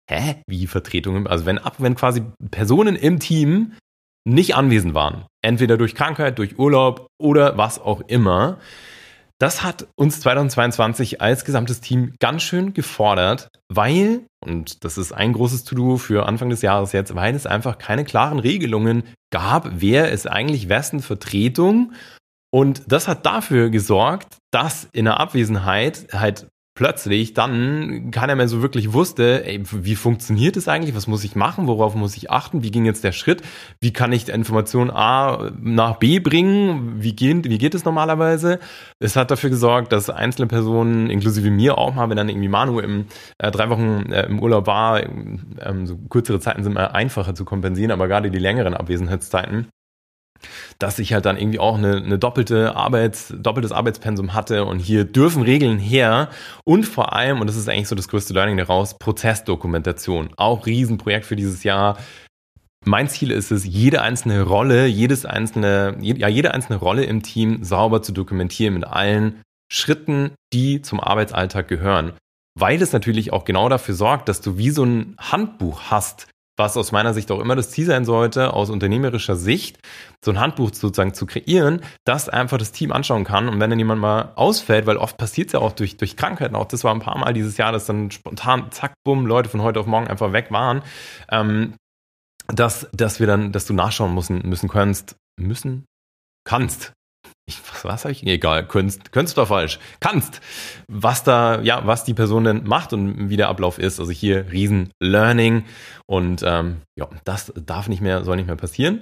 Hä? 0.10 0.42
Wie 0.48 0.68
Vertretungen? 0.68 1.28
Also 1.28 1.46
wenn, 1.46 1.60
wenn 1.78 1.96
quasi 1.96 2.24
Personen 2.52 2.96
im 2.96 3.20
Team 3.20 3.74
nicht 4.26 4.56
anwesend 4.56 4.94
waren. 4.94 5.26
Entweder 5.42 5.78
durch 5.78 5.96
Krankheit, 5.96 6.38
durch 6.40 6.58
Urlaub 6.60 7.08
oder 7.20 7.58
was 7.58 7.80
auch 7.80 8.02
immer. 8.08 8.58
Das 9.40 9.64
hat 9.64 9.88
uns 9.96 10.22
2022 10.22 11.22
als 11.22 11.44
gesamtes 11.44 11.82
Team 11.82 12.14
ganz 12.20 12.42
schön 12.42 12.74
gefordert, 12.74 13.50
weil, 13.70 14.26
und 14.44 14.86
das 14.86 14.98
ist 14.98 15.12
ein 15.12 15.34
großes 15.34 15.66
To-Do 15.66 15.98
für 15.98 16.26
Anfang 16.26 16.50
des 16.50 16.62
Jahres 16.62 16.94
jetzt, 16.94 17.16
weil 17.16 17.36
es 17.36 17.46
einfach 17.46 17.78
keine 17.78 18.06
klaren 18.06 18.40
Regelungen 18.40 19.04
gab, 19.32 19.70
wer 19.82 20.10
ist 20.12 20.28
eigentlich 20.28 20.70
wessen 20.70 21.02
Vertretung. 21.02 21.92
Und 22.50 22.84
das 22.88 23.10
hat 23.10 23.26
dafür 23.26 23.70
gesorgt, 23.70 24.38
dass 24.52 24.88
in 24.94 25.04
der 25.04 25.20
Abwesenheit 25.20 26.08
halt 26.14 26.48
plötzlich 26.76 27.34
dann 27.34 28.12
keiner 28.12 28.36
mehr 28.36 28.50
so 28.50 28.62
wirklich 28.62 28.92
wusste, 28.92 29.46
ey, 29.46 29.64
wie 29.72 29.96
funktioniert 29.96 30.58
es 30.58 30.68
eigentlich, 30.68 30.94
was 30.94 31.08
muss 31.08 31.24
ich 31.24 31.36
machen, 31.36 31.68
worauf 31.68 31.96
muss 31.96 32.18
ich 32.18 32.30
achten, 32.30 32.64
wie 32.64 32.72
ging 32.72 32.86
jetzt 32.86 33.06
der 33.06 33.14
Schritt, 33.14 33.42
wie 33.80 33.94
kann 33.94 34.12
ich 34.12 34.28
Information 34.28 34.92
A 34.92 35.52
nach 35.58 35.96
B 35.96 36.20
bringen, 36.20 37.02
wie 37.02 37.16
geht, 37.16 37.50
wie 37.50 37.58
geht 37.58 37.76
es 37.76 37.86
normalerweise. 37.86 38.60
Es 39.00 39.16
hat 39.16 39.32
dafür 39.32 39.50
gesorgt, 39.50 39.94
dass 39.94 40.10
einzelne 40.10 40.48
Personen, 40.48 41.10
inklusive 41.10 41.50
mir 41.50 41.78
auch 41.78 41.96
mal, 41.96 42.10
wenn 42.10 42.18
dann 42.18 42.28
irgendwie 42.28 42.50
Manu 42.50 42.80
im, 42.80 43.06
äh, 43.38 43.52
drei 43.52 43.70
Wochen 43.70 44.12
äh, 44.12 44.26
im 44.26 44.40
Urlaub 44.40 44.68
war, 44.68 45.02
ähm, 45.02 45.88
so 45.88 45.98
kürzere 46.10 46.42
Zeiten 46.42 46.64
sind 46.64 46.74
immer 46.74 46.94
einfacher 46.94 47.36
zu 47.36 47.46
kompensieren, 47.46 47.92
aber 47.92 48.10
gerade 48.10 48.30
die 48.30 48.40
längeren 48.40 48.74
Abwesenheitszeiten, 48.74 49.68
dass 50.80 51.00
ich 51.00 51.14
halt 51.14 51.26
dann 51.26 51.38
irgendwie 51.38 51.60
auch 51.60 51.78
eine, 51.78 51.98
eine 51.98 52.20
doppelte 52.20 52.76
Arbeits, 52.76 53.34
doppeltes 53.38 53.72
Arbeitspensum 53.72 54.34
hatte 54.34 54.66
und 54.66 54.80
hier 54.80 55.06
dürfen 55.06 55.44
Regeln 55.44 55.80
her 55.80 56.30
und 56.64 56.86
vor 56.86 57.14
allem, 57.14 57.42
und 57.42 57.48
das 57.48 57.56
ist 57.56 57.70
eigentlich 57.70 57.88
so 57.88 57.96
das 57.96 58.08
größte 58.08 58.34
Learning 58.34 58.58
daraus, 58.58 58.98
Prozessdokumentation. 58.98 60.30
Auch 60.38 60.66
Riesenprojekt 60.66 61.26
für 61.26 61.36
dieses 61.36 61.64
Jahr. 61.64 61.98
Mein 62.86 63.10
Ziel 63.10 63.32
ist 63.32 63.52
es, 63.52 63.66
jede 63.66 64.02
einzelne 64.02 64.44
Rolle, 64.44 64.86
jedes 64.86 65.26
einzelne, 65.26 65.98
ja, 66.02 66.28
jede 66.28 66.54
einzelne 66.54 66.78
Rolle 66.78 67.06
im 67.06 67.24
Team 67.24 67.64
sauber 67.64 68.02
zu 68.04 68.12
dokumentieren 68.12 68.76
mit 68.76 68.86
allen 68.86 69.42
Schritten, 69.72 70.32
die 70.54 70.82
zum 70.82 71.00
Arbeitsalltag 71.00 71.68
gehören. 71.68 72.14
Weil 72.58 72.82
es 72.82 72.94
natürlich 72.94 73.34
auch 73.34 73.44
genau 73.44 73.70
dafür 73.70 73.96
sorgt, 73.96 74.30
dass 74.30 74.40
du 74.40 74.58
wie 74.58 74.70
so 74.70 74.86
ein 74.86 75.16
Handbuch 75.20 75.82
hast, 75.90 76.28
was 76.58 76.78
aus 76.78 76.92
meiner 76.92 77.14
Sicht 77.14 77.32
auch 77.32 77.40
immer 77.40 77.56
das 77.56 77.70
Ziel 77.72 77.86
sein 77.86 78.06
sollte, 78.06 78.54
aus 78.54 78.70
unternehmerischer 78.70 79.36
Sicht, 79.36 79.80
so 80.24 80.32
ein 80.32 80.40
Handbuch 80.40 80.74
sozusagen 80.74 81.14
zu 81.14 81.26
kreieren, 81.26 81.82
das 82.06 82.30
einfach 82.30 82.58
das 82.58 82.72
Team 82.72 82.92
anschauen 82.92 83.24
kann. 83.24 83.50
Und 83.50 83.60
wenn 83.60 83.70
dann 83.70 83.80
jemand 83.80 84.02
mal 84.02 84.32
ausfällt, 84.36 84.86
weil 84.86 84.98
oft 84.98 85.18
passiert 85.18 85.48
es 85.48 85.54
ja 85.54 85.60
auch 85.60 85.74
durch, 85.74 85.98
durch 85.98 86.16
Krankheiten, 86.16 86.56
auch 86.56 86.66
das 86.66 86.84
war 86.84 86.94
ein 86.94 87.02
paar 87.02 87.18
Mal 87.18 87.34
dieses 87.34 87.58
Jahr, 87.58 87.72
dass 87.72 87.86
dann 87.86 88.12
spontan, 88.12 88.72
zack, 88.72 88.94
bumm, 89.04 89.26
Leute 89.26 89.50
von 89.50 89.62
heute 89.62 89.80
auf 89.80 89.86
morgen 89.86 90.08
einfach 90.08 90.34
weg 90.34 90.52
waren, 90.52 90.82
ähm, 91.30 91.74
dass, 92.48 92.88
dass 92.94 93.20
wir 93.20 93.28
dann, 93.28 93.52
dass 93.52 93.66
du 93.66 93.74
nachschauen 93.74 94.14
müssen, 94.14 94.48
müssen 94.48 94.70
kannst, 94.70 95.16
müssen, 95.38 95.86
kannst, 96.46 96.94
ich, 97.48 97.60
was, 97.70 97.86
was 97.86 98.06
habe 98.06 98.12
ich? 98.12 98.26
Egal, 98.26 98.68
könntest 98.68 99.38
du 99.38 99.46
falsch. 99.46 99.80
Kannst, 100.00 100.42
was 100.88 101.24
da, 101.24 101.62
ja, 101.62 101.86
was 101.86 102.04
die 102.04 102.14
Person 102.14 102.44
denn 102.44 102.64
macht 102.66 102.94
und 102.94 103.30
wie 103.30 103.38
der 103.38 103.50
Ablauf 103.50 103.78
ist. 103.78 104.00
Also 104.00 104.12
hier 104.12 104.52
riesen 104.52 104.92
Learning 105.00 105.66
und 106.08 106.44
ähm, 106.46 106.82
ja, 106.98 107.08
das 107.24 107.54
darf 107.56 107.88
nicht 107.88 108.02
mehr, 108.02 108.24
soll 108.24 108.38
nicht 108.38 108.48
mehr 108.48 108.56
passieren. 108.56 109.02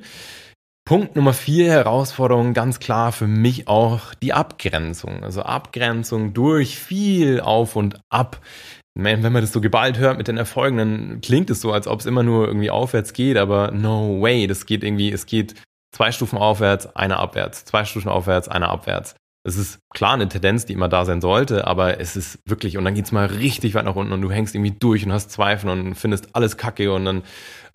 Punkt 0.86 1.16
Nummer 1.16 1.32
vier, 1.32 1.72
Herausforderung, 1.72 2.54
ganz 2.54 2.80
klar 2.80 3.14
für 3.14 3.28
mich 3.28 3.70
auch 3.70 4.14
die 4.16 4.34
Abgrenzung. 4.34 5.24
Also 5.24 5.44
Abgrenzung 5.44 6.34
durch 6.34 6.78
viel 6.78 7.40
Auf 7.40 7.78
und 7.78 8.02
Ab. 8.10 8.42
Wenn 8.96 9.22
man 9.22 9.42
das 9.42 9.54
so 9.54 9.62
geballt 9.62 9.98
hört 9.98 10.18
mit 10.18 10.28
den 10.28 10.38
Erfolgen, 10.38 10.78
dann 10.78 11.22
klingt 11.22 11.50
es 11.50 11.62
so, 11.62 11.72
als 11.72 11.88
ob 11.88 12.02
es 12.02 12.06
immer 12.06 12.22
nur 12.22 12.48
irgendwie 12.48 12.70
aufwärts 12.70 13.14
geht, 13.14 13.38
aber 13.38 13.72
no 13.72 14.22
way, 14.22 14.46
das 14.46 14.68
geht 14.68 14.84
irgendwie, 14.84 15.12
es 15.12 15.26
geht 15.26 15.56
zwei 15.94 16.12
Stufen 16.12 16.38
aufwärts, 16.38 16.94
eine 16.96 17.18
abwärts, 17.18 17.64
zwei 17.64 17.86
Stufen 17.86 18.10
aufwärts, 18.10 18.50
eine 18.50 18.68
abwärts. 18.68 19.16
Es 19.46 19.58
ist 19.58 19.80
klar 19.94 20.14
eine 20.14 20.30
Tendenz, 20.30 20.66
die 20.66 20.74
immer 20.74 20.90
da 20.90 21.06
sein 21.06 21.20
sollte, 21.22 21.68
aber 21.68 22.00
es 22.00 22.16
ist 22.16 22.40
wirklich, 22.46 22.78
und 22.78 22.86
dann 22.86 22.96
geht's 22.96 23.12
mal 23.12 23.26
richtig 23.26 23.76
weit 23.76 23.86
nach 23.86 23.96
unten 23.96 24.14
und 24.14 24.22
du 24.22 24.32
hängst 24.32 24.56
irgendwie 24.56 24.72
durch 24.72 25.06
und 25.06 25.12
hast 25.12 25.32
Zweifel 25.32 25.70
und 25.70 25.96
findest 25.96 26.36
alles 26.36 26.58
kacke 26.58 26.94
und 26.94 27.06
dann 27.06 27.24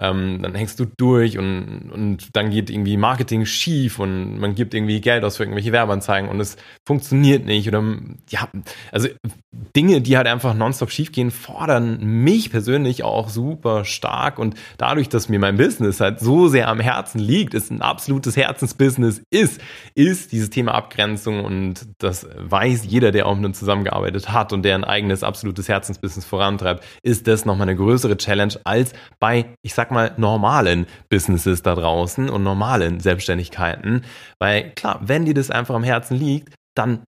ähm, 0.01 0.39
dann 0.43 0.55
hängst 0.55 0.79
du 0.79 0.87
durch 0.97 1.39
und, 1.39 1.91
und 1.93 2.37
dann 2.37 2.51
geht 2.51 2.71
irgendwie 2.71 2.97
Marketing 2.97 3.45
schief 3.47 3.99
und 3.99 4.39
man 4.39 4.55
gibt 4.55 4.73
irgendwie 4.73 5.01
Geld 5.01 5.25
aus 5.25 5.37
für 5.37 5.43
irgendwelche 5.43 5.73
Werbeanzeigen 5.73 6.31
und 6.31 6.39
es 6.39 6.57
funktioniert 6.87 7.45
nicht 7.45 7.67
oder 7.67 7.83
ja, 8.31 8.49
also 8.93 9.09
Dinge, 9.75 10.01
die 10.01 10.17
halt 10.17 10.29
einfach 10.29 10.55
nonstop 10.55 10.93
schief 10.93 11.11
gehen, 11.11 11.33
fordern 11.33 11.99
mich 12.05 12.51
persönlich 12.51 13.03
auch 13.03 13.29
super 13.29 13.85
stark 13.85 14.39
und 14.39 14.55
dadurch, 14.77 15.09
dass 15.09 15.29
mir 15.29 15.41
mein 15.41 15.57
Business 15.57 16.01
halt 16.01 16.21
so 16.21 16.47
sehr 16.47 16.69
am 16.69 16.79
Herzen 16.79 17.19
liegt, 17.19 17.55
es 17.55 17.71
ein 17.71 17.83
absolutes 17.83 18.37
Herzensbusiness 18.37 19.23
ist, 19.31 19.61
ist 19.97 20.31
dieses 20.31 20.51
Thema 20.51 20.75
Abgrenzung 20.75 21.45
und 21.45 21.58
das 21.99 22.27
weiß 22.37 22.85
jeder, 22.87 23.13
der 23.13 23.27
auch 23.27 23.35
mit 23.37 23.45
uns 23.47 23.59
zusammengearbeitet 23.59 24.33
hat 24.33 24.53
und 24.53 24.63
der 24.63 24.75
ein 24.75 24.85
eigenes 24.85 25.23
absolutes 25.23 25.69
Herzensbusiness 25.69 26.25
vorantreibt, 26.25 26.85
ist 27.03 27.27
das 27.27 27.45
nochmal 27.45 27.69
eine 27.69 27.77
größere 27.77 28.17
Challenge 28.17 28.55
als 28.65 28.93
bei, 29.21 29.55
ich 29.63 29.75
sag 29.75 29.91
mal, 29.91 30.13
normalen 30.17 30.87
Businesses 31.09 31.63
da 31.63 31.75
draußen 31.75 32.29
und 32.31 32.43
normalen 32.43 33.01
Selbstständigkeiten. 33.01 34.05
Weil 34.39 34.71
klar, 34.71 35.01
wenn 35.03 35.25
dir 35.25 35.35
das 35.35 35.51
einfach 35.51 35.75
am 35.75 35.85
Herzen 35.85 36.17
liegt, 36.17 36.55
dann 36.75 37.03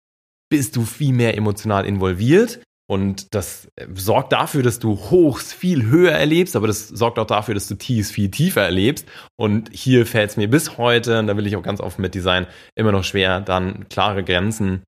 bist 0.50 0.76
du 0.76 0.84
viel 0.84 1.12
mehr 1.12 1.36
emotional 1.36 1.84
involviert. 1.84 2.60
Und 2.90 3.34
das 3.34 3.68
sorgt 3.94 4.32
dafür, 4.32 4.62
dass 4.62 4.78
du 4.78 4.96
Hochs 4.96 5.52
viel 5.52 5.86
höher 5.86 6.12
erlebst, 6.12 6.56
aber 6.56 6.66
das 6.66 6.88
sorgt 6.88 7.18
auch 7.18 7.26
dafür, 7.26 7.52
dass 7.52 7.68
du 7.68 7.74
Tiefs 7.74 8.10
viel 8.10 8.30
tiefer 8.30 8.62
erlebst. 8.62 9.06
Und 9.36 9.68
hier 9.72 10.06
fällt 10.06 10.30
es 10.30 10.36
mir 10.38 10.48
bis 10.48 10.78
heute, 10.78 11.18
und 11.18 11.26
da 11.26 11.36
will 11.36 11.46
ich 11.46 11.56
auch 11.56 11.62
ganz 11.62 11.80
offen 11.80 12.00
mit 12.00 12.14
Design, 12.14 12.46
immer 12.74 12.92
noch 12.92 13.04
schwer, 13.04 13.40
dann 13.40 13.88
klare 13.90 14.24
Grenzen 14.24 14.82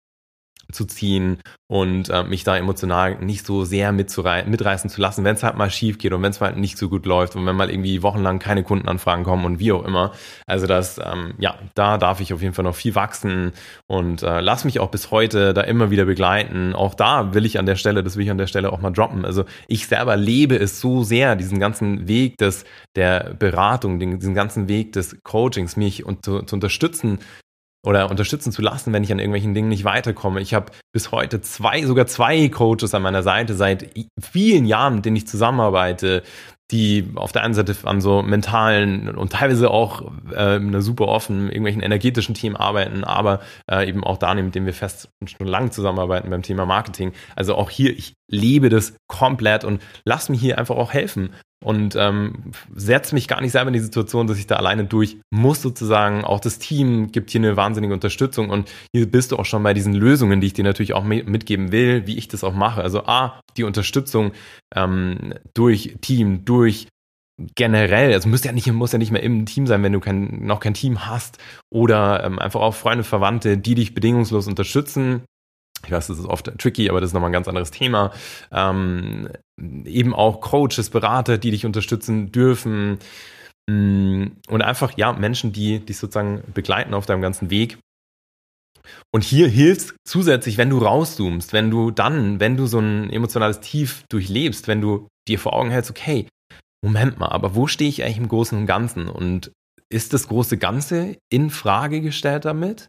zu 0.73 0.85
ziehen 0.85 1.39
und 1.71 2.09
äh, 2.11 2.25
mich 2.25 2.43
da 2.45 2.57
emotional 2.57 3.17
nicht 3.21 3.47
so 3.47 3.65
sehr 3.65 3.93
mitreißen 3.93 4.91
zu 4.91 5.01
lassen, 5.01 5.25
wenn 5.25 5.37
es 5.37 5.43
halt 5.43 5.57
mal 5.57 5.71
schief 5.71 5.99
geht 5.99 6.13
und 6.13 6.23
wenn 6.23 6.31
es 6.31 6.41
halt 6.41 6.57
nicht 6.57 6.77
so 6.77 6.89
gut 6.89 7.07
läuft 7.07 7.37
und 7.37 7.47
wenn 7.47 7.55
mal 7.55 7.71
irgendwie 7.71 8.03
wochenlang 8.03 8.39
keine 8.41 8.65
Kundenanfragen 8.65 9.25
kommen 9.25 9.45
und 9.45 9.61
wie 9.61 9.73
auch 9.73 9.85
immer. 9.85 10.13
Also 10.47 10.67
das, 10.67 10.99
ähm, 10.99 11.35
ja, 11.39 11.59
da 11.75 11.97
darf 11.97 12.21
ich 12.21 12.35
auf 12.35 12.43
jeden 12.43 12.55
Fall 12.55 12.65
noch 12.65 12.75
viel 12.75 12.95
wachsen 12.95 13.53
und 13.87 14.23
äh, 14.23 14.41
lass 14.41 14.65
mich 14.65 14.81
auch 14.81 14.91
bis 14.91 15.11
heute 15.11 15.55
da 15.55 15.63
immer 15.63 15.91
wieder 15.91 16.07
begleiten. 16.07 16.75
Auch 16.75 16.95
da 16.95 17.35
will 17.35 17.45
ich 17.47 17.59
an 17.59 17.67
der 17.67 17.77
Stelle, 17.77 18.03
das 18.03 18.17
will 18.17 18.25
ich 18.25 18.31
an 18.31 18.39
der 18.39 18.49
Stelle 18.49 18.73
auch 18.73 18.81
mal 18.81 18.91
droppen. 18.91 19.25
Also 19.25 19.45
ich 19.69 19.87
selber 19.87 20.17
lebe 20.17 20.57
es 20.57 20.81
so 20.81 21.05
sehr, 21.05 21.37
diesen 21.37 21.61
ganzen 21.61 22.09
Weg 22.09 22.37
des 22.39 22.65
der 22.97 23.35
Beratung, 23.39 24.01
den, 24.01 24.19
diesen 24.19 24.35
ganzen 24.35 24.69
Weg 24.69 24.93
des 24.93 25.17
Coachings, 25.23 25.77
mich 25.77 26.05
und 26.05 26.25
zu, 26.25 26.43
zu 26.43 26.57
unterstützen, 26.57 27.21
oder 27.85 28.11
unterstützen 28.11 28.53
zu 28.53 28.63
lassen, 28.63 28.93
wenn 28.93 29.05
ich 29.05 29.13
an 29.13 29.19
irgendwelchen 29.19 29.55
Dingen 29.55 29.69
nicht 29.69 29.85
weiterkomme. 29.85 30.41
Ich 30.41 30.55
habe 30.55 30.73
bis 30.93 31.13
heute 31.13 31.41
zwei, 31.41 31.83
sogar 31.83 32.07
zwei 32.07 32.49
Coaches 32.49 32.95
an 32.95 33.03
meiner 33.03 33.23
Seite 33.23 33.55
seit 33.55 33.91
vielen 34.21 34.67
Jahren, 34.67 34.97
mit 34.97 35.07
denen 35.07 35.17
ich 35.17 35.27
zusammenarbeite, 35.27 36.23
die 36.71 37.11
auf 37.17 37.33
der 37.33 37.43
einen 37.43 37.55
Seite 37.55 37.75
an 37.85 38.01
so 38.01 38.23
mentalen 38.23 39.17
und 39.17 39.33
teilweise 39.33 39.71
auch 39.71 40.13
äh, 40.33 40.61
super 40.81 41.09
offen 41.09 41.47
irgendwelchen 41.49 41.83
energetischen 41.83 42.35
Themen 42.35 42.57
arbeiten, 42.57 43.03
aber 43.03 43.41
äh, 43.71 43.89
eben 43.89 44.05
auch 44.05 44.19
da, 44.19 44.35
mit 44.35 44.55
denen 44.55 44.67
wir 44.67 44.75
fest 44.75 45.09
und 45.21 45.31
schon 45.31 45.47
lange 45.47 45.71
zusammenarbeiten 45.71 46.31
beim 46.31 46.43
Thema 46.43 46.67
Marketing. 46.67 47.13
Also 47.35 47.57
auch 47.57 47.71
hier, 47.71 47.91
ich 47.91 48.15
lebe 48.31 48.69
das 48.69 48.95
komplett 49.09 49.65
und 49.65 49.83
lass 50.05 50.29
mir 50.29 50.37
hier 50.37 50.59
einfach 50.59 50.77
auch 50.77 50.93
helfen 50.93 51.31
und 51.63 51.95
ähm, 51.97 52.53
setze 52.75 53.15
mich 53.15 53.29
gar 53.29 53.41
nicht 53.41 53.53
selber 53.53 53.69
in 53.69 53.75
die 53.75 53.81
Situation, 53.81 54.27
dass 54.27 54.39
ich 54.39 54.47
da 54.47 54.57
alleine 54.57 54.85
durch 54.85 55.19
muss 55.31 55.61
sozusagen. 55.61 56.25
Auch 56.25 56.41
das 56.41 56.59
Team 56.59 57.13
gibt 57.13 57.31
hier 57.31 57.41
eine 57.41 57.57
wahnsinnige 57.57 57.93
Unterstützung 57.93 58.51
und 58.51 58.71
hier 58.95 59.11
bist 59.11 59.33
du 59.33 59.37
auch 59.37 59.45
schon 59.45 59.63
bei 59.63 59.75
diesen 59.75 59.95
Lösungen, 59.95 60.41
die 60.41 60.49
ich 60.49 60.53
dir 60.55 60.65
natürlich 60.65 60.95
auch 60.95 61.05
mitgeben 61.05 61.73
will, 61.73 62.07
wie 62.07 62.17
ich 62.17 62.29
das 62.29 62.45
auch 62.45 62.55
mache. 62.55 62.83
Also 62.83 63.05
A, 63.05 63.41
die 63.57 63.65
Unterstützung 63.65 64.33
ähm, 64.75 65.35
durch 65.55 65.99
Team, 66.01 66.45
durch 66.45 66.89
generell, 67.55 68.13
also 68.13 68.29
muss 68.29 68.45
ja 68.45 68.53
nicht, 68.53 68.71
muss 68.73 68.93
ja 68.93 68.99
nicht 68.99 69.13
mehr 69.13 69.23
im 69.23 69.47
Team 69.47 69.67
sein, 69.67 69.83
wenn 69.83 69.93
du 69.93 70.01
kein, 70.01 70.45
noch 70.45 70.61
kein 70.61 70.75
Team 70.75 71.07
hast 71.07 71.39
oder 71.71 72.25
ähm, 72.25 72.39
einfach 72.39 72.61
auch 72.61 72.75
Freunde, 72.75 73.05
Verwandte, 73.05 73.59
die 73.59 73.75
dich 73.75 73.95
bedingungslos 73.95 74.47
unterstützen, 74.47 75.23
ich 75.87 75.91
weiß, 75.91 76.09
das 76.09 76.19
ist 76.19 76.27
oft 76.27 76.47
tricky, 76.59 76.91
aber 76.91 77.01
das 77.01 77.11
ist 77.11 77.15
nochmal 77.15 77.31
ein 77.31 77.35
ganz 77.35 77.49
anderes 77.49 77.71
Thema. 77.71 78.13
Ähm, 78.53 79.29
eben 79.85 80.15
auch 80.15 80.41
Coaches, 80.41 80.91
Berater, 80.91 81.39
die 81.39 81.51
dich 81.51 81.67
unterstützen 81.67 82.33
dürfen. 82.33 82.99
Mm, 83.69 84.27
und 84.49 84.63
einfach, 84.63 84.97
ja, 84.97 85.13
Menschen, 85.13 85.53
die 85.53 85.81
dich 85.81 85.99
sozusagen 85.99 86.43
begleiten 86.55 86.95
auf 86.95 87.07
deinem 87.07 87.23
ganzen 87.23 87.51
Weg. 87.51 87.79
Und 89.13 89.25
hier 89.25 89.49
hilft 89.49 89.95
zusätzlich, 90.07 90.57
wenn 90.57 90.71
du 90.71 90.79
rauszoomst, 90.79 91.53
wenn 91.53 91.71
du 91.71 91.91
dann, 91.91 92.41
wenn 92.41 92.57
du 92.57 92.67
so 92.67 92.79
ein 92.79 93.11
emotionales 93.11 93.61
Tief 93.61 94.05
durchlebst, 94.09 94.69
wenn 94.69 94.81
du 94.81 95.09
dir 95.29 95.39
vor 95.39 95.53
Augen 95.53 95.71
hältst, 95.71 95.91
okay, 95.91 96.27
Moment 96.83 97.19
mal, 97.19 97.29
aber 97.29 97.55
wo 97.55 97.67
stehe 97.67 97.91
ich 97.91 98.03
eigentlich 98.03 98.19
im 98.19 98.29
Großen 98.29 98.59
und 98.59 98.67
Ganzen? 98.67 99.09
Und 99.09 99.53
ist 99.91 100.13
das 100.15 100.29
große 100.29 100.57
Ganze 100.57 101.17
in 101.31 101.51
Frage 101.51 102.01
gestellt 102.01 102.45
damit? 102.45 102.89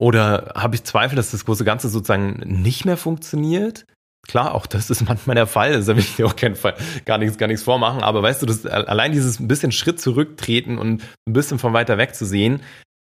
Oder 0.00 0.52
habe 0.56 0.74
ich 0.74 0.82
Zweifel, 0.82 1.14
dass 1.14 1.30
das 1.30 1.44
große 1.44 1.64
Ganze 1.64 1.88
sozusagen 1.88 2.40
nicht 2.44 2.84
mehr 2.84 2.96
funktioniert? 2.96 3.84
Klar, 4.28 4.54
auch 4.54 4.66
das 4.66 4.88
ist 4.90 5.06
manchmal 5.06 5.34
der 5.34 5.46
Fall. 5.46 5.82
Da 5.82 5.86
will 5.88 5.98
ich 5.98 6.16
dir 6.16 6.26
auch 6.26 6.36
keinen 6.36 6.54
Fall 6.54 6.74
gar 7.04 7.18
nichts, 7.18 7.38
gar 7.38 7.48
nichts 7.48 7.64
vormachen. 7.64 8.02
Aber 8.02 8.22
weißt 8.22 8.42
du, 8.42 8.46
das, 8.46 8.66
allein 8.66 9.12
dieses 9.12 9.40
ein 9.40 9.48
bisschen 9.48 9.72
Schritt 9.72 10.00
zurücktreten 10.00 10.78
und 10.78 11.02
ein 11.26 11.32
bisschen 11.32 11.58
von 11.58 11.72
weiter 11.72 11.98
weg 11.98 12.14
zu 12.14 12.24
sehen, 12.24 12.60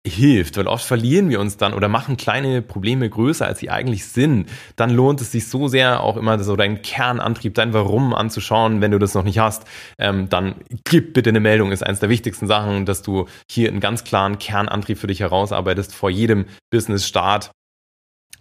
hilft, 0.06 0.56
weil 0.56 0.66
oft 0.66 0.84
verlieren 0.84 1.28
wir 1.28 1.40
uns 1.40 1.56
dann 1.56 1.74
oder 1.74 1.88
machen 1.88 2.16
kleine 2.16 2.62
Probleme 2.62 3.08
größer, 3.08 3.46
als 3.46 3.58
sie 3.58 3.70
eigentlich 3.70 4.06
sind. 4.06 4.48
Dann 4.76 4.90
lohnt 4.90 5.20
es 5.20 5.32
sich 5.32 5.48
so 5.48 5.68
sehr 5.68 6.02
auch 6.02 6.16
immer 6.16 6.38
so 6.42 6.56
deinen 6.56 6.82
Kernantrieb, 6.82 7.54
dein 7.54 7.72
Warum 7.72 8.14
anzuschauen, 8.14 8.80
wenn 8.80 8.92
du 8.92 8.98
das 8.98 9.14
noch 9.14 9.24
nicht 9.24 9.38
hast. 9.38 9.64
Ähm, 9.98 10.28
dann 10.28 10.54
gib 10.84 11.14
bitte 11.14 11.30
eine 11.30 11.40
Meldung, 11.40 11.72
ist 11.72 11.84
eines 11.84 12.00
der 12.00 12.08
wichtigsten 12.08 12.46
Sachen, 12.46 12.86
dass 12.86 13.02
du 13.02 13.26
hier 13.50 13.68
einen 13.68 13.80
ganz 13.80 14.04
klaren 14.04 14.38
Kernantrieb 14.38 14.98
für 14.98 15.08
dich 15.08 15.20
herausarbeitest 15.20 15.94
vor 15.94 16.10
jedem 16.10 16.46
Business-Start 16.70 17.50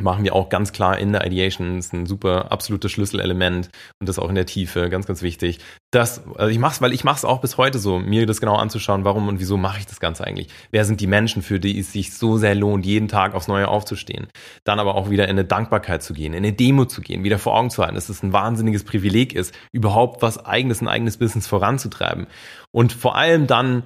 machen 0.01 0.23
wir 0.23 0.35
auch 0.35 0.49
ganz 0.49 0.71
klar 0.71 0.97
in 0.97 1.11
der 1.11 1.25
Ideation. 1.25 1.77
Das 1.77 1.87
ist 1.87 1.93
ein 1.93 2.05
super 2.05 2.51
absolutes 2.51 2.91
Schlüsselelement 2.91 3.69
und 3.99 4.07
das 4.07 4.19
auch 4.19 4.29
in 4.29 4.35
der 4.35 4.45
Tiefe, 4.45 4.89
ganz, 4.89 5.07
ganz 5.07 5.21
wichtig. 5.21 5.59
Das, 5.91 6.21
also 6.35 6.47
ich 6.47 6.59
mache 6.59 6.73
es, 6.73 6.81
weil 6.81 6.93
ich 6.93 7.03
mache 7.03 7.17
es 7.17 7.25
auch 7.25 7.41
bis 7.41 7.57
heute 7.57 7.79
so, 7.79 7.99
mir 7.99 8.25
das 8.25 8.39
genau 8.39 8.55
anzuschauen, 8.55 9.05
warum 9.05 9.27
und 9.27 9.39
wieso 9.39 9.57
mache 9.57 9.79
ich 9.79 9.85
das 9.85 9.99
Ganze 9.99 10.25
eigentlich. 10.25 10.49
Wer 10.71 10.85
sind 10.85 11.01
die 11.01 11.07
Menschen, 11.07 11.41
für 11.41 11.59
die 11.59 11.79
es 11.79 11.93
sich 11.93 12.13
so 12.13 12.37
sehr 12.37 12.55
lohnt, 12.55 12.85
jeden 12.85 13.07
Tag 13.07 13.33
aufs 13.33 13.47
Neue 13.47 13.67
aufzustehen. 13.67 14.27
Dann 14.63 14.79
aber 14.79 14.95
auch 14.95 15.09
wieder 15.09 15.25
in 15.25 15.31
eine 15.31 15.45
Dankbarkeit 15.45 16.03
zu 16.03 16.13
gehen, 16.13 16.33
in 16.33 16.43
eine 16.43 16.53
Demo 16.53 16.85
zu 16.85 17.01
gehen, 17.01 17.23
wieder 17.23 17.39
vor 17.39 17.55
Augen 17.55 17.69
zu 17.69 17.81
halten, 17.81 17.95
dass 17.95 18.09
es 18.09 18.23
ein 18.23 18.33
wahnsinniges 18.33 18.83
Privileg 18.83 19.33
ist, 19.33 19.53
überhaupt 19.71 20.21
was 20.21 20.45
eigenes, 20.45 20.81
ein 20.81 20.87
eigenes 20.87 21.17
Business 21.17 21.47
voranzutreiben. 21.47 22.27
Und 22.71 22.93
vor 22.93 23.15
allem 23.15 23.47
dann 23.47 23.83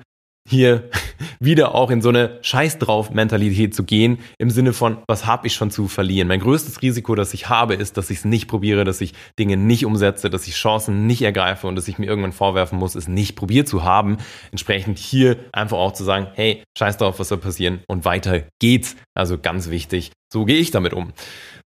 hier 0.48 0.90
wieder 1.40 1.76
auch 1.76 1.92
in 1.92 2.02
so 2.02 2.10
eine 2.10 2.40
Scheiß 2.42 2.80
drauf 2.80 3.12
Mentalität 3.12 3.76
zu 3.76 3.84
gehen, 3.84 4.20
im 4.38 4.50
Sinne 4.50 4.74
von, 4.74 4.98
was 5.08 5.26
habe 5.26 5.48
ich 5.48 5.54
schon 5.54 5.72
zu 5.72 5.88
verlieren? 5.88 6.28
Mein 6.28 6.40
größtes 6.40 6.82
Risiko, 6.82 7.16
das 7.16 7.34
ich 7.34 7.50
habe, 7.50 7.76
ist, 7.76 7.98
dass 7.98 8.10
ich 8.10 8.20
es 8.20 8.26
nicht 8.26 8.48
probiere, 8.48 8.84
dass 8.84 9.02
ich 9.02 9.14
Dinge 9.38 9.58
nicht 9.58 9.86
umsetze, 9.86 10.30
dass 10.30 10.48
ich 10.48 10.56
Chancen 10.56 11.08
nicht 11.08 11.22
ergreife 11.22 11.68
und 11.68 11.76
dass 11.76 11.88
ich 11.88 11.98
mir 11.98 12.08
irgendwann 12.08 12.34
vorwerfen 12.34 12.78
muss, 12.80 12.96
es 12.96 13.08
nicht 13.08 13.36
probiert 13.36 13.68
zu 13.68 13.84
haben. 13.84 14.18
Entsprechend 14.52 14.98
hier 14.98 15.38
einfach 15.52 15.78
auch 15.78 15.94
zu 15.94 16.04
sagen, 16.04 16.28
hey, 16.34 16.64
scheiß 16.78 16.98
drauf, 16.98 17.20
was 17.20 17.30
soll 17.30 17.38
passieren 17.38 17.82
und 17.88 18.06
weiter 18.06 18.44
geht's. 18.60 18.96
Also 19.14 19.38
ganz 19.38 19.70
wichtig, 19.70 20.12
so 20.32 20.46
gehe 20.46 20.60
ich 20.60 20.72
damit 20.72 20.94
um. 20.94 21.14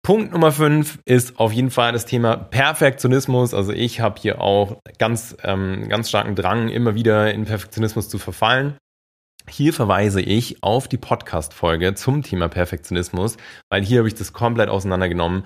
Punkt 0.06 0.32
Nummer 0.32 0.52
fünf 0.52 1.00
ist 1.04 1.40
auf 1.40 1.50
jeden 1.50 1.72
Fall 1.72 1.90
das 1.90 2.06
Thema 2.06 2.36
Perfektionismus. 2.36 3.52
Also 3.52 3.72
ich 3.72 3.98
habe 3.98 4.20
hier 4.20 4.40
auch 4.40 4.80
ganz, 4.98 5.36
ähm, 5.42 5.88
ganz 5.88 6.10
starken 6.10 6.36
Drang, 6.36 6.68
immer 6.68 6.94
wieder 6.94 7.34
in 7.34 7.44
Perfektionismus 7.44 8.08
zu 8.08 8.18
verfallen. 8.18 8.76
Hier 9.48 9.72
verweise 9.72 10.20
ich 10.20 10.62
auf 10.62 10.86
die 10.86 10.96
Podcast-Folge 10.96 11.94
zum 11.94 12.22
Thema 12.22 12.46
Perfektionismus, 12.46 13.36
weil 13.68 13.82
hier 13.82 13.98
habe 13.98 14.06
ich 14.06 14.14
das 14.14 14.32
komplett 14.32 14.68
auseinandergenommen 14.68 15.42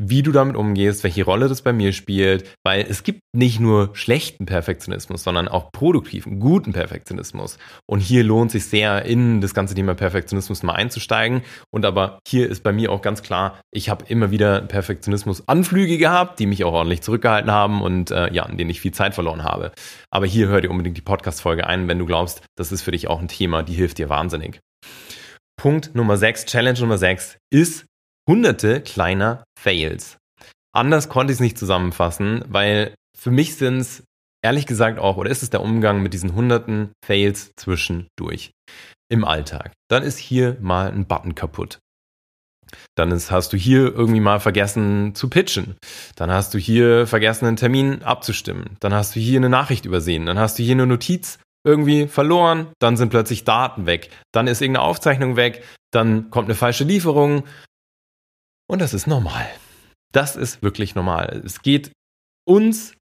wie 0.00 0.22
du 0.22 0.32
damit 0.32 0.56
umgehst, 0.56 1.04
welche 1.04 1.24
Rolle 1.24 1.48
das 1.48 1.62
bei 1.62 1.72
mir 1.72 1.92
spielt, 1.92 2.56
weil 2.64 2.86
es 2.88 3.02
gibt 3.02 3.20
nicht 3.34 3.60
nur 3.60 3.90
schlechten 3.94 4.46
Perfektionismus, 4.46 5.22
sondern 5.22 5.48
auch 5.48 5.70
produktiven, 5.70 6.40
guten 6.40 6.72
Perfektionismus. 6.72 7.58
Und 7.86 8.00
hier 8.00 8.24
lohnt 8.24 8.50
sich 8.50 8.66
sehr, 8.66 9.04
in 9.04 9.40
das 9.40 9.54
ganze 9.54 9.74
Thema 9.74 9.94
Perfektionismus 9.94 10.62
mal 10.62 10.74
einzusteigen. 10.74 11.42
Und 11.70 11.84
aber 11.84 12.18
hier 12.26 12.48
ist 12.48 12.62
bei 12.62 12.72
mir 12.72 12.90
auch 12.90 13.02
ganz 13.02 13.22
klar, 13.22 13.60
ich 13.70 13.90
habe 13.90 14.04
immer 14.08 14.30
wieder 14.30 14.62
Perfektionismus-Anflüge 14.62 15.98
gehabt, 15.98 16.38
die 16.38 16.46
mich 16.46 16.64
auch 16.64 16.72
ordentlich 16.72 17.02
zurückgehalten 17.02 17.50
haben 17.50 17.82
und 17.82 18.10
äh, 18.10 18.32
ja, 18.32 18.46
in 18.46 18.58
denen 18.58 18.70
ich 18.70 18.80
viel 18.80 18.92
Zeit 18.92 19.14
verloren 19.14 19.44
habe. 19.44 19.72
Aber 20.10 20.26
hier 20.26 20.48
hör 20.48 20.60
dir 20.60 20.70
unbedingt 20.70 20.96
die 20.96 21.02
Podcast-Folge 21.02 21.66
ein, 21.66 21.88
wenn 21.88 21.98
du 21.98 22.06
glaubst, 22.06 22.42
das 22.56 22.72
ist 22.72 22.82
für 22.82 22.92
dich 22.92 23.08
auch 23.08 23.20
ein 23.20 23.28
Thema, 23.28 23.62
die 23.62 23.74
hilft 23.74 23.98
dir 23.98 24.08
wahnsinnig. 24.08 24.60
Punkt 25.56 25.94
Nummer 25.94 26.16
6, 26.16 26.46
Challenge 26.46 26.80
Nummer 26.80 26.98
6 26.98 27.38
ist 27.50 27.86
hunderte 28.28 28.80
kleiner 28.80 29.44
Fails. 29.58 30.18
Anders 30.74 31.08
konnte 31.08 31.32
ich 31.32 31.36
es 31.36 31.40
nicht 31.40 31.58
zusammenfassen, 31.58 32.44
weil 32.48 32.94
für 33.16 33.30
mich 33.30 33.56
sind 33.56 33.78
es 33.78 34.04
ehrlich 34.42 34.66
gesagt 34.66 34.98
auch, 34.98 35.16
oder 35.16 35.30
ist 35.30 35.42
es 35.42 35.50
der 35.50 35.62
Umgang 35.62 36.02
mit 36.02 36.14
diesen 36.14 36.34
hunderten 36.34 36.92
Fails 37.04 37.52
zwischendurch 37.56 38.52
im 39.10 39.24
Alltag. 39.24 39.72
Dann 39.90 40.02
ist 40.02 40.18
hier 40.18 40.56
mal 40.60 40.90
ein 40.90 41.06
Button 41.06 41.34
kaputt. 41.34 41.78
Dann 42.96 43.10
ist, 43.10 43.30
hast 43.30 43.52
du 43.52 43.58
hier 43.58 43.94
irgendwie 43.94 44.20
mal 44.20 44.40
vergessen 44.40 45.14
zu 45.14 45.28
pitchen. 45.28 45.76
Dann 46.16 46.30
hast 46.30 46.54
du 46.54 46.58
hier 46.58 47.06
vergessen, 47.06 47.46
einen 47.46 47.56
Termin 47.56 48.02
abzustimmen. 48.02 48.76
Dann 48.80 48.94
hast 48.94 49.14
du 49.14 49.20
hier 49.20 49.38
eine 49.38 49.50
Nachricht 49.50 49.84
übersehen. 49.84 50.24
Dann 50.24 50.38
hast 50.38 50.58
du 50.58 50.62
hier 50.62 50.74
eine 50.74 50.86
Notiz 50.86 51.38
irgendwie 51.66 52.08
verloren. 52.08 52.68
Dann 52.80 52.96
sind 52.96 53.10
plötzlich 53.10 53.44
Daten 53.44 53.84
weg. 53.84 54.10
Dann 54.32 54.46
ist 54.46 54.62
irgendeine 54.62 54.86
Aufzeichnung 54.86 55.36
weg. 55.36 55.62
Dann 55.92 56.30
kommt 56.30 56.46
eine 56.46 56.54
falsche 56.54 56.84
Lieferung. 56.84 57.44
Und 58.72 58.80
das 58.80 58.94
ist 58.94 59.06
normal. 59.06 59.46
Das 60.12 60.34
ist 60.34 60.62
wirklich 60.62 60.94
normal. 60.94 61.42
Es 61.44 61.60
geht 61.60 61.92
uns 62.48 62.94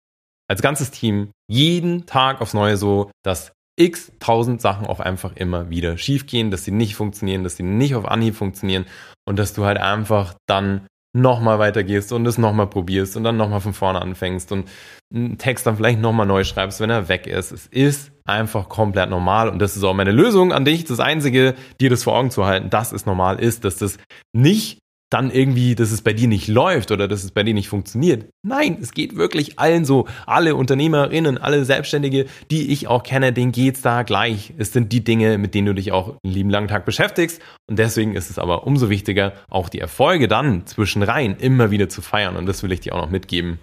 als 0.50 0.62
ganzes 0.62 0.92
Team 0.92 1.32
jeden 1.50 2.06
Tag 2.06 2.42
aufs 2.42 2.54
Neue 2.54 2.76
so, 2.76 3.10
dass 3.24 3.54
x 3.80 4.12
tausend 4.20 4.60
Sachen 4.60 4.86
auch 4.86 5.00
einfach 5.00 5.34
immer 5.38 5.70
wieder 5.70 5.98
schiefgehen, 5.98 6.52
dass 6.52 6.66
sie 6.66 6.72
nicht 6.72 6.96
funktionieren, 6.96 7.46
dass 7.46 7.56
sie 7.56 7.64
nicht 7.64 7.96
auf 7.96 8.06
Anhieb 8.06 8.36
funktionieren 8.36 8.86
und 9.26 9.40
dass 9.40 9.54
du 9.54 9.64
halt 9.64 9.78
einfach 9.78 10.36
dann 10.46 10.88
nochmal 11.14 11.58
weitergehst 11.58 12.12
und 12.12 12.26
es 12.26 12.38
nochmal 12.38 12.68
probierst 12.68 13.16
und 13.16 13.24
dann 13.24 13.38
nochmal 13.38 13.62
von 13.62 13.74
vorne 13.74 14.02
anfängst 14.02 14.52
und 14.52 14.70
einen 15.14 15.38
Text 15.38 15.66
dann 15.66 15.78
vielleicht 15.78 16.00
nochmal 16.00 16.26
neu 16.26 16.44
schreibst, 16.44 16.82
wenn 16.82 16.90
er 16.90 17.08
weg 17.08 17.28
ist. 17.28 17.54
Es 17.54 17.68
ist 17.68 18.12
einfach 18.26 18.68
komplett 18.68 19.10
normal 19.10 19.48
und 19.48 19.60
das 19.60 19.78
ist 19.78 19.84
auch 19.84 19.94
meine 19.94 20.12
Lösung 20.12 20.52
an 20.52 20.66
dich. 20.66 20.84
Das 20.84 21.00
Einzige, 21.00 21.56
dir 21.80 21.90
das 21.90 22.04
vor 22.04 22.18
Augen 22.18 22.30
zu 22.30 22.46
halten, 22.46 22.70
dass 22.70 22.92
es 22.92 23.06
normal 23.06 23.40
ist, 23.40 23.64
dass 23.64 23.78
das 23.78 23.98
nicht 24.34 24.81
dann 25.12 25.30
irgendwie, 25.30 25.76
dass 25.76 25.92
es 25.92 26.02
bei 26.02 26.14
dir 26.14 26.28
nicht 26.28 26.48
läuft 26.48 26.90
oder 26.90 27.08
dass 27.08 27.24
es 27.24 27.32
bei 27.32 27.44
dir 27.44 27.54
nicht 27.54 27.68
funktioniert. 27.68 28.26
Nein, 28.44 28.78
es 28.82 28.94
geht 28.94 29.16
wirklich 29.18 29.60
allen 29.60 29.84
so. 29.84 30.08
Alle 30.26 30.56
Unternehmerinnen, 30.56 31.38
alle 31.38 31.66
Selbstständige, 31.66 32.26
die 32.50 32.72
ich 32.72 32.88
auch 32.88 33.04
kenne, 33.04 33.34
denen 33.34 33.52
geht's 33.52 33.82
da 33.82 34.04
gleich. 34.04 34.54
Es 34.58 34.72
sind 34.72 34.94
die 34.94 35.04
Dinge, 35.04 35.38
mit 35.38 35.54
denen 35.54 35.68
du 35.68 35.76
dich 35.76 35.92
auch 35.92 36.16
einen 36.24 36.34
lieben 36.34 36.50
langen 36.50 36.70
Tag 36.70 36.86
beschäftigst. 36.86 37.42
Und 37.70 37.78
deswegen 37.78 38.16
ist 38.16 38.30
es 38.30 38.40
aber 38.40 38.66
umso 38.66 38.90
wichtiger, 38.90 39.34
auch 39.50 39.68
die 39.68 39.80
Erfolge 39.80 40.30
dann 40.30 40.66
zwischen 40.66 41.04
rein 41.04 41.36
immer 41.38 41.72
wieder 41.72 41.90
zu 41.90 42.02
feiern. 42.02 42.38
Und 42.38 42.46
das 42.46 42.64
will 42.64 42.72
ich 42.72 42.80
dir 42.80 42.96
auch 42.96 43.02
noch 43.02 43.12
mitgeben. 43.12 43.60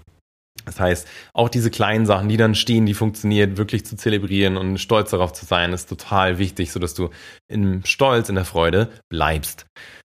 Das 0.66 0.80
heißt, 0.80 1.08
auch 1.32 1.48
diese 1.48 1.70
kleinen 1.70 2.04
Sachen, 2.04 2.28
die 2.28 2.36
dann 2.36 2.54
stehen, 2.54 2.84
die 2.84 2.92
funktionieren, 2.92 3.56
wirklich 3.56 3.86
zu 3.86 3.96
zelebrieren 3.96 4.58
und 4.58 4.76
stolz 4.76 5.10
darauf 5.10 5.32
zu 5.32 5.46
sein, 5.46 5.72
ist 5.72 5.88
total 5.88 6.38
wichtig, 6.38 6.72
sodass 6.72 6.92
du 6.92 7.08
im 7.48 7.84
Stolz, 7.86 8.28
in 8.28 8.34
der 8.34 8.44
Freude 8.44 8.90
bleibst. 9.08 9.64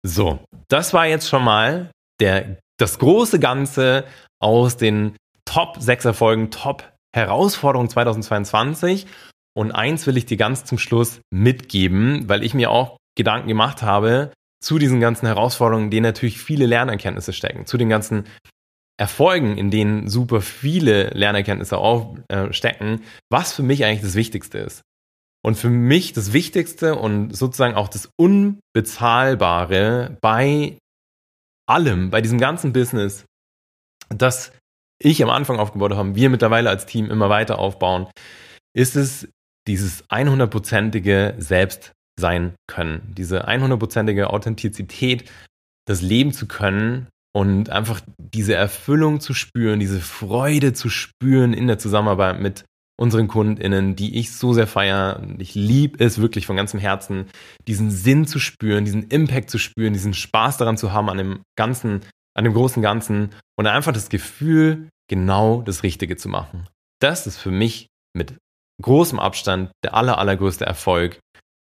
So, 0.06 0.40
das 0.70 0.94
war 0.94 1.06
jetzt 1.08 1.28
schon 1.28 1.44
mal 1.44 1.92
der, 2.20 2.58
das 2.78 3.00
große 3.00 3.40
Ganze 3.40 4.06
aus 4.42 4.78
den 4.78 5.16
Top 5.46 5.78
6 5.80 6.06
Erfolgen, 6.06 6.52
Top 6.52 6.92
Herausforderungen 7.14 7.90
2022. 7.90 9.08
Und 9.56 9.72
eins 9.72 10.08
will 10.08 10.16
ich 10.16 10.26
dir 10.26 10.38
ganz 10.38 10.64
zum 10.64 10.78
Schluss 10.78 11.22
mitgeben, 11.32 12.30
weil 12.30 12.44
ich 12.44 12.54
mir 12.54 12.72
auch 12.72 12.98
Gedanken 13.18 13.48
gemacht 13.48 13.82
habe 13.82 14.32
zu 14.64 14.78
diesen 14.78 15.00
ganzen 15.00 15.26
Herausforderungen, 15.26 15.90
denen 15.90 16.04
natürlich 16.04 16.38
viele 16.38 16.66
Lernerkenntnisse 16.66 17.34
stecken, 17.34 17.66
zu 17.66 17.78
den 17.78 17.90
ganzen 17.90 18.26
Erfolgen, 18.98 19.58
in 19.58 19.72
denen 19.72 20.10
super 20.10 20.42
viele 20.42 21.10
Lernerkenntnisse 21.10 21.78
auch 21.78 22.18
äh, 22.28 22.52
stecken, 22.52 23.02
was 23.30 23.54
für 23.54 23.64
mich 23.64 23.86
eigentlich 23.86 24.02
das 24.02 24.16
Wichtigste 24.16 24.58
ist. 24.60 24.82
Und 25.42 25.56
für 25.56 25.70
mich 25.70 26.12
das 26.14 26.34
Wichtigste 26.34 26.96
und 26.96 27.36
sozusagen 27.36 27.76
auch 27.76 27.88
das 27.88 28.10
Unbezahlbare 28.18 30.18
bei 30.22 30.78
allem, 31.68 32.10
bei 32.10 32.22
diesem 32.22 32.40
ganzen 32.40 32.74
Business, 32.74 33.26
das 34.10 34.52
ich 35.02 35.24
am 35.24 35.30
Anfang 35.30 35.60
aufgebaut 35.60 35.94
habe, 35.94 36.16
wir 36.16 36.30
mittlerweile 36.30 36.70
als 36.70 36.86
Team 36.86 37.10
immer 37.10 37.30
weiter 37.30 37.58
aufbauen, 37.60 38.08
ist 38.76 38.98
es 38.98 39.30
dieses 39.68 40.04
100%ige 40.10 41.36
Selbst 41.38 41.94
sein 42.20 42.56
können, 42.68 43.14
diese 43.18 43.48
100%ige 43.48 44.30
Authentizität, 44.30 45.32
das 45.86 46.02
leben 46.02 46.34
zu 46.34 46.48
können 46.48 47.08
und 47.34 47.70
einfach 47.70 48.02
diese 48.18 48.56
Erfüllung 48.56 49.22
zu 49.22 49.34
spüren, 49.34 49.80
diese 49.80 50.02
Freude 50.02 50.74
zu 50.74 50.90
spüren 50.90 51.54
in 51.54 51.68
der 51.68 51.80
Zusammenarbeit 51.80 52.42
mit 52.42 52.66
unseren 53.00 53.28
KundInnen, 53.28 53.96
die 53.96 54.20
ich 54.20 54.34
so 54.34 54.54
sehr 54.54 54.68
feiere. 54.68 55.22
Ich 55.38 55.56
liebe 55.56 56.04
es 56.04 56.20
wirklich 56.20 56.46
von 56.46 56.58
ganzem 56.58 56.80
Herzen, 56.80 57.28
diesen 57.68 57.92
Sinn 57.92 58.28
zu 58.28 58.40
spüren, 58.40 58.84
diesen 58.84 59.04
Impact 59.08 59.50
zu 59.50 59.58
spüren, 59.58 59.94
diesen 59.94 60.14
Spaß 60.14 60.58
daran 60.58 60.78
zu 60.78 60.92
haben 60.92 61.10
an 61.10 61.18
dem 61.18 61.40
Ganzen, 61.58 62.02
an 62.36 62.44
dem 62.44 62.54
großen 62.54 62.82
Ganzen 62.82 63.30
und 63.58 63.68
einfach 63.68 63.94
das 63.94 64.10
Gefühl, 64.10 64.90
genau 65.10 65.62
das 65.62 65.84
Richtige 65.84 66.18
zu 66.18 66.28
machen. 66.28 66.68
Das 67.02 67.26
ist 67.26 67.38
für 67.38 67.52
mich 67.52 67.88
mit 68.14 68.36
großem 68.82 69.20
Abstand 69.20 69.72
der 69.84 69.94
aller, 69.94 70.18
allergrößte 70.18 70.66
Erfolg 70.66 71.20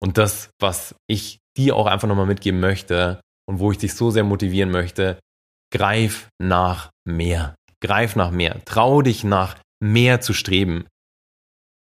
und 0.00 0.18
das, 0.18 0.50
was 0.60 0.94
ich 1.08 1.38
dir 1.56 1.74
auch 1.74 1.86
einfach 1.86 2.06
nochmal 2.06 2.26
mitgeben 2.26 2.60
möchte 2.60 3.20
und 3.48 3.58
wo 3.58 3.72
ich 3.72 3.78
dich 3.78 3.94
so 3.94 4.10
sehr 4.10 4.24
motivieren 4.24 4.70
möchte, 4.70 5.18
greif 5.72 6.28
nach 6.40 6.90
mehr. 7.04 7.56
Greif 7.82 8.14
nach 8.16 8.30
mehr. 8.30 8.64
Trau 8.64 9.02
dich 9.02 9.24
nach 9.24 9.56
mehr 9.82 10.20
zu 10.20 10.32
streben. 10.32 10.86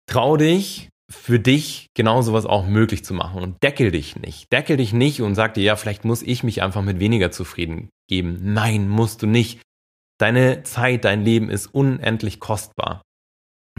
Trau 0.06 0.36
dich, 0.36 0.88
für 1.10 1.38
dich 1.38 1.86
genau 1.94 2.22
sowas 2.22 2.46
auch 2.46 2.66
möglich 2.66 3.04
zu 3.04 3.14
machen 3.14 3.42
und 3.42 3.62
deckel 3.62 3.90
dich 3.90 4.16
nicht. 4.16 4.52
Deckel 4.52 4.76
dich 4.76 4.92
nicht 4.92 5.22
und 5.22 5.34
sag 5.34 5.54
dir, 5.54 5.62
ja, 5.62 5.76
vielleicht 5.76 6.04
muss 6.04 6.22
ich 6.22 6.42
mich 6.42 6.62
einfach 6.62 6.82
mit 6.82 6.98
weniger 7.00 7.30
zufrieden 7.30 7.90
geben. 8.08 8.38
Nein, 8.54 8.88
musst 8.88 9.22
du 9.22 9.26
nicht. 9.26 9.60
Deine 10.18 10.62
Zeit, 10.62 11.04
dein 11.04 11.24
Leben 11.24 11.50
ist 11.50 11.66
unendlich 11.66 12.40
kostbar 12.40 13.02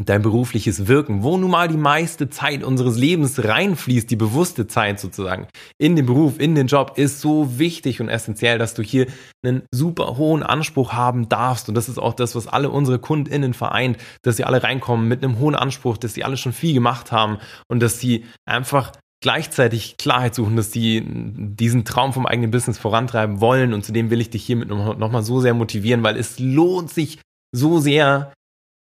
dein 0.04 0.22
berufliches 0.22 0.88
Wirken, 0.88 1.24
wo 1.24 1.38
nun 1.38 1.52
mal 1.52 1.70
die 1.70 1.78
meiste 1.78 2.30
Zeit 2.30 2.64
unseres 2.64 2.98
Lebens 2.98 3.41
reinfließt, 3.41 4.12
die 4.12 4.18
bewusste 4.18 4.68
Zeit 4.68 5.00
sozusagen, 5.00 5.48
in 5.78 5.96
den 5.96 6.06
Beruf, 6.06 6.38
in 6.38 6.54
den 6.54 6.68
Job, 6.68 6.93
ist 6.98 7.22
so 7.22 7.58
wichtig 7.58 8.02
und 8.02 8.10
essentiell, 8.10 8.58
dass 8.58 8.74
du 8.74 8.84
hier 8.84 9.08
einen 9.46 9.64
super 9.74 10.18
hohen 10.18 10.43
Anspruch 10.43 10.91
haben 10.91 11.30
darfst. 11.30 11.70
Und 11.70 11.76
das 11.76 11.88
ist 11.88 11.98
auch 11.98 12.14
das, 12.14 12.36
was 12.36 12.48
alle 12.48 12.70
unsere 12.70 13.00
KundInnen 13.00 13.54
vereint, 13.54 13.98
dass 14.22 14.36
sie 14.36 14.43
alle 14.43 14.64
reinkommen 14.64 15.08
mit 15.08 15.24
einem 15.24 15.39
hohen 15.39 15.56
Anspruch, 15.56 15.98
dass 15.98 16.14
sie 16.14 16.26
alle 16.26 16.36
schon 16.36 16.54
viel 16.54 16.74
gemacht 16.74 17.14
haben 17.14 17.38
und 17.70 17.82
dass 17.82 18.00
sie 18.00 18.26
einfach 18.46 18.91
gleichzeitig 19.22 19.96
Klarheit 19.98 20.36
suchen, 20.36 20.58
dass 20.58 20.74
sie 20.74 21.04
diesen 21.06 21.86
Traum 21.86 22.12
vom 22.12 22.26
eigenen 22.26 22.52
Business 22.52 22.78
vorantreiben 22.78 23.39
wollen. 23.39 23.74
Und 23.74 23.86
zudem 23.86 24.10
will 24.10 24.20
ich 24.20 24.30
dich 24.30 24.46
hiermit 24.46 24.68
nochmal 24.68 25.24
so 25.24 25.39
sehr 25.39 25.54
motivieren, 25.54 26.04
weil 26.04 26.18
es 26.18 26.38
lohnt 26.38 26.91
sich 26.91 27.20
so 27.54 27.80
sehr, 27.80 28.34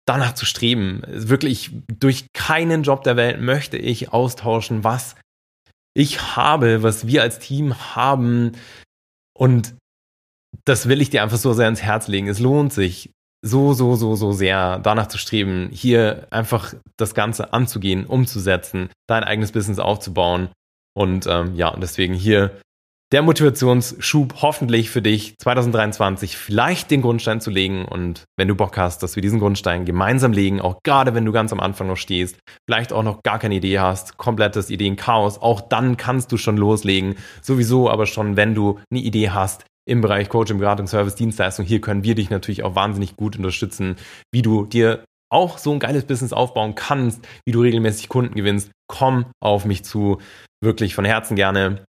danach 0.06 0.34
zu 0.34 0.46
streben. 0.46 1.02
Wirklich 1.08 1.72
durch 1.88 2.28
keinen 2.34 2.84
Job 2.84 3.04
der 3.04 3.16
Welt 3.16 3.42
möchte 3.42 3.78
ich 3.78 4.12
austauschen, 4.12 4.84
was 4.84 5.16
ich 5.94 6.36
habe, 6.36 6.84
was 6.84 7.08
wir 7.08 7.22
als 7.22 7.40
Team 7.40 7.76
haben. 7.96 8.54
Und 9.38 9.76
das 10.66 10.88
will 10.88 11.02
ich 11.02 11.10
dir 11.10 11.24
einfach 11.24 11.38
so 11.38 11.54
sehr 11.54 11.68
ins 11.68 11.82
Herz 11.82 12.08
legen. 12.08 12.28
Es 12.28 12.40
lohnt 12.40 12.74
sich 12.74 13.12
so, 13.44 13.74
so, 13.74 13.96
so, 13.96 14.16
so 14.16 14.32
sehr 14.32 14.80
danach 14.80 15.08
zu 15.08 15.18
streben, 15.18 15.70
hier 15.72 16.28
einfach 16.30 16.74
das 16.98 17.16
Ganze 17.16 17.54
anzugehen, 17.54 18.06
umzusetzen, 18.06 18.90
dein 19.08 19.24
eigenes 19.24 19.52
Business 19.52 19.80
aufzubauen. 19.80 20.50
Und 20.94 21.26
ähm, 21.28 21.56
ja, 21.56 21.76
deswegen 21.78 22.14
hier 22.14 22.60
der 23.12 23.22
Motivationsschub 23.22 24.42
hoffentlich 24.42 24.90
für 24.90 25.02
dich 25.02 25.36
2023 25.38 26.38
vielleicht 26.38 26.92
den 26.92 27.02
Grundstein 27.02 27.42
zu 27.42 27.50
legen 27.50 27.86
und 27.86 28.24
wenn 28.38 28.48
du 28.48 28.56
Bock 28.56 28.78
hast, 28.78 29.04
dass 29.04 29.16
wir 29.16 29.22
diesen 29.22 29.40
Grundstein 29.40 29.84
gemeinsam 29.84 30.32
legen, 30.32 30.62
auch 30.62 30.80
gerade 30.84 31.14
wenn 31.14 31.26
du 31.26 31.34
ganz 31.34 31.52
am 31.52 31.60
Anfang 31.60 31.88
noch 31.88 31.98
stehst, 31.98 32.38
vielleicht 32.70 32.94
auch 32.94 33.04
noch 33.04 33.22
gar 33.22 33.38
keine 33.38 33.56
Idee 33.56 33.80
hast, 33.80 34.18
komplettes 34.18 34.70
Ideenchaos, 34.70 35.42
auch 35.42 35.60
dann 35.60 35.98
kannst 35.98 36.32
du 36.32 36.38
schon 36.38 36.56
loslegen. 36.56 37.16
Sowieso 37.42 37.90
aber 37.90 38.06
schon, 38.06 38.38
wenn 38.38 38.56
du 38.56 38.80
eine 38.90 39.02
Idee 39.02 39.32
hast, 39.32 39.66
im 39.86 40.00
Bereich 40.00 40.30
Coaching, 40.30 40.60
Beratung, 40.60 40.88
Service, 40.88 41.16
Dienstleistung. 41.16 41.66
Hier 41.66 41.82
können 41.82 42.04
wir 42.04 42.16
dich 42.16 42.30
natürlich 42.30 42.64
auch 42.64 42.76
wahnsinnig 42.76 43.18
gut 43.18 43.36
unterstützen, 43.36 43.96
wie 44.32 44.44
du 44.44 44.66
dir 44.66 45.04
auch 45.30 45.58
so 45.58 45.72
ein 45.72 45.80
geiles 45.80 46.06
Business 46.06 46.34
aufbauen 46.34 46.76
kannst, 46.76 47.28
wie 47.46 47.52
du 47.52 47.62
regelmäßig 47.62 48.08
Kunden 48.08 48.36
gewinnst. 48.36 48.72
Komm 48.88 49.26
auf 49.42 49.66
mich 49.66 49.84
zu. 49.84 50.20
Wirklich 50.64 50.94
von 50.94 51.06
Herzen 51.06 51.36
gerne. 51.36 51.84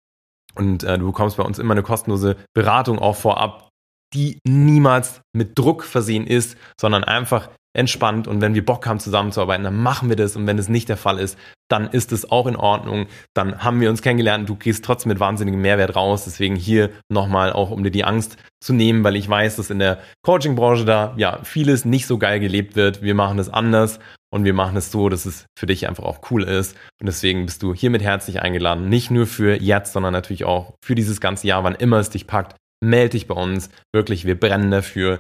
Und 0.56 0.84
äh, 0.84 0.98
du 0.98 1.08
bekommst 1.08 1.38
bei 1.38 1.44
uns 1.44 1.60
immer 1.60 1.74
eine 1.74 1.84
kostenlose 1.84 2.38
Beratung 2.54 3.00
auch 3.00 3.16
vorab, 3.16 3.70
die 4.14 4.40
niemals 4.46 5.22
mit 5.34 5.58
Druck 5.58 5.84
versehen 5.84 6.28
ist, 6.28 6.58
sondern 6.80 7.04
einfach 7.04 7.50
entspannt. 7.74 8.28
Und 8.28 8.42
wenn 8.42 8.54
wir 8.54 8.66
Bock 8.66 8.86
haben, 8.86 9.00
zusammenzuarbeiten, 9.00 9.64
dann 9.64 9.78
machen 9.78 10.10
wir 10.10 10.16
das. 10.16 10.36
Und 10.36 10.46
wenn 10.48 10.58
es 10.58 10.68
nicht 10.68 10.90
der 10.90 10.98
Fall 10.98 11.20
ist, 11.20 11.38
dann 11.70 11.88
ist 11.88 12.12
es 12.12 12.30
auch 12.30 12.48
in 12.48 12.58
Ordnung. 12.58 13.08
Dann 13.34 13.64
haben 13.64 13.80
wir 13.80 13.90
uns 13.90 14.02
kennengelernt. 14.02 14.50
Du 14.50 14.56
gehst 14.56 14.84
trotzdem 14.84 15.10
mit 15.10 15.22
wahnsinnigem 15.22 15.62
Mehrwert 15.62 15.96
raus. 15.96 16.26
Deswegen 16.26 16.56
hier 16.56 16.90
nochmal 17.10 17.54
auch, 17.54 17.72
um 17.72 17.84
dir 17.84 17.92
die 17.92 18.04
Angst 18.04 18.38
zu 18.62 18.74
nehmen, 18.74 19.06
weil 19.06 19.16
ich 19.16 19.30
weiß, 19.30 19.56
dass 19.56 19.70
in 19.70 19.80
der 19.80 20.00
Coaching-Branche 20.24 20.84
da 20.84 21.14
ja 21.16 21.40
vieles 21.44 21.86
nicht 21.86 22.08
so 22.08 22.18
geil 22.18 22.42
gelebt 22.42 22.76
wird. 22.76 23.02
Wir 23.02 23.16
machen 23.16 23.40
es 23.40 23.50
anders 23.50 24.00
und 24.34 24.46
wir 24.46 24.54
machen 24.54 24.78
es 24.78 24.92
so, 24.92 25.10
dass 25.10 25.26
es 25.26 25.46
für 25.58 25.66
dich 25.66 25.88
einfach 25.88 26.04
auch 26.04 26.32
cool 26.32 26.44
ist. 26.44 26.76
Und 27.00 27.08
deswegen 27.08 27.46
bist 27.46 27.62
du 27.64 27.74
hiermit 27.74 28.02
herzlich 28.02 28.42
eingeladen. 28.42 28.90
Nicht 28.90 29.12
nur 29.12 29.28
für 29.28 29.62
jetzt, 29.62 29.94
sondern 29.94 30.14
natürlich 30.14 30.46
auch 30.46 30.74
für 30.84 30.96
dieses 30.96 31.20
ganze 31.20 31.48
Jahr, 31.48 31.64
wann 31.64 31.76
immer 31.76 31.98
es 31.98 32.10
dich 32.10 32.28
packt. 32.28 32.56
Meld 32.84 33.14
dich 33.14 33.28
bei 33.28 33.36
uns. 33.36 33.70
Wirklich, 33.94 34.26
wir 34.26 34.40
brennen 34.40 34.72
dafür, 34.72 35.20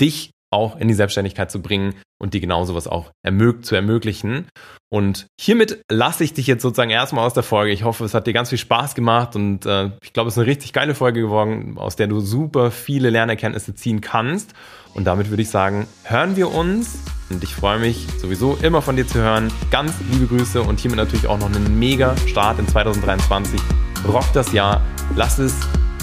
dich 0.00 0.30
auch 0.52 0.76
in 0.76 0.88
die 0.88 0.94
Selbstständigkeit 0.94 1.50
zu 1.50 1.62
bringen 1.62 1.94
und 2.20 2.34
dir 2.34 2.40
genau 2.40 2.64
sowas 2.64 2.88
auch 2.88 3.10
ermög 3.24 3.64
zu 3.64 3.74
ermöglichen. 3.74 4.48
Und 4.92 5.26
hiermit 5.40 5.82
lasse 5.90 6.24
ich 6.24 6.34
dich 6.34 6.46
jetzt 6.46 6.62
sozusagen 6.62 6.90
erstmal 6.90 7.24
aus 7.24 7.34
der 7.34 7.44
Folge. 7.44 7.72
Ich 7.72 7.84
hoffe, 7.84 8.04
es 8.04 8.14
hat 8.14 8.26
dir 8.26 8.32
ganz 8.32 8.48
viel 8.48 8.58
Spaß 8.58 8.94
gemacht 8.94 9.36
und 9.36 9.64
äh, 9.64 9.90
ich 10.02 10.12
glaube, 10.12 10.28
es 10.28 10.34
ist 10.34 10.38
eine 10.38 10.48
richtig 10.48 10.72
geile 10.72 10.94
Folge 10.94 11.20
geworden, 11.20 11.78
aus 11.78 11.94
der 11.96 12.08
du 12.08 12.20
super 12.20 12.70
viele 12.70 13.10
Lernerkenntnisse 13.10 13.74
ziehen 13.74 14.00
kannst. 14.00 14.52
Und 14.94 15.04
damit 15.04 15.30
würde 15.30 15.42
ich 15.42 15.50
sagen, 15.50 15.86
hören 16.02 16.34
wir 16.34 16.52
uns 16.52 16.98
und 17.30 17.44
ich 17.44 17.54
freue 17.54 17.78
mich 17.78 18.08
sowieso 18.18 18.58
immer 18.60 18.82
von 18.82 18.96
dir 18.96 19.06
zu 19.06 19.20
hören. 19.20 19.52
Ganz 19.70 19.94
liebe 20.10 20.26
Grüße 20.26 20.60
und 20.60 20.80
hiermit 20.80 20.98
natürlich 20.98 21.28
auch 21.28 21.38
noch 21.38 21.46
einen 21.46 21.78
mega 21.78 22.16
Start 22.26 22.58
in 22.58 22.66
2023. 22.66 23.60
Rock 24.08 24.24
das 24.34 24.52
Jahr, 24.52 24.82
lass 25.14 25.38
es 25.38 25.54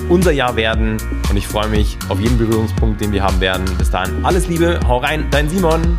unser 0.09 0.31
Jahr 0.31 0.55
werden. 0.55 0.97
Und 1.29 1.37
ich 1.37 1.47
freue 1.47 1.67
mich 1.67 1.97
auf 2.09 2.19
jeden 2.19 2.37
Berührungspunkt, 2.37 3.01
den 3.01 3.11
wir 3.11 3.23
haben 3.23 3.39
werden. 3.39 3.65
Bis 3.77 3.91
dahin, 3.91 4.23
alles 4.23 4.47
Liebe, 4.47 4.79
hau 4.87 4.97
rein, 4.97 5.27
dein 5.31 5.49
Simon. 5.49 5.97